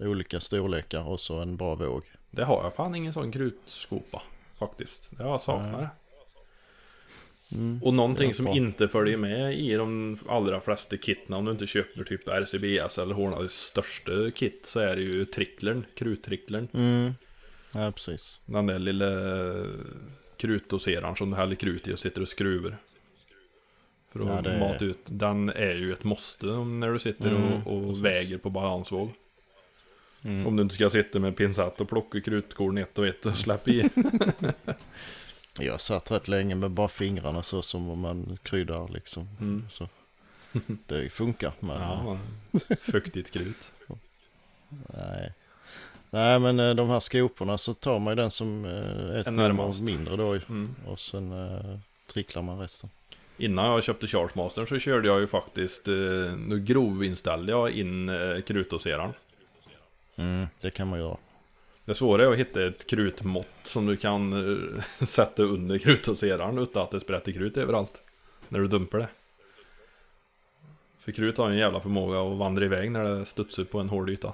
[0.00, 2.02] Olika storlekar och så en bra våg.
[2.34, 4.22] Det har jag fan ingen sån krutskopa
[4.58, 5.10] faktiskt.
[5.10, 5.88] Det har jag saknar det.
[7.52, 7.80] Mm.
[7.82, 12.04] Och någonting som inte följer med i de allra flesta kitna om du inte köper
[12.04, 16.68] typ RCBS eller Hornadys största kit så är det ju tricklern, kruttricklern.
[16.74, 17.14] Mm.
[17.74, 18.40] Ja precis.
[18.46, 19.06] Den där lilla
[20.36, 22.76] krutdoseraren som du häller krut i och sitter och skruvar.
[24.12, 24.98] För att Ja, det mata ut.
[25.06, 29.10] Den är ju ett måste när du sitter Mm, och, och väger på balansvåg.
[30.24, 30.46] Mm.
[30.46, 33.70] Om du inte ska sitta med pincett och plocka krutkorn ett och ett och släppa
[33.70, 33.90] i.
[35.58, 39.28] Jag satt rätt länge med bara fingrarna så som om man kryddar liksom.
[39.40, 39.66] Mm.
[39.70, 39.88] Så.
[40.86, 42.18] Det funkar men Ja,
[42.80, 43.72] fuktigt krut.
[44.86, 45.32] nej.
[46.10, 49.36] Nej men eh, de här skoporna så tar man ju den som eh, ett En
[49.36, 49.82] nummer närmast.
[49.82, 50.32] mindre då.
[50.32, 50.74] Mm.
[50.86, 51.78] Och sen eh,
[52.12, 52.90] tricklar man resten.
[53.38, 55.94] Innan jag köpte Charge Master så körde jag ju faktiskt, eh,
[56.38, 59.12] nu grovinställde jag in eh, krutdoseraren.
[60.16, 61.16] Mm, det kan man göra.
[61.84, 66.82] Det svåra är att hitta ett krutmått som du kan eh, sätta under krutdoseraren utan
[66.82, 68.02] att det sprätter krut överallt.
[68.48, 69.08] När du dumpar det.
[70.98, 73.88] För krut har ju en jävla förmåga att vandra iväg när det studsar på en
[73.88, 74.32] hård yta.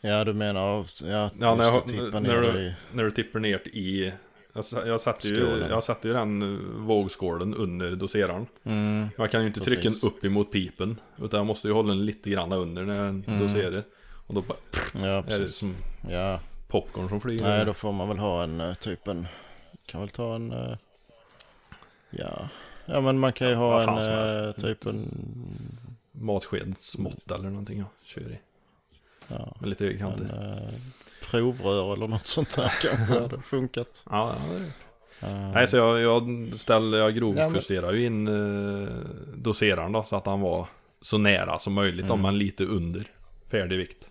[0.00, 2.74] Ja du menar, ja, Ja, när jag- när du- i...
[2.92, 4.12] När du tippar ner i...
[4.54, 5.70] Jag, jag satte ju, Skålen.
[5.70, 8.46] jag satte ju den eh, vågskålen under doseraren.
[8.64, 10.04] Mm, Jag kan ju inte trycka den Precis.
[10.04, 11.00] upp emot pipen.
[11.18, 13.38] Utan jag måste ju hålla den lite grann under när jag Mm.
[13.38, 13.84] doserar.
[14.26, 14.58] Och då bara
[14.94, 15.54] ja är det precis.
[15.56, 15.74] som
[16.10, 17.44] Ja, popcorn som flyger.
[17.44, 19.26] nej då får man väl ha en eh, typ en...
[19.86, 20.52] Kan väl ta en...
[20.52, 20.76] eh,
[22.10, 22.48] Ja,
[22.86, 24.60] ja men man kan ju ha en helst.
[24.60, 25.08] typ en...
[26.12, 28.38] Matskedsmått eller någonting jag kör i.
[29.28, 30.68] Ja, Med lite en högerkanter.
[31.30, 34.06] Provrör eller något sånt där kanske hade funkat.
[34.10, 34.56] Ja, ja.
[35.28, 37.52] Eh, Nej, så jag, jag ställde, jag Ja, men-
[37.92, 38.88] ju in eh,
[39.36, 40.66] doseraren då, så att han var
[41.00, 42.12] så nära som möjligt, Mm.
[42.12, 43.04] om men lite under
[43.50, 44.08] färdig vikt.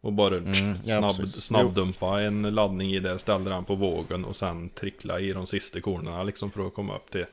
[0.00, 4.36] Och bara Mm, ja, snabb, snabbdumpa en laddning i det, ställde den på vågen och
[4.36, 7.26] sen trickla i de sista korna liksom för att komma upp till,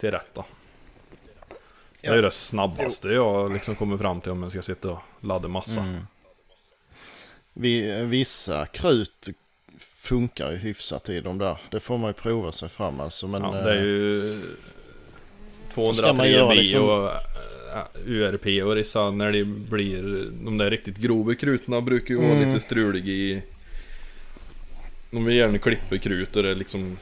[0.00, 0.44] till rätt då.
[2.00, 4.98] Det är ju det snabbaste jag liksom kommer fram till om jag ska sitta och
[5.20, 5.80] ladda massa.
[5.80, 6.06] Mm.
[7.58, 9.28] Vi, vissa krut
[9.78, 11.58] funkar ju hyfsat i de där.
[11.70, 13.28] Det får man ju prova sig fram alltså.
[13.28, 14.40] Men, ja, det är eh, ju
[15.92, 17.10] ska man göra 203 bi liksom- och
[17.76, 22.32] äh, URP och vissa när det blir de där riktigt grova krutna brukar ju vara
[22.32, 22.48] Mm.
[22.48, 23.42] lite struliga i
[25.10, 26.98] De vill gärna klippa krut och det är liksom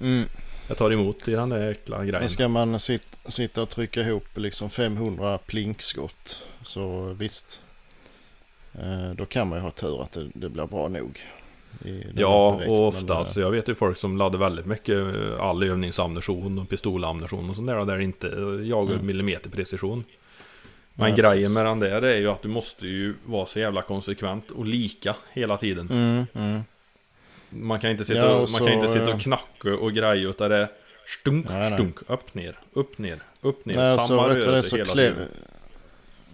[0.00, 0.24] mm,
[0.68, 4.00] Jag tar emot i den där äckla grejen men ska man sit, sitta och trycka
[4.00, 7.62] ihop liksom 500 plinkskott så visst.
[8.78, 11.20] Eh, då kan man ju ha tur att det, det blir bra nog.
[12.14, 13.36] Ja, direkt, och men, oftast.
[13.36, 17.56] eh, Jag vet ju folk som laddar väldigt mycket eh, all övningsammunition och pistolammunition och
[17.56, 17.84] sånt där.
[17.86, 18.26] Där det inte
[18.64, 19.06] jagar Mm.
[19.06, 20.04] millimeterprecision.
[20.94, 21.54] Men Ja, grejen precis.
[21.54, 25.16] med den där är ju att du måste ju vara så jävla konsekvent och lika
[25.32, 25.88] hela tiden.
[25.90, 26.60] Mm, mm.
[27.48, 30.28] Man kan inte sitta, Ja, och, man så, kan inte sitta och knacka och greja
[30.28, 30.68] utan det är
[31.06, 31.72] stunk, Nej, nej.
[31.78, 33.74] stunk, upp ner, upp ner, upp ner.
[33.76, 35.14] Nej, Samma rörelse hela tiden.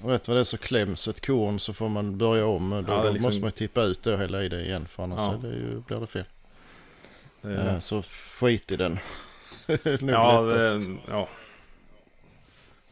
[0.02, 2.70] Du vad det är så kläms ett korn så får man börja om.
[2.70, 5.02] Då, Ja, då liksom- måste man tippa ut det och hälla i det igen för
[5.02, 5.48] annars Ja.
[5.48, 6.24] det ju, blir det fel.
[7.40, 8.98] Det Så skit i den.
[10.00, 11.28] Ja, det, ja.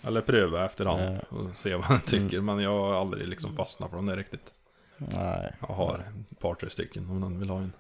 [0.03, 1.37] Eller pröva efterhand Ja.
[1.37, 2.41] och se vad han tycker.
[2.41, 4.53] Men jag har aldrig liksom fastnat för dem där riktigt.
[4.97, 5.53] Nej.
[5.61, 5.99] Jag har
[6.31, 7.73] ett par, tre stycken om någon vill ha en.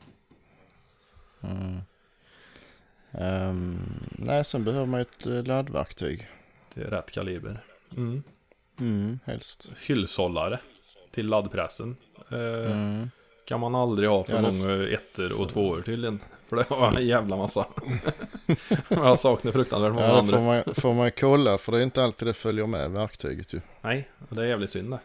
[1.43, 1.79] Mm.
[3.13, 3.79] Ehm,
[4.11, 6.29] nej, sen behöver man ju ett eh, laddverktyg.
[6.75, 7.65] Det är rätt kaliber.
[7.97, 8.23] Mm.
[8.81, 9.71] Mm, helst.
[9.87, 10.59] Hylshållare
[11.11, 11.97] till laddpressen.
[12.31, 12.39] Eh,
[12.73, 13.11] Mm.
[13.45, 16.21] Kan man aldrig ha för Ja, det- många ettor och tvåor tydligen.
[16.49, 17.67] För det har en jävla massa.
[18.89, 20.37] jag saknar fruktansvärt många Ja, andra.
[20.37, 23.61] får man, får man kolla för det är inte alltid det följer med verktyget ju.
[23.83, 24.99] Nej, det är jävligt synd det.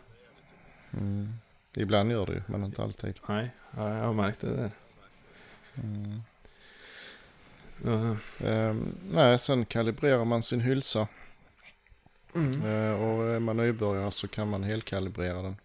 [0.97, 1.33] Mm.
[1.75, 3.19] Ibland gör det ju, men inte alltid.
[3.27, 4.71] Nej, ja, jag har märkt det där.
[5.75, 6.21] Mm.
[7.85, 8.15] Uh,
[8.45, 11.07] Ehm, nej, sen kalibrerar man sin hylsa.
[12.35, 12.65] Mm.
[12.65, 15.55] Eh, och är man nybörjare så kan man helkalibrera den.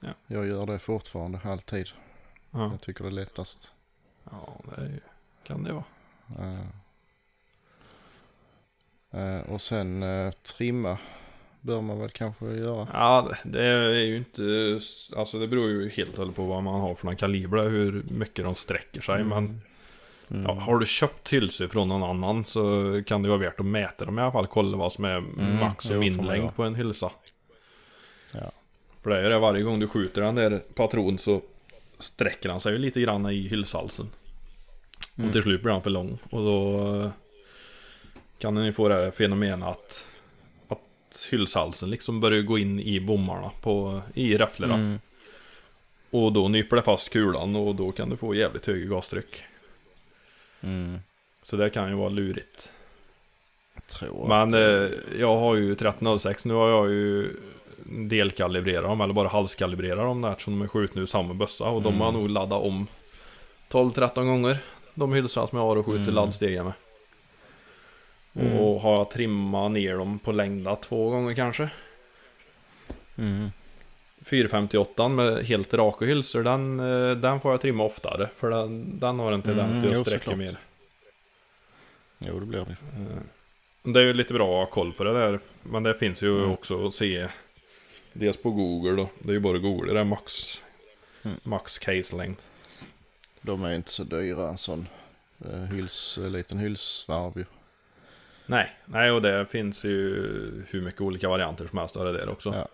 [0.00, 0.10] Ja.
[0.26, 1.88] Jag gör det fortfarande alltid.
[2.50, 2.68] ja.
[2.70, 3.74] Jag tycker det är lättast.
[4.24, 5.00] ja, det
[5.42, 5.84] kan det vara.
[6.38, 6.66] Eh,
[9.20, 10.98] eh, och sen eh, trimma
[11.60, 12.88] bör man väl kanske göra.
[12.92, 14.42] Ja, det är ju inte...
[15.16, 18.44] Alltså det beror ju helt och på vad man har för någon kaliber, hur mycket
[18.44, 19.24] de sträcker sig.
[19.24, 19.60] Men
[20.30, 20.42] Mm.
[20.42, 24.04] ja, har du köpt hylsor från någon annan så kan det vara värt att mäta
[24.04, 24.46] dem i alla fall.
[24.46, 27.10] Kolla vad som är Mm, max och minlängd på en hylsa.
[28.34, 28.50] Ja.
[29.02, 31.40] För det är det, varje gång du skjuter den där patron så
[31.98, 34.06] sträcker han sig ju lite grann i hylshalsen.
[35.16, 35.28] Mm.
[35.28, 36.18] Och till slut blir han för lång.
[36.30, 37.10] Och då eh,
[38.38, 40.06] kan ju få det här fenomenet att,
[40.68, 44.74] att hylshalsen liksom börjar gå in i bommarna på, i räfflorna.
[44.74, 45.00] Mm.
[46.10, 49.44] Och då nyper det fast kulan och då kan du få jävligt högt gastryck.
[50.64, 50.98] Mm.
[51.42, 52.72] Så det kan ju vara lurigt.
[53.74, 57.30] Jag tror Men att, eh, jag har ju 1306, nu har jag ju
[57.86, 61.64] delkalibrerat dem, eller bara halvkalibrerat dem där eftersom de är skjutna ur samma bössa.
[61.64, 62.20] Och de har Mm.
[62.20, 62.86] nog laddat om
[63.68, 64.58] 12-13 gånger.
[64.94, 66.14] De hylsar som jag har och skjuter Mm.
[66.14, 66.72] laddstegen med.
[68.46, 68.58] Mm.
[68.58, 71.68] Och har jag trimmat ner dem på längda två gånger kanske.
[73.18, 73.50] Mm.
[74.24, 78.28] 458 med helt raka hylsor, den, eh, den får jag trimma oftare.
[78.36, 80.58] För den, den har en tendens Mm, till att sträcka mer.
[82.18, 82.70] Jo, det blir det.
[83.00, 83.18] Eh,
[83.92, 85.40] Det är ju lite bra att ha koll på det där.
[85.62, 86.50] Men det finns ju Mm.
[86.50, 87.28] också att se.
[88.12, 89.08] Dels på Google då.
[89.18, 89.92] Det är ju bara Google.
[89.92, 90.62] Det är max.
[91.22, 91.36] Mm.
[91.42, 92.44] Max case length.
[93.42, 94.88] De är inte så dyra en sån
[95.44, 97.44] eh, hyls, liten hylsvarv ju.
[98.46, 102.28] Nej, nej och det finns ju hur mycket olika varianter som helst av det där
[102.28, 102.54] också.
[102.54, 102.68] Ja.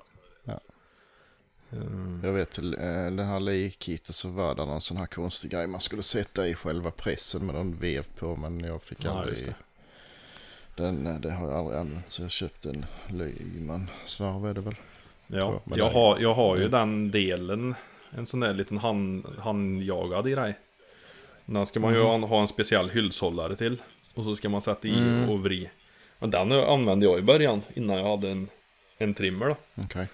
[1.72, 2.20] Mm.
[2.24, 2.80] Jag vet väl, eh,
[3.16, 6.54] den här Lee-kiten så var det någon sån här konstig grej man skulle sätta i
[6.54, 9.38] själva pressen med någon vev på men jag fick Ja, aldrig...
[9.46, 9.54] det.
[10.82, 14.74] Den, det har jag aldrig använt så jag köpte en Lyman svarv är det väl.
[15.26, 16.70] Ja, jag det- har, jag har ju Mm.
[16.70, 17.74] den delen.
[18.10, 20.58] En sån där liten hand, handjagad grej.
[21.46, 22.22] Den ska man ju Mhm.
[22.22, 23.82] ha- en speciell hylshållare till.
[24.14, 25.28] Och så ska man sätta i Mm.
[25.30, 25.70] och vri.
[26.18, 28.48] Men den använde jag i början innan jag hade en,
[28.98, 29.56] en trimmer då.
[29.84, 30.08] Okej.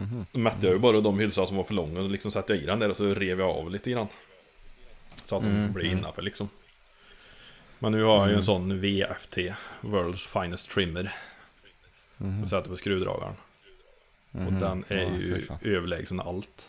[0.00, 0.26] Mhm.
[0.32, 2.62] Då mätte jag ju bara de hylsar som var för långa och liksom satte jag
[2.62, 4.06] i den där och så rev jag av lite grann.
[5.24, 5.98] Så att de Mm, blev mm.
[5.98, 6.48] innanför liksom.
[7.78, 8.42] Men nu har jag ju en Mm.
[8.42, 9.36] sån VFT,
[9.80, 11.12] World's Finest Trimmer.
[12.16, 12.42] Mhm.
[12.42, 13.34] Och sätter på skruvdragaren.
[14.32, 14.58] Och Mhm.
[14.58, 15.42] den är Ja, ju
[15.76, 16.68] överlägsen allt.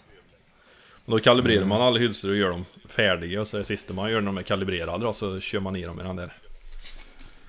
[1.05, 1.69] Och då kalibrerar Mm.
[1.69, 4.25] man alla hylsor och gör dem färdiga och så är det sista man gör när
[4.25, 6.33] de är kalibrerade då, så kör man i dem i den där.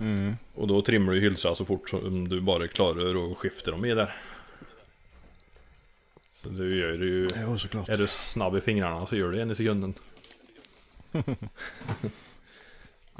[0.00, 0.36] Mm.
[0.54, 3.94] Och då trimmar du hylsor så fort som du bara klarar att skifta dem i
[3.94, 4.14] där.
[6.42, 7.28] Så du gör det ju...
[7.42, 7.88] Jo, såklart.
[7.88, 9.94] Är du snabb i fingrarna så gör du en i sekunden.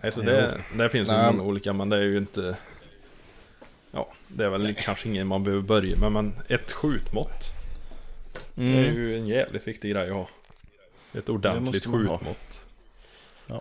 [0.03, 1.33] Nej, så det, det finns ju Nej.
[1.33, 2.57] många olika, men det är ju inte...
[3.91, 7.51] Ja, det är väl kanske ingen man behöver börja med, men ett skjutmått.
[8.55, 8.95] Det är Mm.
[8.95, 10.29] ju en jävligt viktig grej att ha.
[11.13, 12.61] Ett ordentligt skjutmått.
[13.47, 13.61] Ja.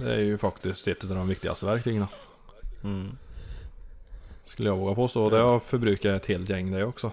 [0.00, 2.06] Det är ju faktiskt ett av de viktigaste verktygen.
[2.84, 3.18] Mm.
[4.44, 5.30] Skulle jag våga påstå.
[5.30, 7.12] Det har förbrukat ett helt gäng det också.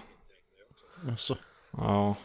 [1.08, 1.36] Alltså.
[1.70, 2.16] Ja,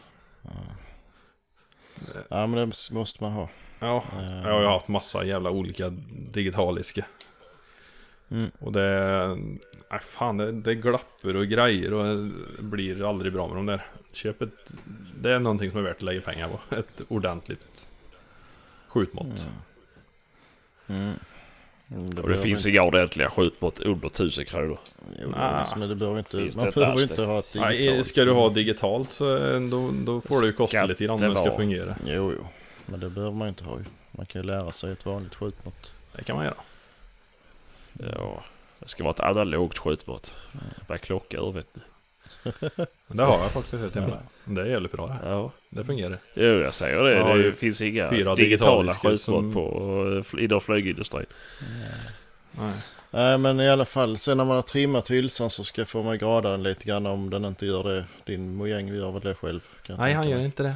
[2.28, 3.48] Ja, men det måste man ha.
[3.80, 4.04] ja.
[4.44, 5.88] Jag har haft massa jävla olika
[6.32, 7.06] digitaliska.
[8.28, 8.50] Mm.
[8.58, 9.28] Och det...
[9.90, 12.04] nej fan det, det glappar och grejer och
[12.56, 13.86] det blir aldrig bra med de där.
[14.12, 14.72] Köp ett,
[15.20, 16.74] det är någonting som är värt att lägga pengar på.
[16.74, 17.88] Ett ordentligt
[18.88, 19.46] skjutmått.
[20.86, 21.02] Mm.
[21.02, 21.14] Mm,
[21.88, 24.78] Och det behöver finns inte, inga ordentliga skjutmått under 1000 kronor.
[25.22, 25.66] jo, Ah.
[25.76, 28.06] men det behöver inte, Finns det man behöver inte ha ett Nej, digitalt.
[28.06, 31.28] ska du ha digitalt så eh, då, då får det ju kosta lite grann det
[31.28, 31.96] om det ska fungera.
[32.06, 32.46] Jo, jo.
[32.86, 33.84] Men det behöver man inte ha ju.
[34.12, 35.92] Man kan ju lära sig ett vanligt skjutmått.
[36.16, 36.56] Det kan man göra.
[37.92, 38.42] Ja,
[38.78, 40.34] det ska vara ett analogt skjutmått.
[40.88, 41.82] Med klocka ur vet ni.
[43.08, 44.18] Det har jag faktiskt ett hemma.
[44.44, 45.28] Det är jävligt bra det.
[45.28, 46.18] Ja, Det fungerar.
[46.34, 47.14] jo, jag säger det.
[47.14, 50.02] Det ju finns inga fyra digitala skjutmått som- på
[50.36, 51.26] uh, inom flygindustrin.
[52.52, 52.72] Nej.
[53.10, 56.18] Nej men i alla fall, sen när man har trimmat hylsan så ska får man
[56.18, 58.04] grada den lite grann om den inte gör det.
[58.24, 59.60] Din mojäng gör väl det själv?
[59.88, 60.74] Nej, han gör inte det.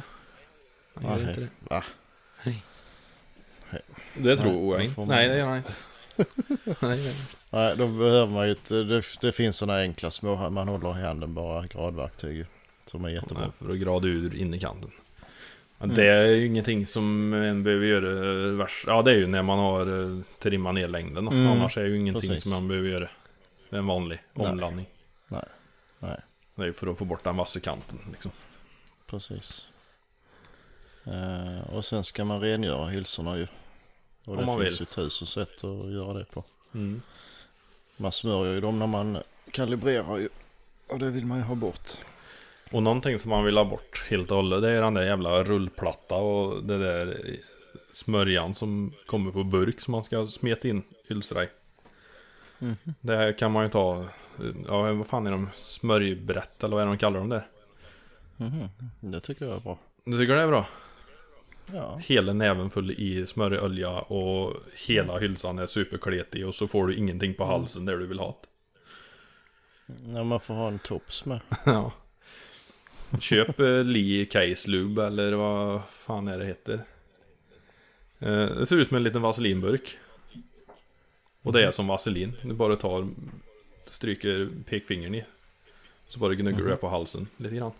[0.95, 1.27] Han gör Nej.
[1.29, 1.47] inte det.
[1.69, 1.83] Va?
[4.13, 4.99] Det tror Nej, jag inte.
[4.99, 5.73] man- Nej, det gör han inte.
[6.17, 6.25] Nej,
[6.81, 7.15] nej.
[7.49, 11.03] Nej, då behöver man ju ett, det, det finns sådana enkla små, man håller i
[11.03, 12.45] handen bara, gradverktyg
[12.85, 13.41] Som är jättebra.
[13.43, 14.91] Nej, för att grada ur in i kanten.
[15.77, 15.95] Men Mm.
[15.95, 18.83] det är ju ingenting som en behöver göra eh, värst.
[18.87, 21.27] Ja, det är ju när man har eh, trimmat ner längden.
[21.27, 22.43] Mm, Annars är ju ingenting precis.
[22.43, 23.09] som man behöver göra.
[23.69, 24.47] Det en vanlig Nej.
[24.47, 24.85] omlandning.
[25.27, 25.45] Nej,
[25.99, 26.19] nej.
[26.55, 28.31] Det är ju för att få bort den vassa kanten liksom.
[29.07, 29.67] Precis.
[31.05, 33.47] Eh, och sen ska man rengöra hylsorna ju.
[34.25, 34.79] Och Om det man finns vill.
[34.79, 36.43] ju tusen sätt att göra det på.
[36.73, 37.01] Mm.
[37.97, 39.17] Man smörjer ju dem när man
[39.51, 40.29] kalibrerar ju.
[40.89, 41.89] Och det vill man ju ha bort.
[42.71, 44.61] Och någonting som man vill ha bort helt och hållet.
[44.61, 47.21] Det är den där jävla rullplatta och det där
[47.91, 51.47] smörjan som kommer på burk som man ska smeta in hylsor i.
[52.59, 52.77] Mhm.
[53.01, 54.05] Det kan man ju ta,
[54.67, 57.47] ja vad fan är de, smörjbrett eller vad är det de kallar dem där?
[58.37, 58.67] Mhm.
[58.99, 59.77] Det tycker jag är bra.
[60.03, 60.65] Du tycker det är bra?
[61.73, 64.55] Ja, Hela näven full i smörjolja och
[64.87, 68.37] hela hylsan är superkletig och så får du ingenting på halsen där du vill ha
[68.41, 68.47] det.
[70.13, 71.39] ja man får ha en tops med.
[71.65, 71.93] ja.
[73.19, 76.83] Köp eh, Lee Case Lube eller vad fan är det heter.
[78.19, 79.97] Eh, det ser ut som en liten vaselinburk.
[81.41, 82.33] Och det är som vaselin.
[82.41, 83.07] Du bara tar,
[83.85, 85.25] stryker pekfingern i.
[86.07, 87.71] Så bara gnuggar du det på halsen lite grann.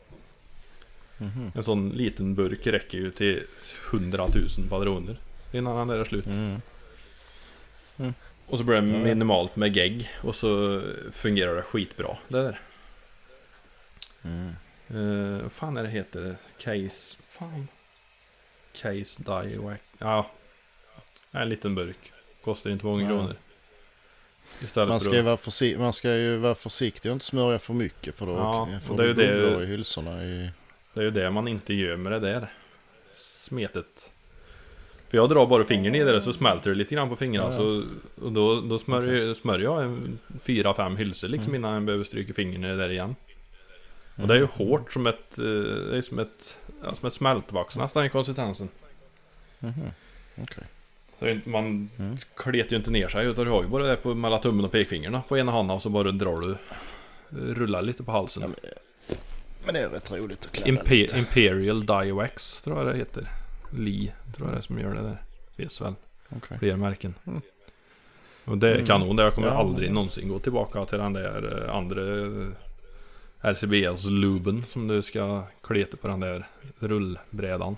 [1.21, 1.51] Mhm.
[1.55, 3.43] En sån liten burk räcker ju till
[3.91, 4.27] 100
[4.57, 5.19] 000 patroner.
[5.51, 6.25] Innan där är slut.
[6.25, 6.61] Mm.
[8.45, 10.09] Och så blir det minimalt med gegg.
[10.23, 10.81] Och så
[11.11, 12.17] fungerar det skitbra.
[12.27, 12.59] Det där.
[14.23, 14.51] Mm.
[14.95, 16.35] Uh, fan är det heter?
[16.57, 17.17] Case...
[17.29, 17.67] Fan.
[18.73, 19.81] Case Diewack.
[19.97, 20.31] Ja.
[21.31, 22.13] En liten burk.
[22.43, 23.07] Kostar inte många Ja.
[23.07, 23.35] kronor.
[24.63, 27.73] Istället Man för ska, vara försi- man ska ju vara försiktig och inte smörja för
[27.73, 30.23] mycket för då Ja, får och det är du ju det- i hylsorna.
[30.23, 30.49] I...
[30.93, 32.47] Det är ju det man inte gör med det där.
[33.13, 34.11] Smetet.
[35.09, 37.47] För jag drar bara fingern i det så smälter det lite grann på fingrarna.
[37.49, 37.57] Ja, ja.
[37.57, 41.59] Så, och då, då smörjer, smörjer jag en fyra, fem hylsor liksom Mm.
[41.61, 43.15] innan jag behöver stryka fingrarna där igen.
[44.15, 47.13] Och det är ju hårt som ett, eh, det är som ett, ja, som ett
[47.13, 48.69] smältvax nästan i konsistensen.
[49.59, 49.73] Mhm.
[50.41, 50.63] Okej.
[51.19, 52.17] Så man Mm.
[52.35, 54.71] kletar ju inte ner sig utan du har ju bara det på mellan tummen och
[54.71, 56.55] pekfingrarna på ena handen och så bara drar du
[57.53, 58.43] Rullar lite på halsen.
[58.43, 58.71] Ja, men,
[59.65, 61.19] men det är rätt roligt att klämma Impe lite.
[61.19, 63.27] Imperial Diewax tror jag det heter.
[63.77, 65.17] Lee tror jag det är som gör det där.
[65.55, 65.93] Finns väl
[66.29, 66.57] Okej.
[66.59, 67.13] fler märken.
[67.27, 67.41] Mm.
[68.45, 68.85] Och det är Mm.
[68.85, 69.17] kanon.
[69.17, 72.47] Jag kommer Ja, aldrig men- någonsin gå tillbaka till den där eh, andra eh,
[73.41, 76.47] RCBS luben som du ska kleta på den där
[76.79, 77.75] rullbrädan.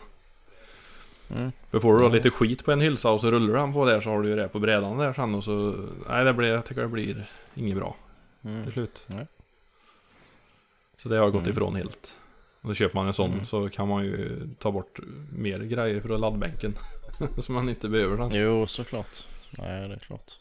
[1.35, 1.51] Mm.
[1.71, 3.85] För får du då lite skit på en hylsa och så rullar du den på
[3.85, 5.75] där så har du ju det på brädan där sen och så...
[6.09, 7.95] Nej det blir, jag tycker det blir inget bra
[8.45, 8.63] Mm.
[8.63, 9.03] till slut.
[9.07, 9.27] Nej.
[11.03, 11.51] Så det har jag gått Mm.
[11.51, 12.17] ifrån helt.
[12.61, 13.45] Och då köper man en sån Mm.
[13.45, 14.99] så kan man ju ta bort
[15.31, 16.75] mer grejer för laddbänken.
[17.37, 18.41] som man inte behöver sen.
[18.41, 19.27] Jo, såklart.
[19.51, 20.31] Nej, det är klart.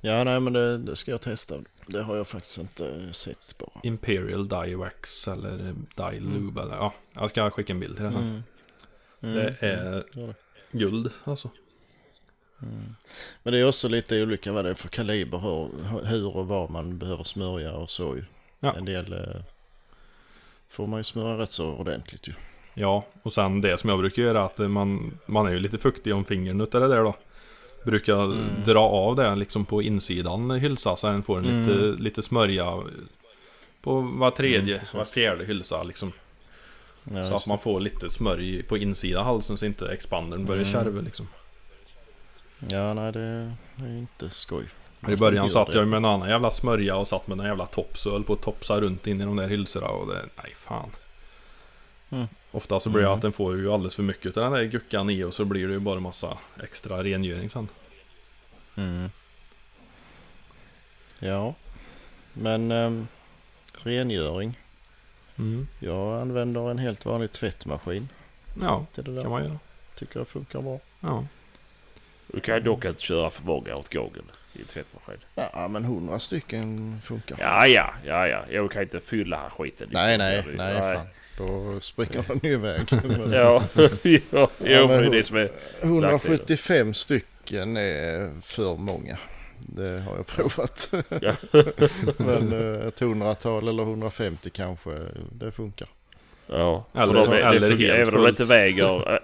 [0.00, 1.54] Ja, nej, men det, det ska jag testa.
[1.86, 3.80] Det har jag faktiskt inte sett bara.
[3.82, 6.94] Imperial Diewax eller Die Lube eller ja.
[7.12, 8.22] Jag ska skicka en bild till det sen.
[8.22, 8.42] Mm.
[9.22, 9.34] Mm.
[9.34, 10.34] Det är Gör det.
[10.78, 11.50] guld alltså.
[12.62, 12.94] Mm.
[13.42, 15.70] Men det är också lite olika vad det är för kaliber, hur,
[16.04, 18.24] hur och vad man behöver smörja och så ju.
[18.60, 18.74] Ja.
[18.76, 19.42] En del eh,
[20.70, 22.32] får man ju smörja rätt så ordentligt ju.
[22.74, 25.78] Ja, och sen det som jag brukar göra är att man, man är ju lite
[25.78, 27.14] fuktig om fingern utav det där då.
[27.84, 28.38] Brukar Mm.
[28.64, 31.62] dra av det liksom på insidan hylsa så den får en Mm.
[31.62, 32.82] lite, lite smörja
[33.82, 36.12] på var tredje, Mm, var fjärde hylsa liksom.
[37.04, 40.72] Ja, så att man får lite smörj på insidan halsen så inte expandern börjar Mm.
[40.72, 41.28] kärva liksom.
[42.68, 44.64] Ja, nej det är inte skoj.
[45.08, 45.78] I början satt det.
[45.78, 48.32] jag med en annan jävla smörja och satt med en jävla tops och höll på
[48.32, 50.90] att topsa runt in i de där hylsorna och det, nej fan.
[52.10, 52.26] Mm.
[52.50, 53.16] Ofta så blir det Mm.
[53.16, 55.66] att den får ju alldeles för mycket av den där guckan i och så blir
[55.66, 57.68] det ju bara massa extra rengöring sen.
[58.76, 59.10] Mm.
[61.18, 61.54] Ja.
[62.32, 63.06] Men ehm,
[63.72, 64.58] rengöring.
[65.36, 65.66] Mm.
[65.78, 68.08] Jag använder en helt vanlig tvättmaskin
[68.60, 69.58] Ja, till det kan man göra.
[69.94, 70.80] Tycker jag funkar bra.
[71.00, 71.24] Ja.
[72.26, 75.16] Du kan dock inte köra för många åt gången i tvättmaskin.
[75.34, 77.36] Ja men hundra stycken funkar.
[77.40, 78.44] Ja, ja, ja, ja.
[78.50, 79.88] Jag kan inte fylla här skiten.
[79.92, 81.06] Nej nej Det- nej fan.
[81.38, 82.80] Då springer den ju iväg.
[83.32, 83.62] Ja,
[84.02, 85.48] ja, jo, men det är det som är...
[85.82, 89.18] 175 stycken är för många.
[89.58, 90.92] Det har jag provat.
[91.20, 91.34] Ja.
[92.16, 94.90] Men eh, ett hundratal eller 150 kanske,
[95.32, 95.88] det funkar.
[96.46, 99.20] Ja, Eller- de eller Även om det inte väger...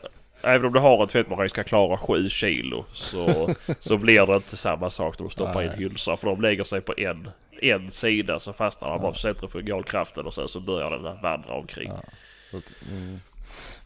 [0.47, 4.56] Även om du har en tvättmaskin ska klara 7 kilo så, så blir det inte
[4.56, 6.16] samma sak när du stoppar in hylsor.
[6.16, 7.28] För de lägger sig på en,
[7.62, 11.93] en sida så fastnar de bara på centrifugalkraften och sen så börjar den vandra omkring.
[12.52, 12.60] Ja.
[12.90, 13.20] Mm.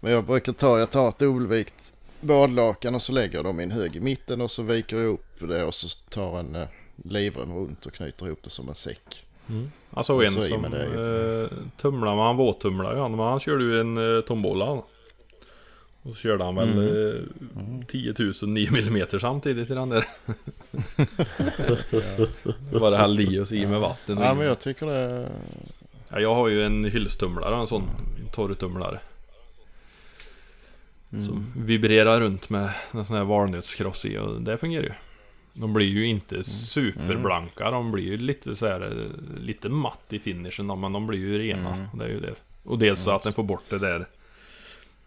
[0.01, 3.63] Men jag brukar ta, jag tar ett ovikt badlakan och så lägger jag dem i
[3.63, 6.69] en hög i mitten och så viker jag upp det och så tar en eh,
[7.05, 9.27] livrem runt och knyter ihop det som en säck.
[9.49, 9.71] Mm.
[9.91, 14.21] Alltså en som eh, tumlar, men han våttumlar han, men han körde ju en eh,
[14.21, 14.83] tombola.
[16.03, 17.81] Och så körde han väl Mm.
[17.81, 20.05] eh, 10 000 9 mm samtidigt i den där.
[22.81, 24.19] Bara hällde i oss i med vatten.
[24.19, 25.29] Ja men jag tycker det,
[26.09, 27.83] Ja, jag har ju en hyllstumlare, en sån
[28.33, 29.01] torrtumlare.
[31.13, 31.25] Mm.
[31.25, 34.93] Som vibrerar runt med en sån här valnötskross i och det fungerar ju.
[35.53, 36.45] De blir ju inte Mm.
[36.45, 41.19] superblanka, de blir ju lite så här eh, lite matt i finishen men de blir
[41.19, 41.75] ju rena.
[41.75, 41.87] Mm.
[41.99, 42.35] Det är ju det.
[42.65, 44.07] Och dels så att den får bort det där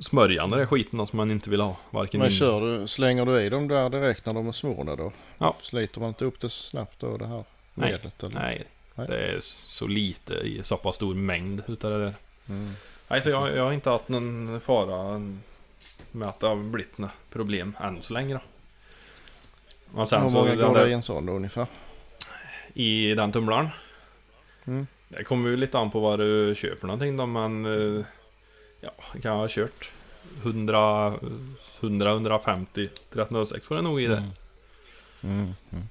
[0.04, 1.78] smörjan, det där skiten som man inte vill ha.
[1.90, 5.12] Varken men kör du, slänger du i dem där direkt när de är små då?
[5.38, 5.56] Ja.
[5.62, 7.44] Sliter man inte upp det snabbt då det här
[7.74, 7.92] Nej.
[7.92, 8.24] medlet?
[8.24, 8.36] Eller?
[8.36, 9.08] Nej, Nej.
[9.08, 12.14] det är så lite i så pass stor mängd utav det där.
[12.50, 12.74] Mm.
[13.08, 15.22] Nej, så jag, jag har inte haft någon fara
[16.12, 18.42] med att det har blivit några problem än så länge då.
[20.02, 21.68] Och sen Hur många den går det i en sån då ungefär?
[22.74, 23.70] i den tumlaren.
[24.66, 24.88] Mm.
[25.08, 27.66] Det kommer ju lite an på vad du kör för någonting då, men
[28.84, 29.92] ja, jag kan ha kört
[30.44, 31.14] 100,
[31.82, 34.18] 100, 150, 1306 får det nog i det.
[34.18, 34.32] Mm.
[35.24, 35.54] Mm.
[35.72, 35.84] Mm.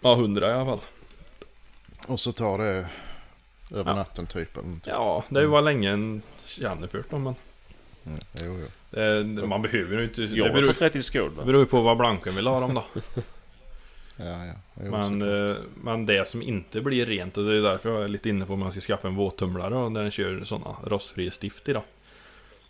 [0.00, 0.80] Ja, 100 i alla fall.
[2.06, 2.64] Och så tar det
[3.74, 3.94] över Ja.
[3.94, 4.92] natten typ eller någonting.
[4.92, 6.22] Ja, det var länge en
[6.58, 7.34] genomfört då, men
[8.06, 8.20] Mm.
[8.42, 8.66] Jo, jo.
[8.90, 10.20] det, man behöver ju inte...
[10.20, 11.44] Det Jag är beror, på 30 det sekunder.
[11.44, 12.84] beror ju på vad blanken vill ha dem då.
[14.16, 14.52] Ja, ja.
[14.84, 18.08] Jo, Men, eh, men det som inte blir rent och det är därför jag är
[18.08, 21.30] lite inne på om man ska skaffa en våttumlare och där den kör sådana rostfria
[21.30, 21.82] stift i då.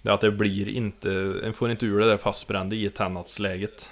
[0.05, 1.11] Det är att det blir inte,
[1.45, 3.91] en får inte ur det där fastbrända i tändnadsläget.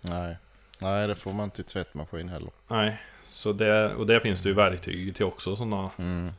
[0.00, 0.36] Nej.
[0.80, 2.50] Nej, det får man inte i tvättmaskin heller.
[2.68, 5.90] Nej, så det, och det finns det ju verktyg till också sådana.
[5.98, 6.30] Mm.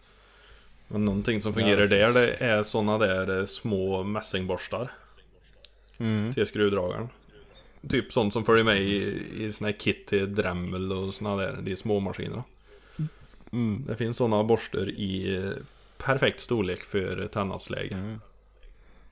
[0.88, 2.16] Men någonting som Ja, fungerar det där finns.
[2.16, 4.92] det är sådana där eh, små mässingborstar
[5.98, 6.34] Mm.
[6.34, 7.10] till skruvdragaren.
[7.90, 11.58] Typ sånt som följer med i, i såna här kit till Dremel och såna där,
[11.62, 12.44] de små maskinerna.
[13.52, 13.84] Mm.
[13.88, 15.52] Det finns sådana borstar i eh,
[16.06, 17.96] perfekt storlek för tändnadsläge.
[17.96, 18.22] Mm.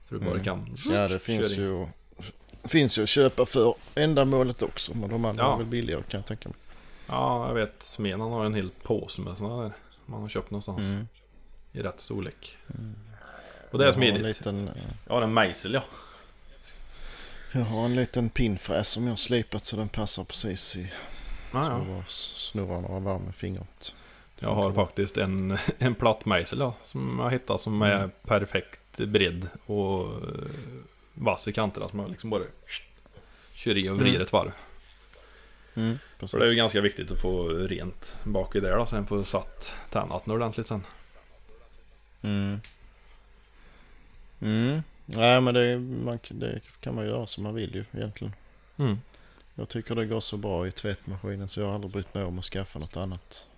[0.08, 0.44] Så du bara Mm.
[0.44, 1.62] kan Ja, det finns in.
[1.64, 1.86] ju,
[2.68, 4.94] finns ju att köpa för ändamålet också.
[4.96, 5.54] Men de andra Ja.
[5.54, 6.58] är väl billigare kan jag tänka mig.
[7.06, 7.82] Ja, jag vet.
[7.82, 9.72] Smeden har en hel påse med sådana där.
[10.06, 10.86] Man har köpt någonstans.
[10.86, 11.08] Mm.
[11.72, 12.56] I rätt storlek.
[13.70, 14.22] Och det är har en smidigt.
[14.22, 14.74] liten, eh,
[15.06, 15.82] Jag har en mejsel ja.
[17.52, 20.92] jag har en liten pinnfräs som jag har slipat så den passar precis i.
[21.52, 21.78] Ah, Så ja.
[21.78, 23.94] jag bara snurrar några varv med fingret.
[24.40, 28.10] Jag har faktiskt en, en platt mejsel ja, som jag hittade som är Mm.
[28.22, 30.48] perfekt bredd och eh,
[31.14, 32.42] vass i kanterna som jag liksom bara
[33.54, 34.22] kör i och vrider Mm.
[34.22, 34.52] ett varv.
[35.74, 35.98] Mm.
[36.18, 39.24] För det är ju ganska viktigt att få rent bak i där då, sen få
[39.24, 40.84] satt tändnatten ordentligt sen.
[42.22, 42.60] Mm.
[44.40, 44.82] Mm.
[45.04, 48.32] Nej men det, man, det kan man göra som man vill ju egentligen.
[48.76, 48.98] Mm.
[49.54, 52.38] Jag tycker det går så bra i tvättmaskinen så jag har aldrig brytt mig om
[52.38, 53.48] att skaffa något annat.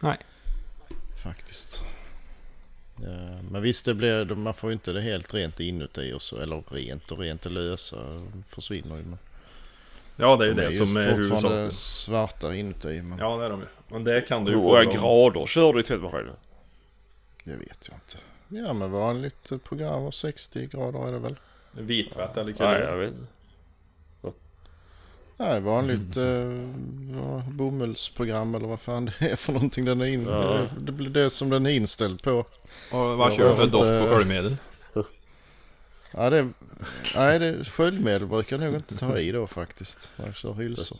[0.00, 0.18] Nej.
[1.22, 1.84] Faktiskt.
[3.02, 3.08] Ja,
[3.50, 6.62] men visst det blir, man får ju inte det helt rent inuti och så, eller
[6.70, 7.96] rent och rent det lösa
[8.48, 9.02] försvinner ju.
[9.02, 9.18] Men
[10.16, 11.70] Ja, det är ju de det som är fortfarande huvudsaken.
[11.70, 13.66] svarta inuti men Ja, det är de ju.
[13.88, 14.82] Men det kan du Hur ju få bra.
[14.82, 16.36] grader kör du i tvättmaskinen?
[17.44, 18.16] det vet jag inte.
[18.66, 21.36] Ja men vanligt program av 60 grader är det väl.
[21.72, 22.80] Vittvätt eller Nej, kulör.
[22.80, 23.26] jag vet inte.
[25.36, 26.24] Nej, vanligt eh,
[27.22, 30.66] vad- bomullsprogram eller vad fan det är för någonting den är in, Ja.
[30.80, 32.32] Det blir det som den är inställd på.
[32.92, 34.56] Och vad kör du för doft på sköljmedel?
[36.12, 36.48] Ja, det,
[37.14, 40.12] nej, det, sköljmedel brukar jag nog inte ta i då faktiskt.
[40.16, 40.98] När jag kör hylsor.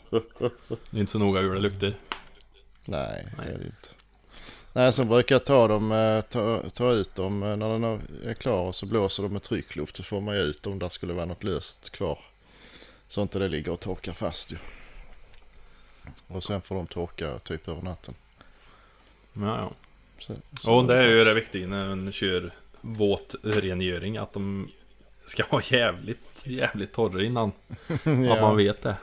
[0.89, 1.93] Det är inte så noga hur det luktar.
[2.85, 3.53] Nej, det Nej.
[3.53, 3.89] är det inte.
[4.73, 7.83] Nej, sen brukar jag ta dem, eh, ta, ta ut dem eh, när den
[8.25, 11.13] är klar och så blåser de med tryckluft så får man ut om där skulle
[11.13, 12.19] vara något löst kvar.
[13.07, 14.57] Så inte det ligger och torkar fast ju.
[16.27, 18.13] Och sen får de torka typ över natten.
[19.33, 19.71] Ja, ja.
[20.19, 22.51] Så, så Och det är ju det viktiga när man kör
[22.81, 24.69] våtrengöring att de
[25.27, 27.51] ska vara jävligt, jävligt torra innan.
[27.87, 28.41] Att ja.
[28.41, 28.97] man vet det.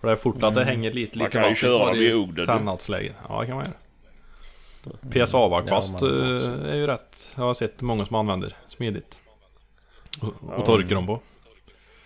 [0.00, 0.74] För det är fort att det Mm.
[0.74, 2.46] hänger lite, lite köra kvar i ugnen.
[2.46, 3.12] Tandnadsläge.
[3.28, 3.76] Ja, det kan man göra.
[5.26, 7.32] PSA-kvast Ja, man- eh, är ju rätt.
[7.36, 8.56] Jag har sett många som använder.
[8.68, 9.18] Smidigt.
[10.22, 10.64] Och, och Ja.
[10.66, 11.20] torkar dem på.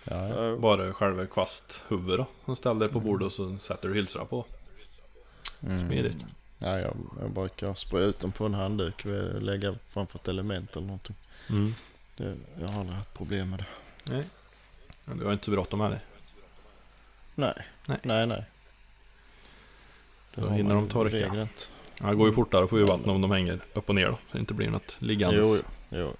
[0.09, 0.27] Ja.
[0.27, 0.55] Ja.
[0.57, 2.25] Bara själva kvasthuvudet då.
[2.45, 4.45] Som ställer på bordet och så sätter du hylsra på.
[5.61, 5.79] Mm.
[5.79, 6.17] Smidigt.
[6.57, 9.05] Ja, jag, jag brukar spraya ut dem på en handduk.
[9.05, 11.15] och Lägga framför ett element eller någonting.
[11.49, 11.75] Mm.
[12.17, 13.65] Det, jag har aldrig haft problem med det.
[14.13, 14.23] Nej.
[15.05, 15.99] Men du har inte så bråttom heller.
[17.35, 17.53] Nej,
[17.85, 17.97] Nej.
[18.03, 18.45] nej, nej.
[20.35, 21.17] Då har hinner de torka.
[21.17, 21.47] inte.
[21.99, 24.05] Ja, det går ju fortare att få ur vatten om de hänger upp och ner
[24.05, 24.13] då.
[24.13, 25.63] Så det inte blir något liggandes.
[25.89, 26.13] Jo, jo.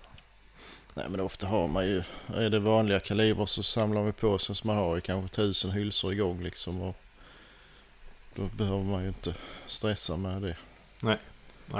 [0.98, 2.04] Nej men ofta har man ju,
[2.36, 5.72] är det vanliga kalibrer så samlar man på sig så man har ju kanske tusen
[5.72, 6.82] hylsor igång liksom.
[6.82, 6.96] Och
[8.36, 10.56] då behöver man ju inte stressa med det.
[11.00, 11.18] Nej,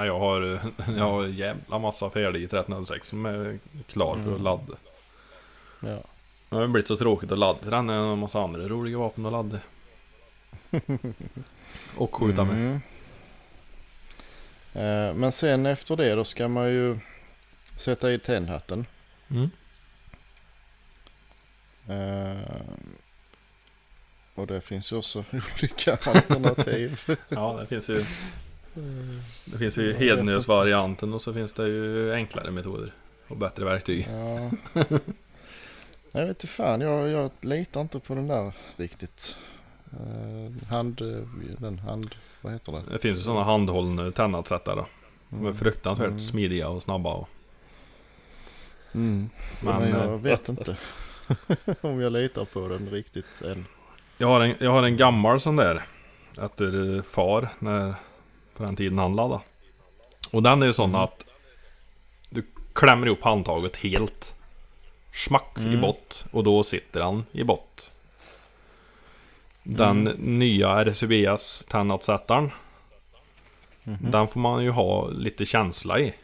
[0.06, 0.40] jag har,
[0.96, 4.42] jag har en jävla massa färdig i 1306 som är klar för att Mm.
[4.42, 4.74] ladda.
[5.80, 5.98] Ja.
[6.48, 7.86] Det har blivit så tråkigt att ladda den.
[7.86, 9.58] Det är en massa andra roliga vapen att ladda.
[11.96, 12.54] Och skjuta med.
[12.56, 12.80] Mm.
[14.74, 16.98] Eh, Men sen efter det då ska man ju
[17.76, 18.86] sätta i tändhatten.
[19.30, 19.50] Mm.
[21.88, 22.60] Eh,
[24.34, 27.00] Och det finns ju också olika alternativ.
[27.28, 28.04] Ja, det finns ju,
[29.44, 32.92] det finns ju hednösvarianten och så finns det ju enklare metoder.
[33.28, 34.08] Och bättre verktyg.
[34.10, 34.50] Ja.
[36.12, 39.36] Jag vet inte fan, jag, jag litar inte på den där riktigt.
[39.92, 41.22] Eh, hand, eh,
[41.58, 42.82] den hand, vad heter det?
[42.92, 44.84] Det finns ju sådana handhållna tändnadssättare.
[45.28, 45.56] De är Mm.
[45.56, 46.20] fruktansvärt Mm.
[46.20, 47.14] smidiga och snabba.
[47.14, 47.28] Och,
[48.94, 49.30] Mm.
[49.60, 50.76] men Men eh, jag vet inte
[51.80, 53.66] om jag litar på den riktigt än.
[54.18, 55.86] jag, har en, jag har en gammal sån där.
[56.42, 57.94] Efter eh, far, när,
[58.56, 59.40] på den tiden han laddade.
[60.32, 61.00] Och den är ju sån Mm.
[61.00, 61.24] att
[62.30, 62.42] du
[62.72, 64.34] klämmer ihop handtaget helt.
[65.14, 65.80] Smack i Mm.
[65.80, 67.90] bott och då sitter han i bott.
[69.62, 70.38] Den Mm.
[70.38, 72.50] nya RCBS tändnadssättaren.
[73.84, 74.10] Mhm.
[74.10, 76.14] Den får man ju ha lite känsla i.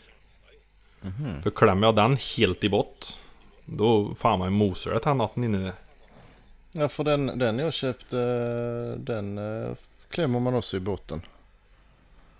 [1.04, 1.42] Mhm.
[1.42, 3.18] För klämmer jag den helt i bott.
[3.64, 5.72] Då fan man mosar det tändnatten inne.
[6.74, 8.16] Ja för den, den jag köpte
[8.98, 9.70] den eh,
[10.10, 11.22] klämmer man också i botten.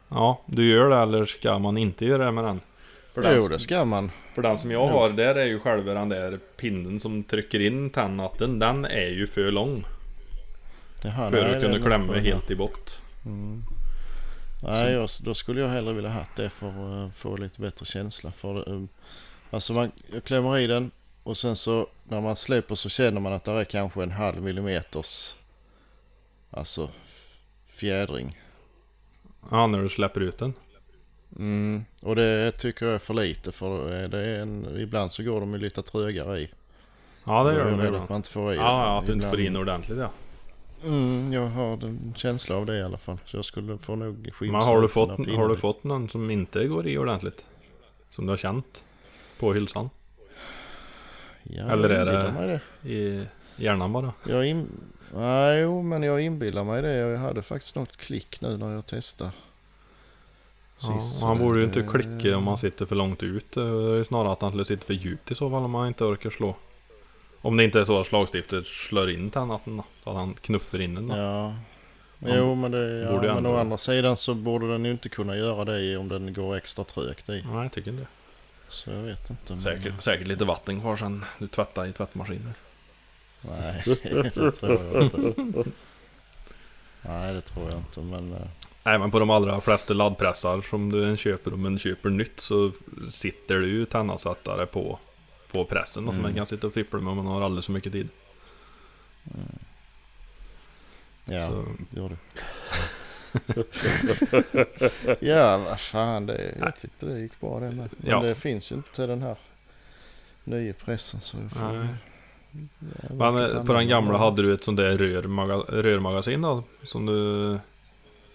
[0.09, 2.61] Ja, du gör det eller ska man inte göra det med den?
[3.15, 4.11] För den, Jo det ska man.
[4.35, 4.99] för den som jag Jo.
[4.99, 8.59] har, där är ju själva den där pinnen som trycker in tändnatten.
[8.59, 9.85] Den är ju för lång.
[11.05, 12.20] Jaha, För nej, att kunna klämma här.
[12.20, 13.01] helt i bott.
[13.27, 13.62] Mm.
[14.66, 17.86] Nej, jag, då skulle jag hellre vilja haft det för att eh, få lite bättre
[17.86, 18.32] känsla.
[18.32, 18.82] För, eh,
[19.51, 20.91] alltså man jag klämmer i den
[21.23, 24.43] och sen så när man släpper så känner man att det är kanske en halv
[24.43, 25.35] millimeters
[26.51, 26.91] alltså
[27.66, 28.39] fjädring.
[29.51, 30.55] Ja, när du släpper ut den.
[31.36, 31.85] Mm.
[32.01, 35.53] Och det tycker jag är för lite för det är en, ibland så går de
[35.53, 36.51] ju lite trögare i.
[37.24, 38.03] Ja, det gör är de jag rädd ibland.
[38.03, 40.11] att man inte får i Ja, ja, att du inte får in ordentligt ja.
[40.84, 43.18] Mm, jag har en känsla av det i alla fall.
[43.24, 46.66] Så jag skulle få nog Men har du, fått, har du fått någon som inte
[46.66, 47.46] går i ordentligt?
[48.09, 48.84] Som du har känt?
[49.38, 49.90] På hylsan?
[51.42, 52.90] Ja, Eller är det- det.
[52.90, 53.26] I
[53.56, 54.12] hjärnan bara?
[54.28, 54.66] Jag in...
[55.16, 56.94] Nej, jo, men jag inbillar mig det.
[56.94, 59.30] Jag hade faktiskt något klick nu när jag testade.
[60.80, 63.52] Ja, Sist, han borde ju inte klicka om han sitter för långt ut.
[63.52, 66.05] Det är snarare att han skulle sitta för djupt i så fall om han inte
[66.05, 66.56] orkar slå.
[67.45, 69.85] Om det inte är så att slagstiftet slår in tändnatten då.
[70.05, 71.16] Så att han knuffar in den då.
[71.16, 71.55] Ja.
[72.21, 75.09] Han Jo, men, det, ja, men ändå- å andra sidan så borde den ju inte
[75.09, 77.45] kunna göra det om den går extra trögt i.
[77.53, 78.07] Nej, jag tycker inte.
[78.69, 79.53] Så jag vet inte.
[79.53, 79.61] Men...
[79.61, 82.55] Säkert, säkert lite vatten kvar sen du tvättar i tvättmaskinen.
[83.41, 83.83] Nej,
[84.25, 85.35] det tror jag inte.
[87.03, 88.01] Nej, det tror jag inte.
[88.01, 88.49] Men eh,
[88.83, 92.73] Nej men på de allra flesta laddpressar som du köper, om man köper nytt så
[93.11, 94.99] sitter det ju tändnadssättare på,
[95.55, 96.02] på pressen.
[96.02, 96.10] Mm.
[96.14, 96.22] Mm.
[96.22, 98.09] man kan sitta och fippla med om man har alldeles för mycket tid.
[101.24, 102.16] ja, Så, det gör du.
[105.26, 106.26] ja, vad fan.
[106.26, 107.89] Det, jag tyckte det gick bra det med.
[107.97, 108.20] Men Ja.
[108.20, 109.36] det finns ju inte den här
[110.44, 111.20] nya pressen.
[111.20, 111.89] Så jag får,
[113.14, 116.62] Men eh, på den gamla hade du ett sånt där rörmaga, rörmagasin då?
[116.82, 117.59] Som du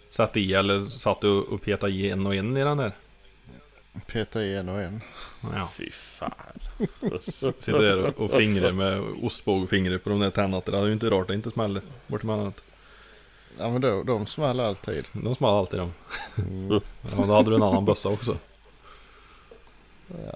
[0.09, 2.91] satte i eller satt du och petade i en och en i den där?
[4.07, 5.01] Peta i en och en.
[5.41, 5.69] Ja.
[5.77, 6.31] Fy fan.
[7.19, 10.77] Sitter där och, och fingrar med ostbågfingrar på de där tändnaterna.
[10.77, 12.63] Det är ju inte rart att det inte smäller bort emellanåt.
[13.57, 15.05] Ja men då, de small alltid.
[15.11, 15.93] De small alltid de.
[16.37, 16.81] Mm.
[17.01, 18.37] Ja, då hade du en annan bössa också.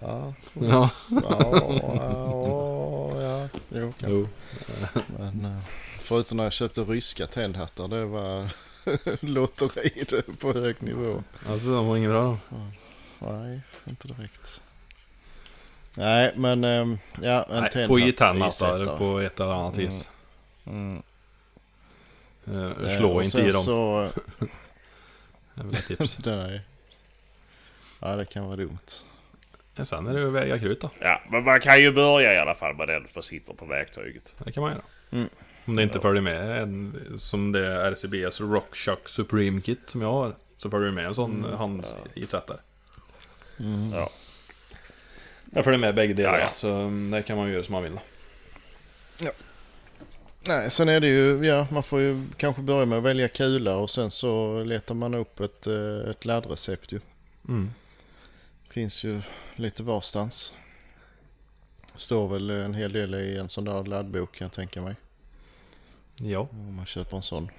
[0.01, 0.89] Ja, Ja.
[1.09, 1.61] ja,
[3.21, 4.07] ja, jo, kanske.
[4.09, 4.27] Jo.
[5.19, 5.59] Men eh,
[5.99, 8.47] förutom när jag köpte ryska tändhattar, det var
[9.25, 10.05] lotteri
[10.39, 11.23] på hög nivå.
[11.49, 12.57] Alltså de var inget bra då.
[13.31, 14.61] Nej, inte direkt.
[15.97, 17.69] Nej, men ehm, ja, en Nej,
[18.09, 19.85] i tenhats tennhattar på ett eller annat Mm.
[19.85, 20.09] vis.
[20.65, 21.03] Mm.
[22.47, 23.61] Eh, Eh, slå och inte i dem.
[23.63, 24.07] Så,
[25.55, 26.25] Det är väl ett tips.
[26.25, 26.61] nej.
[27.99, 28.77] Ja, det kan vara dumt.
[29.75, 30.89] Ja, sen är det ju att väga krut då.
[30.99, 34.33] Ja, men man kan ju börja i alla fall med den som sitter på verktyget.
[34.37, 34.83] Det kan man göra.
[35.11, 35.29] Mm.
[35.65, 40.11] Om det inte följer med en, som det är RCBs RockShock Supreme Kit som jag
[40.11, 40.35] har.
[40.57, 41.57] Så följer det med en sån Mm.
[41.57, 42.57] handgiftsättare.
[43.63, 43.93] Mm.
[43.93, 44.09] Ja.
[45.51, 46.39] Jag följer med bägge delar.
[46.39, 46.49] Ja, ja.
[46.49, 47.99] Så mm, det kan man göra som man vill.
[50.47, 53.75] Nej, sen är det ju, ja, man får ju kanske börja med att välja kula
[53.75, 56.99] och sen så letar man upp ett, eh, ett laddrecept ju.
[57.47, 57.73] Mm.
[58.69, 59.21] Finns ju
[59.55, 60.53] lite varstans.
[61.95, 64.95] Står väl en hel del i en sån där laddbok kan jag tänka mig.
[66.15, 67.49] Ja, Om man köper en sån.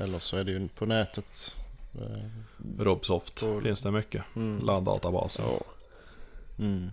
[0.00, 1.56] Eller så är det ju på nätet.
[2.78, 4.22] Robsoft På- finns det mycket.
[4.36, 4.66] Mm.
[4.66, 5.42] Laddatabaser.
[5.42, 5.60] Ja.
[6.58, 6.90] Mm.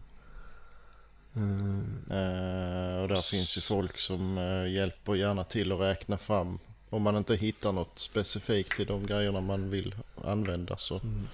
[1.36, 1.80] Mm.
[2.12, 6.60] Eh, och där finns ju folk som eh, hjälper gärna till att räkna fram.
[6.90, 9.96] Om man inte hittar något specifikt till de grejerna man vill
[10.26, 11.28] använda så Mm.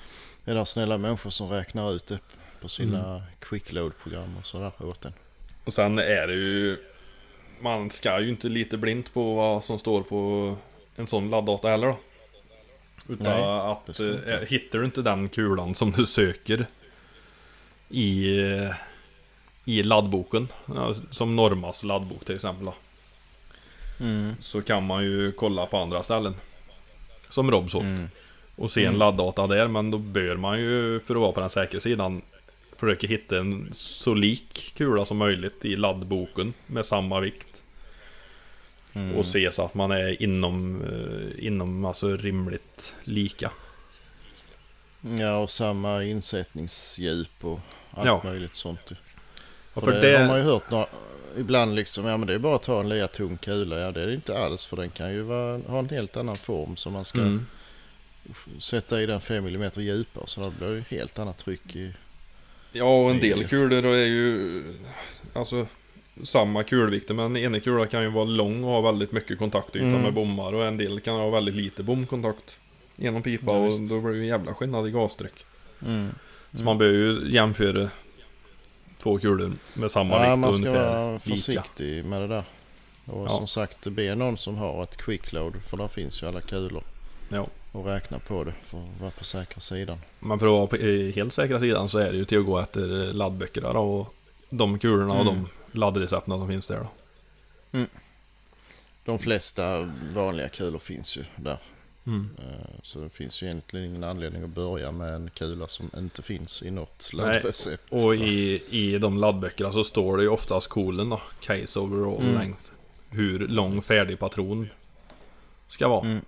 [0.45, 2.19] är det snälla människor som räknar ut det
[2.61, 5.13] på sina quickload-program och sådär åt en.
[5.65, 6.77] Och sen är det ju...
[7.61, 10.55] Man ska ju inte lita blint på vad som står på
[10.95, 11.97] en sån laddata heller då.
[13.07, 16.65] Utan Nej, att eh, hittar du inte den kulan som du söker
[17.89, 18.71] i, eh,
[19.65, 20.47] i laddboken,
[21.09, 22.73] som Normas laddbok till exempel då,
[24.39, 26.35] så kan man ju kolla på andra ställen.
[27.29, 27.85] Som Robsoft.
[27.85, 28.09] Mm.
[28.55, 28.99] Och se en Mm.
[28.99, 32.21] laddata där, men då bör man ju för att vara på den säkra sidan
[32.77, 37.52] försöka hitta en så lik kula som möjligt i laddboken med samma vikt.
[38.93, 39.15] Mm.
[39.15, 43.51] Och se så att man är inom, eh, inom alltså rimligt lika.
[45.19, 47.59] Ja och samma insättningsdjup och
[47.91, 48.21] allt Ja.
[48.23, 48.91] möjligt sånt.
[49.73, 50.85] För för det, det- har man ju hört några,
[51.37, 53.79] ibland liksom, ja men det är bara att ta en lika tung kula.
[53.79, 56.35] Ja det är det inte alls för den kan ju vara, ha en helt annan
[56.35, 57.45] form som man ska Mm.
[58.59, 60.23] sätta i den 5 mm djupare.
[60.27, 61.93] Så då blir det ju helt annat tryck i...
[62.71, 64.63] Ja, och en del kulor är ju
[65.33, 65.67] alltså
[66.23, 67.13] samma kulvikter.
[67.13, 70.01] Men en ena kula kan ju vara lång och ha väldigt mycket kontaktyta Mm.
[70.01, 70.53] med bommar.
[70.53, 72.59] Och en del kan ha väldigt lite bomkontakt
[72.95, 73.51] genom pipa.
[73.51, 73.89] Ja, och visst.
[73.93, 75.45] då blir det ju en jävla skillnad i gastryck.
[75.85, 76.09] Mm.
[76.53, 77.89] Så man behöver ju jämföra
[78.99, 81.19] två kulor med samma Ja vikt man ska vara lika.
[81.19, 82.43] försiktig med det där.
[83.05, 83.29] Och Ja.
[83.29, 86.83] som sagt be någon som har ett quickload för där finns ju alla kulor.
[87.29, 87.47] Ja.
[87.71, 89.97] Och räkna på det för att vara på säkra sidan.
[90.19, 92.45] Men för att vara på i helt säkra sidan så är det ju till att
[92.45, 92.79] gå efter
[93.13, 94.13] laddböckerna och
[94.49, 95.33] de kulorna och Mm.
[95.35, 96.87] de laddrecepten som finns där då.
[99.05, 101.57] De flesta vanliga kulor finns ju där.
[102.05, 102.29] Mm.
[102.39, 106.21] Eh, Så det finns ju egentligen ingen anledning att börja med en kula som inte
[106.21, 107.91] finns i något Nej, laddrecept.
[107.93, 112.33] Och i, i de laddböckerna så står det ju oftast kolen då, case overall Mm.
[112.33, 112.63] length.
[113.09, 114.69] Hur lång färdig patron
[115.67, 116.01] ska vara.
[116.05, 116.21] Mm.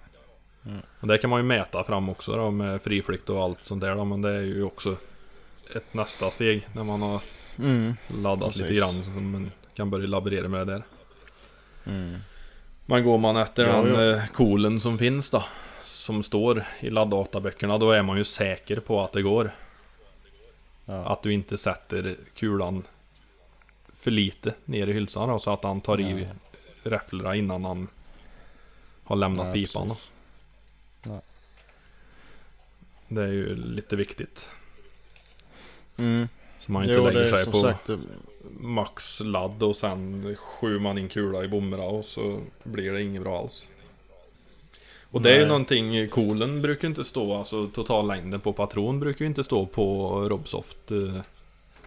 [1.00, 3.96] Och det kan man ju mäta fram också då med friflykt och allt sånt där
[3.96, 4.98] då, men det är ju också
[5.76, 7.22] ett nästa steg när man har
[7.60, 7.96] Mm.
[8.08, 8.96] laddat lite Precis.
[8.96, 9.04] grann.
[9.04, 10.84] Så man kan börja laborera med det där.
[11.86, 12.18] Mm.
[12.86, 14.16] Men går man efter Ja, den ja.
[14.16, 15.44] eh, kolen som finns då,
[15.82, 19.56] som står i ladddataböckerna, då är man ju säker på att det går.
[20.86, 21.06] Ja.
[21.12, 22.84] Att du inte sätter kulan
[23.94, 26.30] för lite ner i hylsan då, så att han tar i Nej.
[26.84, 27.88] räfflorna innan han
[29.04, 29.92] har lämnat Nej, pipan.
[33.08, 34.50] Det är ju lite viktigt.
[35.98, 36.28] Mm.
[36.66, 38.00] Så man inte Jo, lägger sig på sagt det-
[38.60, 43.22] max ladd och sen skjuter man in kula i bomberna och så blir det inget
[43.22, 43.70] bra alls.
[45.12, 49.30] Och det är ju någonting, kolen brukar inte stå, alltså totallängden på patron brukar ju
[49.30, 51.22] inte stå på Robsoft eh,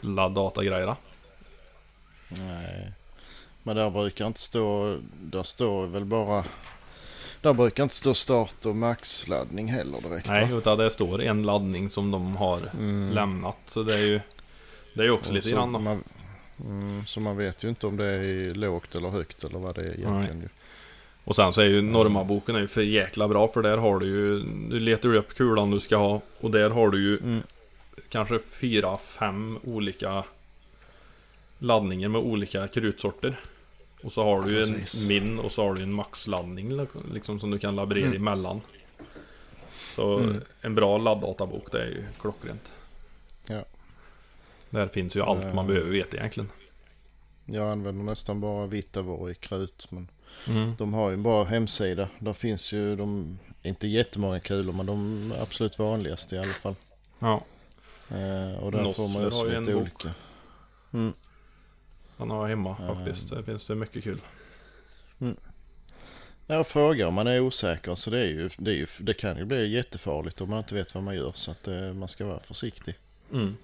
[0.00, 0.96] ladddatagrejerna.
[2.28, 2.92] Nej.
[3.62, 6.44] Men där brukar inte stå, där står väl bara,
[7.40, 10.58] där brukar inte stå start och maxladdning heller direkt Nej, va?
[10.58, 13.10] utan det står en laddning som de har Mm.
[13.12, 13.56] lämnat.
[13.66, 14.20] Så det är ju
[14.98, 16.04] Det är ju också Och lite grann man,
[16.64, 19.80] mm, så man vet ju inte om det är lågt eller högt eller vad det
[19.82, 20.40] är egentligen.
[20.40, 20.48] Ju.
[21.24, 24.06] Och sen så är ju Normaboken är ju för jäkla bra för där har du
[24.06, 27.42] ju Du letar upp kulan du ska ha och där har du ju Mm.
[28.08, 30.24] kanske fyra, fem olika
[31.58, 33.40] laddningar med olika krutsorter.
[34.02, 37.50] Och så har du ju en min och så har du en maxladdning liksom som
[37.50, 38.16] du kan laborera Mm.
[38.16, 38.60] emellan.
[39.96, 40.40] Så Mm.
[40.60, 42.72] en bra ladddatabok det är ju klockrent.
[44.70, 45.66] Där finns ju allt man Eh.
[45.66, 46.50] behöver veta egentligen.
[47.44, 50.08] Jag använder nästan bara Vitavor i krut men
[50.48, 50.74] Mm.
[50.78, 52.08] de har ju en bra hemsida.
[52.18, 56.74] Där finns ju de inte jättemånga kulor men de absolut vanligaste i alla fall.
[57.18, 57.44] Ja,
[58.10, 59.76] Eh, och där får man ju Nossler också lite en bok.
[59.82, 60.14] olika.
[62.16, 63.30] han har hemma faktiskt.
[63.30, 64.18] Det finns det mycket kul.
[66.46, 69.36] Jag frågar om man är osäker så det, är ju, det, är ju, det kan
[69.38, 72.26] ju bli jättefarligt om man inte vet vad man gör så att eh, man ska
[72.26, 72.94] vara försiktig.
[73.32, 73.56] Mm.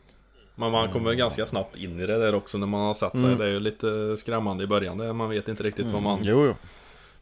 [0.54, 3.24] Men man kommer ganska snabbt in i det där också när man har satt sig.
[3.24, 3.38] Mm.
[3.38, 5.16] Det är ju lite skrämmande i början.
[5.16, 6.54] Man vet inte riktigt vad man Jo, jo.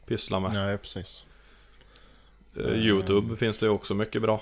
[0.06, 0.52] pysslar med.
[0.52, 1.26] Nej, precis.
[2.56, 4.40] Eh, Youtube finns det ju också mycket bra.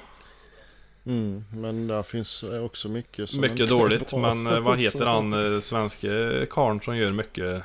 [1.07, 4.11] Mm, men där finns eh, också mycket som mycket inte är dåligt.
[4.11, 4.35] bra.
[4.35, 7.63] Men eh, vad heter han eh, svenske karln som gör mycket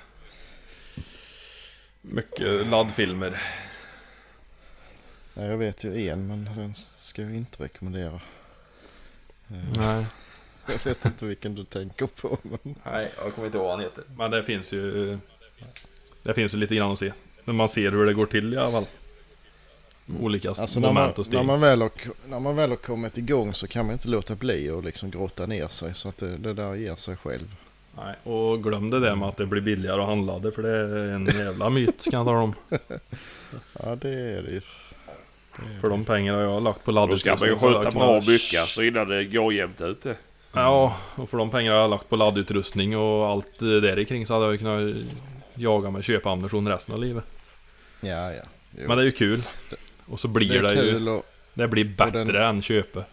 [2.01, 3.41] Mycket laddfilmer.
[5.33, 8.13] Ja, jag vet ju en men den ska jag inte rekommendera.
[9.47, 10.05] Eh, Nej.
[10.71, 12.37] Jag vet inte vilken du tänker på.
[12.41, 12.75] Men...
[12.91, 14.03] Nej, jag kommer inte ihåg vad han heter.
[14.17, 15.17] Men det finns ju
[16.23, 17.11] Det finns ju lite grann att se.
[17.43, 18.85] När man ser hur det går till i alla fall.
[20.21, 21.39] Olika Alltså när man, moment och steg.
[21.39, 21.91] när, man väl har,
[22.27, 25.45] när man väl har kommit igång så kan man inte låta bli att liksom grotta
[25.45, 27.55] ner sig så att det, det där ger sig själv.
[27.97, 30.77] Nej, och glöm det där med att det blir billigare att handla det för det
[30.77, 32.53] är en jävla myt kan jag tala om.
[33.83, 34.61] Ja det är det ju.
[35.81, 38.15] För de pengar jag har lagt på Då ska man ju laddutrustning skjuta jag bra
[38.15, 40.15] mycket så innan det går jämnt ut det.
[40.55, 44.45] Ja, och för de pengar jag lagt på laddutrustning och allt där kring så hade
[44.45, 44.95] jag ju kunnat
[45.55, 47.23] jaga med köpammunition resten av livet.
[48.01, 48.43] Ja ja.
[48.77, 48.87] Jo.
[48.87, 49.43] Men det är ju kul.
[50.05, 51.09] Och så blir det det, ju...
[51.09, 53.03] och, Det blir bättre den- än köpe.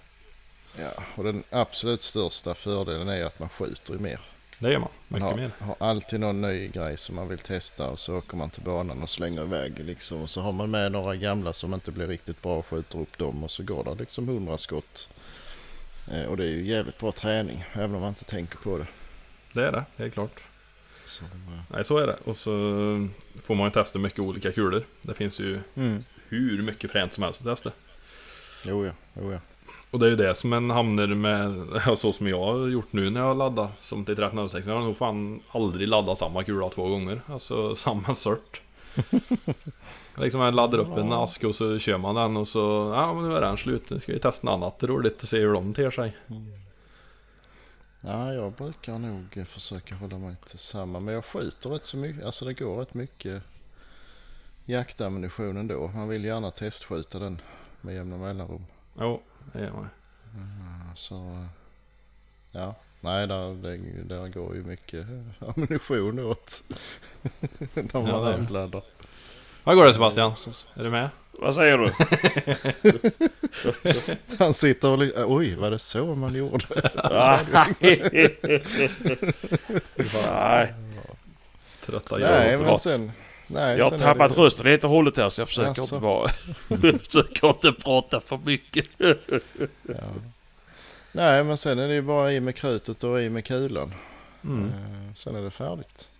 [0.78, 4.20] ja, och den absolut största fördelen är att man skjuter ju mer.
[4.58, 4.88] Det gör man.
[5.08, 5.50] Man Mycket har, mer.
[5.58, 9.02] har alltid någon ny grej som man vill testa och så åker man till banan
[9.02, 10.22] och slänger iväg liksom.
[10.22, 13.18] Och så har man med några gamla som inte blir riktigt bra och skjuter upp
[13.18, 15.08] dem och så går det liksom hundra skott.
[16.10, 18.86] Eh, och det är ju jävligt bra träning även om man inte tänker på det.
[19.52, 20.40] Det är det, helt klart.
[21.06, 21.30] Så, eh,
[21.68, 22.16] Nej, så är det.
[22.24, 22.50] Och så
[23.42, 24.84] får man ju testa mycket olika kulor.
[25.02, 26.04] Det finns ju mm.
[26.28, 27.70] hur mycket fränt som helst att testa.
[28.66, 29.38] Jo ja, jo ja.
[29.90, 31.66] Och det är ju det som en hamnar med,
[31.98, 34.66] så som jag har gjort nu när jag laddar som till 1306.
[34.66, 37.20] Jag har nog fan aldrig laddat samma kula två gånger.
[37.26, 38.60] Alltså samma sort.
[40.16, 43.28] liksom man laddar upp en ask och så kör man den och så, ja men
[43.28, 43.90] nu är den slut.
[43.90, 46.16] Nu ska vi testa något annat roligt och se hur de ter sig.
[48.04, 51.00] Ja, jag brukar nog försöka hålla mig till samma.
[51.00, 52.24] Men jag skjuter rätt så mycket.
[52.24, 53.42] Alltså det går rätt mycket
[54.64, 55.90] jaktammunition ändå.
[55.94, 57.40] Man vill gärna testskjuta den
[57.80, 58.66] med jämna mellanrum.
[58.98, 59.88] Jo, det gör man.
[60.34, 61.46] Ja, Så
[62.52, 62.74] ja,
[63.04, 63.76] nej där, det,
[64.14, 65.06] där går ju mycket
[65.56, 66.62] ammunition åt.
[67.74, 68.32] När man Ja, det är det.
[68.36, 68.82] handladdar.
[69.64, 70.32] Vad går det Sebastian?
[70.74, 71.08] Är du med?
[71.32, 71.92] Vad säger du?
[74.38, 76.64] Han sitter och li- oj var det så man gjorde?
[80.14, 80.72] Nej,
[81.86, 83.12] Trötta nej jag men sen.
[83.46, 85.82] Nej, jag har tappat det, rösten helt och hållet här så jag försöker Jaså?
[85.82, 86.30] inte vara...
[86.68, 88.84] jag försöker inte prata för mycket.
[88.98, 89.94] ja.
[91.12, 93.94] Nej men sen är det ju bara i med krutet och i med kulan.
[94.44, 94.64] Mm.
[94.66, 96.10] Eh, Sen är det färdigt.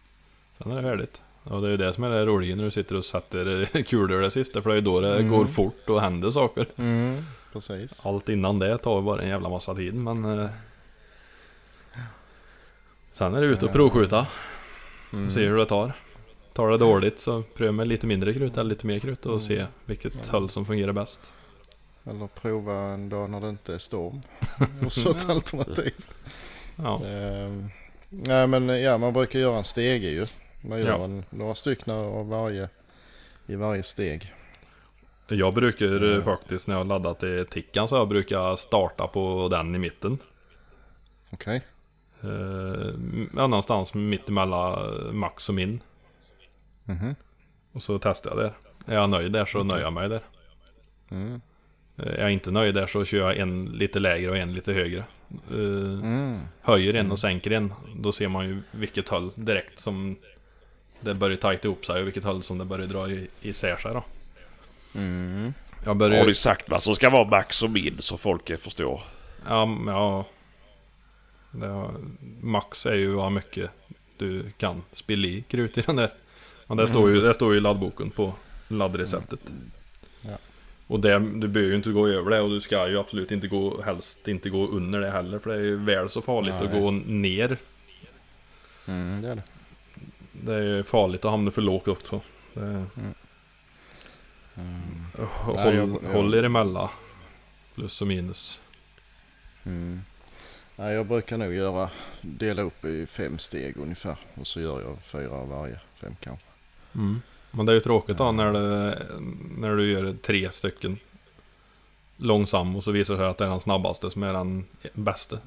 [0.58, 1.20] Sen är det färdigt.
[1.44, 3.82] Och det är ju det som är det roliga när du sitter och sätter eh,
[3.86, 4.62] kulor det sista.
[4.62, 5.30] För det är ju då det Mm.
[5.32, 6.66] går fort och händer saker.
[7.52, 8.06] Precis.
[8.06, 10.38] Allt innan det tar ju bara en jävla massa tid men...
[10.40, 10.50] eh,
[13.10, 14.26] Sen är det ut och provskjuta.
[15.12, 15.30] Mm.
[15.30, 15.92] Se hur det tar.
[16.52, 19.40] Tar det dåligt så pröva med lite mindre krut eller lite mer krut och Mm.
[19.40, 20.20] se vilket Ja.
[20.32, 21.32] håll som fungerar bäst.
[22.04, 24.20] Eller prova en dag när det inte är storm.
[24.86, 25.94] Och så ett alternativ.
[26.76, 27.68] Ja, Ehm,
[28.08, 30.26] nej men ja man brukar göra en stege ju.
[30.60, 31.04] Man gör Ja.
[31.04, 32.68] en, några stycken av varje
[33.46, 34.34] i varje steg.
[35.28, 36.22] jag brukar Mm.
[36.22, 40.18] faktiskt när jag har laddat till Tickan så jag brukar starta på den i mitten.
[41.30, 41.62] Okej?
[42.22, 42.28] Eh,
[43.36, 45.80] ja, någonstans mitt emellan max och min.
[46.84, 47.14] Mhm.
[47.72, 48.52] Och så testar jag där.
[48.86, 49.68] Är jag nöjd där så Okej.
[49.68, 50.22] nöjer jag mig där.
[51.10, 51.40] Mm.
[51.96, 54.72] Eh, Är jag inte nöjd där så kör jag en lite lägre och en lite
[54.72, 55.04] högre.
[55.50, 55.56] Eh,
[56.02, 56.40] Mm.
[56.60, 57.72] Höjer en och sänker en.
[57.96, 60.16] Då ser man ju vilket håll direkt som
[61.00, 63.92] det börjar tajta ihop sig och vilket håll som det börjar dra i- isär sig
[63.94, 64.04] då.
[64.94, 65.54] Mm.
[65.84, 66.30] Jag börjar Har ju...
[66.30, 69.00] du sagt vad som ska vara max och min så folk förstår?
[69.48, 70.24] Ja, ja.
[71.50, 71.90] Det har,
[72.40, 73.70] max är ju vad mycket
[74.18, 76.10] du kan spilla i krut i den där.
[76.66, 78.34] Men det står ju, det står ju i laddboken på
[78.68, 79.52] laddreceptet.
[80.92, 83.48] Och det, du behöver ju inte gå över det och du ska ju absolut inte
[83.48, 85.38] gå, helst inte gå under det heller.
[85.38, 86.80] För det är ju väl så farligt att Nej.
[86.80, 87.56] gå ner.
[88.88, 89.42] Mm, det är det.
[90.32, 92.20] Det är ju farligt att hamna för lågt också.
[92.54, 92.84] Det, Mm.
[95.28, 96.88] håll, Nej, jag- jag- håll er emellan.
[97.74, 98.60] Plus och minus.
[99.64, 100.00] Mm.
[100.76, 101.90] Nej, jag brukar nog göra,
[102.20, 104.16] dela upp i fem steg ungefär.
[104.34, 106.46] Och så gör jag fyra av varje, fem kanske.
[106.94, 107.22] Mm.
[107.54, 108.98] Men det är ju tråkigt då när, det,
[109.58, 110.98] när du gör tre stycken
[112.16, 115.38] långsam och så visar det sig att det är den snabbaste som är den bästa.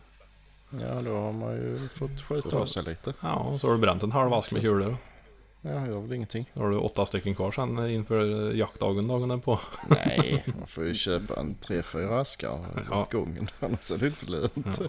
[0.69, 3.13] Ja, då har man ju fått skjuta av sig lite.
[3.21, 4.97] Ja, och så har du bränt en halv ask med kulor.
[5.61, 6.45] Ja, gör väl ingenting.
[6.53, 9.59] Då har du åtta stycken kvar sen inför jaktdagen dagen därpå.
[9.89, 12.59] Nej, man får ju köpa en tre, fyra askar
[12.91, 13.01] Ja.
[13.01, 13.47] åt gången.
[13.59, 14.81] Annars är det inte lönt.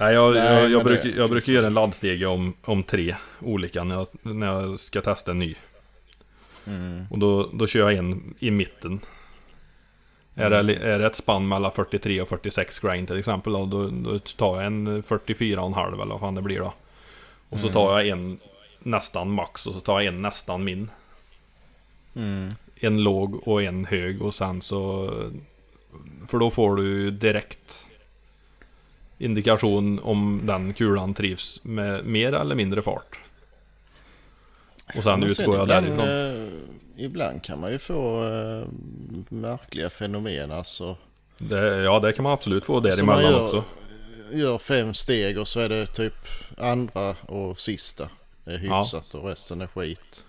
[0.00, 3.84] Nej, jag, Nej, jag, jag, brukar, jag brukar göra en laddstege om, om tre olika
[3.84, 5.54] när jag, när jag ska testa en ny.
[6.66, 7.04] Mm.
[7.10, 9.00] Och då, då kör jag en i mitten.
[10.34, 13.66] Är, det, li- är det ett spann mellan 43 och 46 grind till exempel då,
[13.66, 16.74] då, då tar jag en 44,5 eller vad fan det blir då.
[17.48, 18.38] Och så tar jag en
[18.78, 20.90] nästan max och så tar jag en nästan min.
[22.14, 22.48] Mm.
[22.76, 25.10] En låg och en hög och sen så...
[26.26, 27.88] För då får du direkt
[29.18, 33.18] indikation om den kulan trivs med mer eller mindre fart.
[34.96, 36.08] Och sen utgår jag ibland, därifrån.
[36.96, 38.68] eh, ibland kan man ju få eh,
[39.28, 40.96] märkliga fenomen alltså.
[41.38, 43.64] Det, ja, det kan man absolut få Så man däremellan gör, också.
[44.32, 46.14] gör fem steg och så är det typ
[46.58, 48.08] andra och sista
[48.44, 50.24] är hyfsat och resten är skit.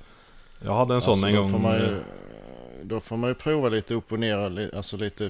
[0.65, 1.51] Jag hade en sån Alltså, en gång.
[1.51, 1.97] Får man ju, eh,
[2.83, 5.29] då får man ju prova lite upp och ner, alltså lite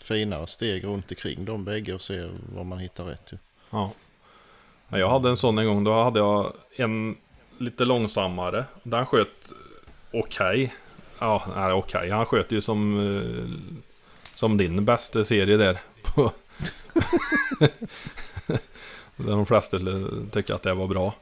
[0.00, 2.24] finare steg runt omkring de bägge och se
[2.54, 3.30] var man hittar rätt.
[3.70, 3.90] Ja.
[4.88, 5.84] Ja, Jag hade en sån en gång.
[5.84, 7.16] Då hade jag en
[7.58, 8.64] lite långsammare.
[8.82, 9.52] Den sköt
[10.12, 10.74] okej.
[11.18, 12.10] Ja, nej okej.
[12.10, 13.48] Han sköt ju som, eh,
[14.34, 15.78] som din bästa serie där.
[19.16, 19.78] De flesta
[20.32, 21.14] tycka att det var bra.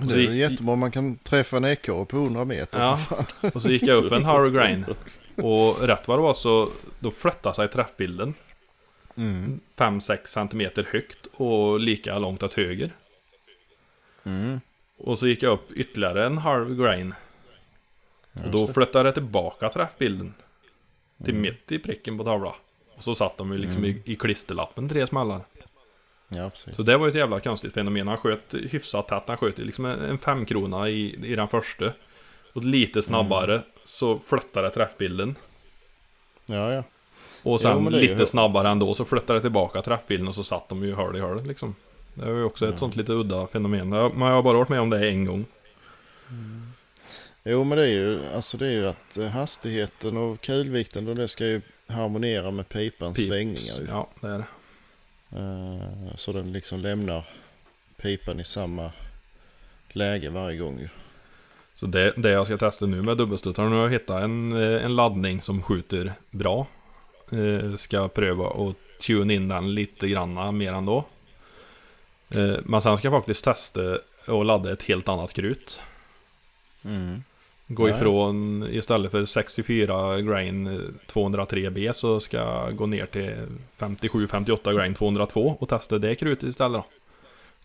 [0.00, 2.80] Det är gick- jättebra man kan träffa en ekorre på 100 meter.
[2.80, 3.00] Ja.
[3.54, 4.84] Och så gick jag upp en Harrow Grain.
[5.36, 8.34] Och rätt vad det var så då flyttade sig träffbilden.
[9.16, 9.60] Mm.
[9.76, 12.90] 5-6 cm högt och lika långt åt höger.
[14.24, 14.60] Mm.
[14.98, 17.14] Och så gick jag upp ytterligare en halv grain.
[18.44, 20.34] Och då flyttade jag tillbaka träffbilden.
[21.24, 21.42] Till Mm.
[21.42, 22.54] mitt i pricken på tavlan.
[22.96, 25.40] Och så satt de ju liksom i, i klisterlappen tre smällar.
[26.28, 26.76] Ja, precis.
[26.76, 28.08] Så det var ju ett jävla konstigt fenomen.
[28.08, 29.22] Han sköt hyfsat tätt.
[29.26, 31.92] Han sköt liksom en en femkrona i, i den första.
[32.52, 33.64] Och lite snabbare Mm.
[33.84, 35.34] så flyttade träffbilden.
[36.46, 36.82] Ja, ja.
[37.42, 40.84] Och sen Jo, lite snabbare ändå så flyttade jag tillbaka träffbilden och så satt de
[40.84, 41.74] ju hål i hål liksom.
[42.16, 43.92] Det var ju också ett sånt lite udda fenomen.
[43.92, 45.46] Jag har bara varit med om det en gång.
[47.44, 51.14] Jo, men det är ju, alltså det är ju att eh, hastigheten och kulvikten och
[51.14, 53.28] det ska ju harmonera med pipans Pips.
[53.28, 53.80] svängningar.
[53.80, 53.86] Ju.
[53.88, 54.46] Ja, det är det.
[55.38, 57.24] Eh, så den liksom lämnar
[57.96, 58.92] pipan i samma
[59.88, 60.88] läge varje gång ju.
[61.74, 64.96] Så det, det jag ska testa nu med dubbelstuttaren, har jag hittat en, eh, en
[64.96, 66.66] laddning som skjuter bra.
[67.76, 68.76] Ska pröva att
[69.06, 71.04] tune in den lite granna mer ändå.
[72.34, 73.98] Eh, men sen ska jag faktiskt testa
[74.28, 75.80] och ladda ett helt annat krut.
[76.84, 77.22] Mm.
[77.68, 80.78] Gå Ja, ifrån, istället för 64 grain eh,
[81.12, 83.34] 203B så ska jag gå ner till
[83.78, 86.84] 57-58 grain 202 och testa det krutet istället då.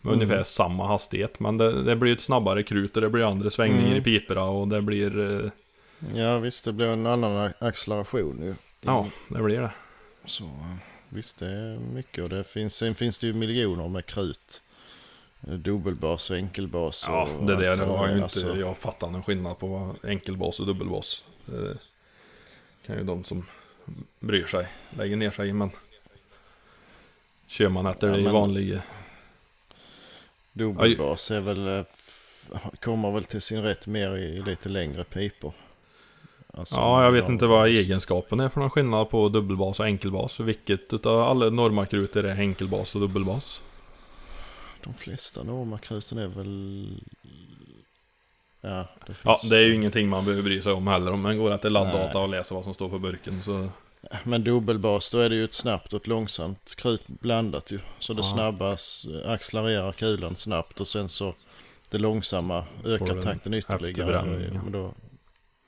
[0.04, 0.22] Med Mm.
[0.22, 1.40] ungefär samma hastighet.
[1.40, 3.98] Men det, det blir ett snabbare krut och det blir andra svängningar Mm.
[3.98, 5.20] i piporna och det blir...
[5.44, 5.50] eh,
[6.14, 8.54] Ja, visst det blir en annan acceleration ju.
[8.80, 9.70] Ja, det blir det.
[10.24, 10.76] Så eh,
[11.12, 14.62] visst det är mycket och det finns, sen finns det ju miljoner med krut.
[15.40, 18.14] Dubbelbas och enkelbas Ja, och det allt det vad har ju är.
[18.14, 21.24] inte Alltså, jag fattar någon skillnad på enkelbas och dubbelbas.
[21.44, 21.76] Det
[22.86, 23.46] kan ju de som
[24.20, 25.70] bryr sig lägga ner sig i men...
[27.46, 28.82] Kör man efter Ja, det vanliga...
[30.52, 31.84] Dubbelbas är väl, eh,
[32.80, 35.54] kommer väl till sin rätt mer i lite längre pipor.
[36.54, 40.40] Alltså, Ja, jag vet inte vad egenskapen är för någon skillnad på dubbelbas och enkelbas.
[40.40, 43.62] Vilket utav alla normakrut är enkelbas och dubbelbas?
[44.84, 47.02] De flesta normakruten är väl...
[48.60, 49.24] Ja, det finns...
[49.24, 51.12] Ja, det är ju ingenting man behöver bry sig om heller.
[51.12, 52.22] Om man går laddata Nej.
[52.22, 53.68] och läser vad som står på burken så...
[54.24, 57.78] Men dubbelbas, då är det ju ett snabbt och ett långsamt krut blandat ju.
[57.98, 58.22] Så det Ja.
[58.34, 61.34] snabbas accelererar kulan snabbt och sen så
[61.90, 64.22] det långsamma ökar en takten ytterligare.
[64.62, 64.94] Men då,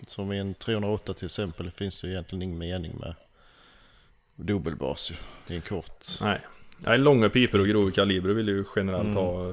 [0.09, 3.15] som i en 308 till exempel finns det egentligen ingen mening med
[4.37, 5.13] dubbelbas
[5.49, 6.05] är en kort.
[6.21, 6.41] Nej.
[6.79, 9.17] Nej, långa pipor och grova kalibrer vill ju generellt Mm.
[9.17, 9.53] ha...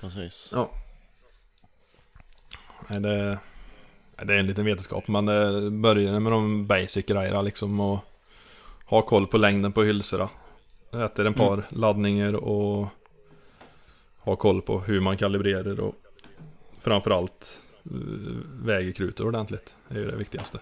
[0.00, 0.50] Precis.
[0.54, 0.70] Ja.
[2.88, 3.38] Nej, det...
[4.24, 7.98] Det är en liten vetenskap, men det börjar med de basic grejerna liksom och
[8.84, 10.28] ha koll på längden på hylsorna.
[10.92, 11.64] Efter en par Mm.
[11.70, 12.86] laddningar och
[14.18, 15.94] ha koll på hur man kalibrerar och
[16.78, 17.60] framförallt
[18.62, 19.74] väger krutet ordentligt.
[19.88, 20.58] Det är ju det viktigaste.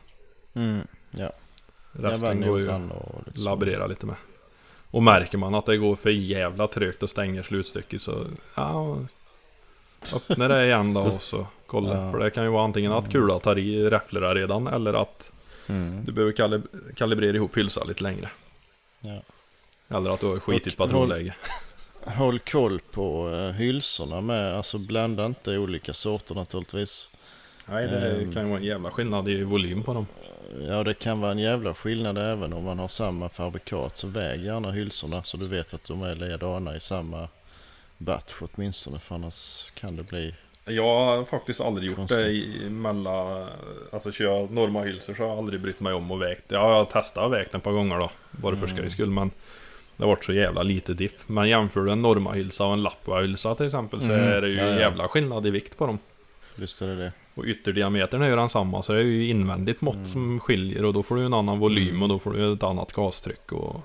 [0.54, 0.86] Mm.
[1.10, 1.32] Ja,
[1.92, 3.44] Resten går ju och liksom.
[3.44, 4.16] laborera lite med.
[4.90, 8.98] Och märker man att det går för jävla trögt och stänger slutstycket så ja,
[10.14, 11.94] öppna det igen då och så kolla.
[12.04, 12.12] Ja.
[12.12, 15.32] För det kan ju vara antingen att kulan tar i räfflorna redan eller att
[15.66, 16.04] Mm.
[16.04, 18.30] Du behöver kalib- kalibrera ihop hylsan lite längre.
[19.00, 19.22] Ja.
[19.96, 21.34] Eller att du har skitit patronläge.
[22.06, 24.54] Håll koll på uh, hylsorna med.
[24.56, 27.08] Alltså blanda inte olika sorter naturligtvis.
[27.66, 28.32] Nej, det Ehm.
[28.32, 30.06] kan ju vara en jävla skillnad i volym på dem.
[30.68, 33.96] Ja det kan vara en jävla skillnad även om man har samma fabrikat.
[33.96, 37.28] Så väg gärna hylsorna så du vet att de är likadana i samma
[37.98, 38.98] batch åtminstone.
[38.98, 40.34] För annars kan det bli...
[40.64, 42.18] Jag har faktiskt aldrig gjort Konstigt.
[42.18, 43.46] det i, mellan...
[43.92, 46.44] Alltså kör jag normahylsor så har jag aldrig brytt mig om att vägt.
[46.48, 48.10] Ja, jag har testat att vägt ett par gånger då.
[48.30, 48.76] Bara för Mm.
[48.76, 49.10] skojs skull.
[49.10, 49.30] Men
[49.96, 51.28] det har varit så jävla lite diff.
[51.28, 54.20] Men jämför du en normahylsa och en lappahylsa till exempel så Mm.
[54.28, 54.78] är det ju Ja, ja.
[54.80, 55.98] jävla skillnad i vikt på dem.
[56.56, 57.12] Visst är det det.
[57.34, 60.06] Och ytterdiametern är ju densamma så det är ju invändigt mått Mm.
[60.06, 62.02] som skiljer och då får du en annan volym Mm.
[62.02, 63.80] och då får du ett annat gastryck och...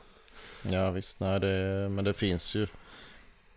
[0.61, 2.67] Ja visst, nej det, men det finns ju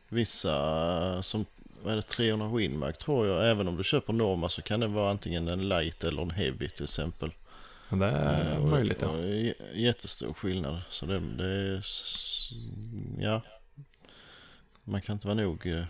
[0.08, 1.46] vissa som,
[1.82, 3.50] vad är det, 300 Winmark tror jag.
[3.50, 6.68] Även om du köper Norma så kan det vara antingen en light eller en heavy
[6.68, 7.30] till exempel.
[7.90, 9.12] Det är Eh, möjligt ja.
[9.12, 10.80] det är j- Jättestor skillnad.
[10.90, 11.84] Så det, det är,
[13.18, 13.42] ja.
[14.84, 15.84] Man kan inte vara nog eh,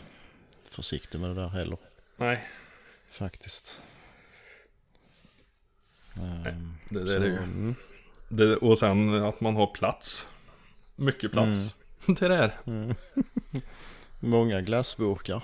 [0.71, 1.79] försiktig med det där heller
[2.17, 2.45] Nej.
[3.11, 3.83] faktiskt.
[6.17, 7.37] Ehm, Det, det så, är det ju.
[7.37, 7.75] mm,
[8.29, 10.29] Det, och sen att man har plats.
[10.97, 11.75] Mycket plats.
[12.07, 12.57] Till det här.
[12.67, 12.95] mm.
[14.21, 15.43] Många glassburkar.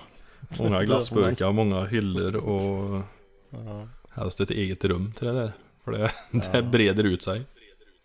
[0.59, 3.03] Många glassburkar, många hyllor och
[3.49, 3.87] Ja.
[4.11, 5.51] helst ett eget rum till det där.
[5.87, 6.39] För det, Ja.
[6.51, 7.41] det breder ut sig.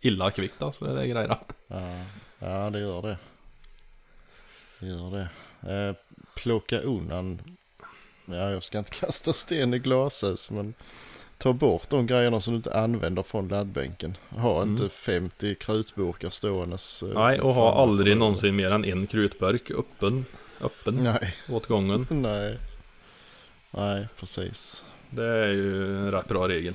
[0.00, 1.38] Illa kvickt alltså, det där grejerna.
[1.66, 2.04] Ja,
[2.38, 3.16] ja det gör det.
[4.78, 5.28] Det gör det.
[5.88, 5.94] Eh,
[6.36, 7.40] plocka undan.
[8.24, 10.74] Ja, jag ska inte kasta sten i glashus men
[11.38, 14.16] ta bort de grejerna som du inte använder från laddbänken.
[14.28, 14.74] Ha Mm.
[14.74, 17.02] inte 50 krutburkar ståendes.
[17.02, 20.24] eh, Nej, och ha aldrig någonsin mer än en krutburk öppen.
[20.60, 22.06] Öppen Nej, åt gången.
[22.10, 22.59] nej.
[23.70, 24.84] Nej, precis.
[25.10, 26.74] Det är ju en rätt bra regel.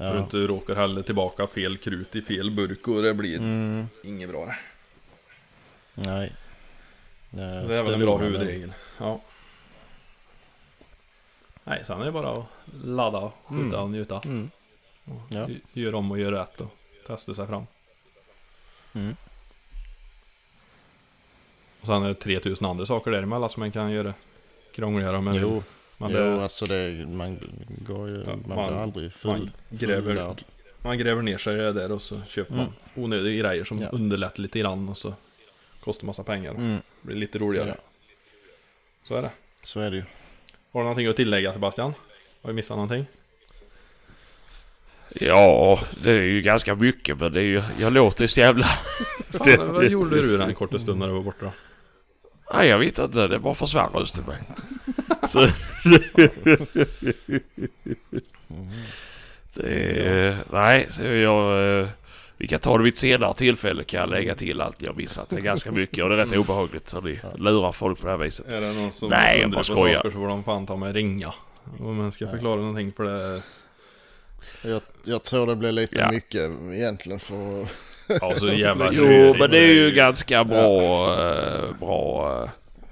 [0.00, 0.18] Så du Ja.
[0.22, 4.46] inte råkar heller tillbaka fel krut i fel burk och det blir Mm, inget bra
[4.46, 4.56] det.
[5.94, 6.32] nej.
[7.30, 8.72] Så det är väl en bra huvudregel.
[8.98, 9.20] Ja.
[11.64, 12.44] Nej, sen är det bara att
[12.84, 13.80] ladda, skjuta Mm.
[13.80, 14.20] och njuta.
[14.24, 14.50] Mm.
[15.28, 15.46] Ja.
[15.46, 17.66] g- Göra om och göra rätt och testa sig fram.
[18.92, 19.16] Mm.
[21.80, 24.14] Och sen är det 3000 andra saker däremellan som man kan göra
[24.74, 25.20] krångligare.
[25.20, 25.62] Men, Jo,
[26.00, 27.38] men jo det, alltså det, man
[27.86, 29.30] går ju, Ja, man, man- blir aldrig full.
[29.30, 30.42] man gräver, fullärd.
[30.78, 33.88] man gräver ner sig där och så köper man onödiga grejer som Ja.
[33.88, 35.14] underlättar lite grann och så
[35.80, 36.50] kostar massa pengar.
[36.50, 36.78] Mm.
[37.02, 37.68] blir lite roligare.
[37.68, 37.74] Ja,
[39.04, 39.30] Så är det.
[39.64, 40.02] så är det ju.
[40.72, 41.94] Har du någonting att tillägga Sebastian?
[42.42, 43.06] Har vi missat någonting?
[45.14, 48.66] Ja, det är ju ganska mycket men det är ju, jag låter ju så jävla...
[49.30, 51.52] Fan, vad gjorde du den korta stund när du var borta?
[52.54, 54.38] Nej jag vet inte, det bara försvann rösten mig.
[55.28, 55.46] Så...
[59.54, 59.68] det
[60.06, 61.78] är, nej, så jag...
[61.80, 61.88] eh,
[62.36, 65.28] Vi kan ta det vid ett senare tillfälle kan jag lägga till allt jag missat.
[65.28, 68.12] Det är ganska mycket och det är rätt obehagligt så ni lurar folk på det
[68.12, 68.48] här viset.
[68.48, 69.94] Är det någon som Nej, jag undrar bara skojar.
[69.96, 71.32] saker så får de fan ta mig ringa.
[71.80, 73.42] Om man ska förklara någonting för det.
[74.62, 76.10] Jag, jag tror det blir lite Ja.
[76.10, 77.66] mycket egentligen för
[78.20, 82.50] Ja, så jävla Jo men det är ju ganska bra, eh, bra eh,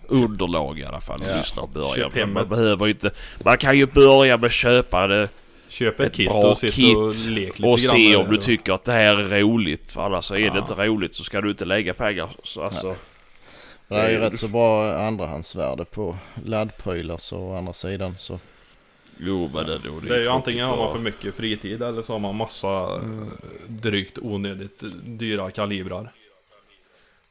[0.08, 1.36] underlag i alla fall att Ja.
[1.36, 2.28] lyssna och börja med.
[2.28, 3.10] Man behöver inte...
[3.44, 5.28] Man kan ju börja med att köpa det
[5.68, 8.36] Köp ett, ett kit bra och kit och lek lite och se om det du
[8.36, 8.42] då.
[8.42, 9.92] tycker att det här är roligt.
[9.92, 10.58] För annars så är det Ja.
[10.58, 12.28] inte roligt så ska du inte lägga pengar.
[12.44, 12.94] Så alltså,
[13.88, 18.38] det är ju Det rätt så bra andrahandsvärde på laddprylar så å andra sidan så.
[19.18, 22.12] Jo men det, då, Det är ju antingen har man för mycket fritid eller så
[22.12, 23.22] har man massa Mm.
[23.22, 23.28] eh,
[23.68, 26.12] drygt onödigt dyra kalibrar.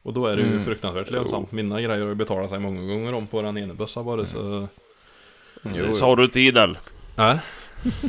[0.02, 0.64] Och då är det ju Mm.
[0.64, 1.52] fruktansvärt lönsamt.
[1.52, 4.68] Mina grejer har ju betalat sig många gånger om på den ena bössan bara så...
[5.62, 6.76] Det sa du inte innan.
[7.16, 7.38] Nej.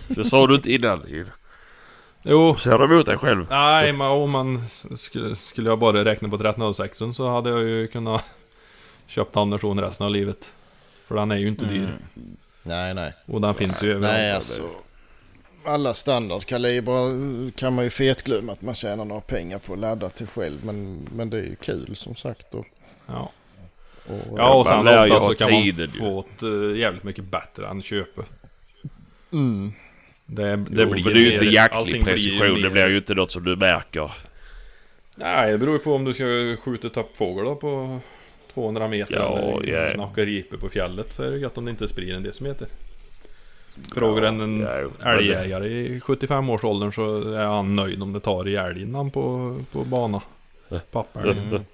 [0.08, 1.06] Det sa du inte innan.
[2.24, 2.56] Jo.
[2.56, 3.46] Ser du emot dig själv?
[3.50, 4.64] Nej, men om man
[4.96, 8.26] skulle, skulle jag bara räkna på 1306 så hade jag ju kunnat
[9.08, 10.54] köpt ammunition resten av livet.
[11.08, 11.78] För den är ju inte dyr.
[11.78, 12.38] Mm.
[12.64, 13.14] Nej nej.
[13.26, 14.18] Och den finns ju överallt.
[14.18, 14.64] Nej alltså.
[15.66, 20.28] Alla standardkalibrar kan man ju fetglömma att man tjänar några pengar på att ladda till
[20.28, 20.66] själv.
[20.66, 22.54] Men, men det är ju kul som sagt.
[22.56, 22.66] Och,
[23.08, 23.32] Ja.
[24.06, 27.82] och, ja, och sen ofta så kan man få ett uh, jävligt mycket bättre än
[27.82, 28.22] köpa.
[29.34, 29.74] Mm.
[30.26, 32.62] Det, det jo, blir men det är ju inte jaktlig precision.
[32.62, 34.12] Det blir ju inte något som du märker.
[35.16, 36.24] Nej, det beror ju på om du ska
[36.64, 38.00] skjuta toppfågel då på
[38.60, 39.88] 200 meter Ja, eller ja.
[39.94, 42.68] snacka ripe på fjället så är det gött om det inte sprider en decimeter.
[43.94, 44.60] Frågar en, en
[45.02, 49.84] Ja, älgjägare i 75-årsåldern så är han nöjd om det tar i älginnan på, på
[49.84, 50.22] bana.
[50.92, 51.22] Pappa.
[51.22, 51.66] Mm.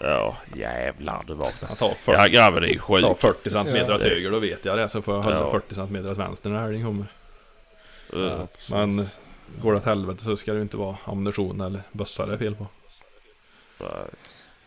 [0.00, 3.02] Ja, jävlar det var Han tar 40, Ja grabben det är sjuk.
[3.02, 3.94] tar 40 cm Ja.
[3.94, 5.50] åt höger då vet jag det så får jag hålla Ja.
[5.50, 7.06] 40 cm åt vänster när älgen kommer.
[8.10, 8.72] Precis.
[8.72, 8.96] Men
[9.62, 12.38] går det åt helvete så ska det ju inte vara ammunition eller bössa det är
[12.38, 12.66] fel på.
[13.80, 13.88] Nej.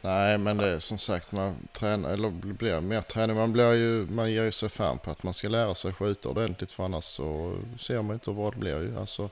[0.02, 3.36] Nej men det är som sagt man tränar eller blir mer träning.
[3.36, 6.30] Man blir ju, man ger ju sig fan på att man ska lära sig skjuta
[6.30, 8.98] ordentligt för annars så ser man inte hur bra det blir ju.
[9.00, 9.30] Alltså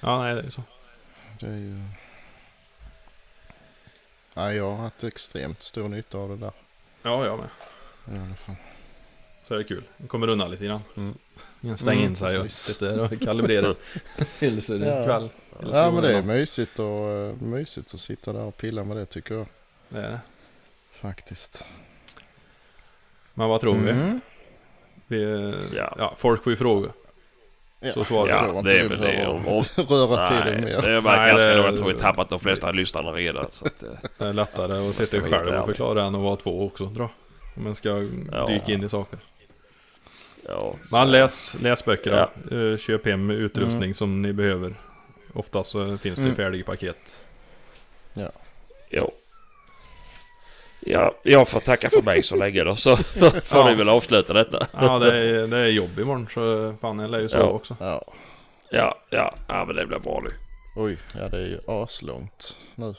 [0.00, 0.62] Ja, nej det är ju så.
[1.40, 1.82] det är ju...
[4.34, 6.52] Nej jag har haft extremt stor nytta av det där.
[7.02, 7.48] Ja, jag med.
[8.16, 8.54] I alla fall.
[9.44, 9.84] Så är det kul.
[9.96, 10.80] Det kommer undan lite grann.
[10.96, 11.14] Mm.
[11.76, 12.64] Stänga Mm, in sig och precis.
[12.74, 13.74] sitta där och kalibrera
[14.40, 15.00] hylsor Ja.
[15.02, 15.28] ikväll.
[15.60, 18.96] Eller Ja men det är mysigt och uh, mysigt att sitta där och pilla med
[18.96, 19.46] det tycker jag.
[19.88, 20.20] Det är det.
[20.92, 21.64] Faktiskt.
[23.34, 23.90] Men vad tror vi?
[23.90, 24.20] Mm.
[25.06, 25.22] vi
[25.76, 25.94] Ja.
[25.98, 26.14] ja.
[26.16, 26.88] folk får ju fråga.
[27.80, 29.26] Ja, Så svarar jag Ja, tror inte det är vi väl det.
[29.26, 29.44] Om-
[29.88, 30.82] röra till Nej, det mer.
[30.82, 31.64] det är Nej, bara ganska nog.
[31.66, 33.46] Jag tror vi tappat de flesta lyssnarna redan.
[33.50, 33.88] Så att, eh,
[34.18, 37.10] Det är lättare att sitta själv och förklara än att vara två också tror jag.
[37.56, 37.88] Om man ska
[38.32, 38.46] Ja.
[38.46, 39.18] dyka in i saker.
[40.48, 42.30] ja, Men så- läs, läs böckerna.
[42.50, 44.74] Eh, Köp hem utrustning som ni behöver.
[45.34, 46.36] Oftast så finns det Mm.
[46.36, 47.22] färdiga paket.
[48.90, 49.10] Ja.
[50.80, 52.76] Ja, jag får tacka för mig så länge då.
[52.76, 52.96] Så
[53.42, 53.68] får Ja.
[53.68, 54.66] ni väl avsluta detta.
[54.72, 57.50] Ja, det är, det är jobb imorgon så fan jag lär ju sova Ja.
[57.50, 57.76] också.
[57.80, 58.04] Ja.
[58.70, 60.30] Ja, ja, ja men det blir bra nu.
[60.76, 62.94] Oj, ja det är ju aslångt nu.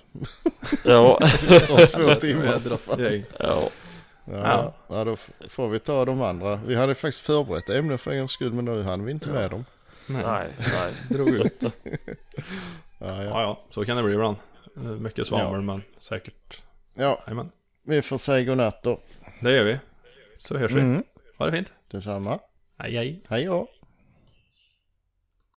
[0.86, 1.20] Ja,
[1.66, 2.60] Snart två timmar.
[2.98, 3.24] Gäng.
[3.40, 3.70] ja.
[4.32, 5.16] Ja, ja, då
[5.50, 6.56] får vi ta de andra.
[6.66, 9.50] Vi hade faktiskt förberett ämnen för en gångs skull men nu hann vi inte med
[9.52, 9.66] dem.
[10.06, 10.94] Nej, Nej, nej.
[11.10, 11.64] drog ut.
[11.64, 11.70] Ja,
[13.00, 13.42] Ja, ja.
[13.42, 14.38] ja, så kan det bli ibland.
[14.78, 15.62] Eh, Mycket svammel Ja.
[15.62, 16.62] men säkert.
[16.94, 17.52] ja, Jajamän.
[17.84, 19.00] Vi får säga godnatt då.
[19.42, 19.80] Det gör vi.
[20.38, 20.80] Så hörs vi.
[20.80, 21.04] Mm,
[21.38, 21.72] Ha det fint.
[21.92, 22.40] detsamma.
[22.78, 23.22] Hej hej.
[23.30, 23.68] Hej då.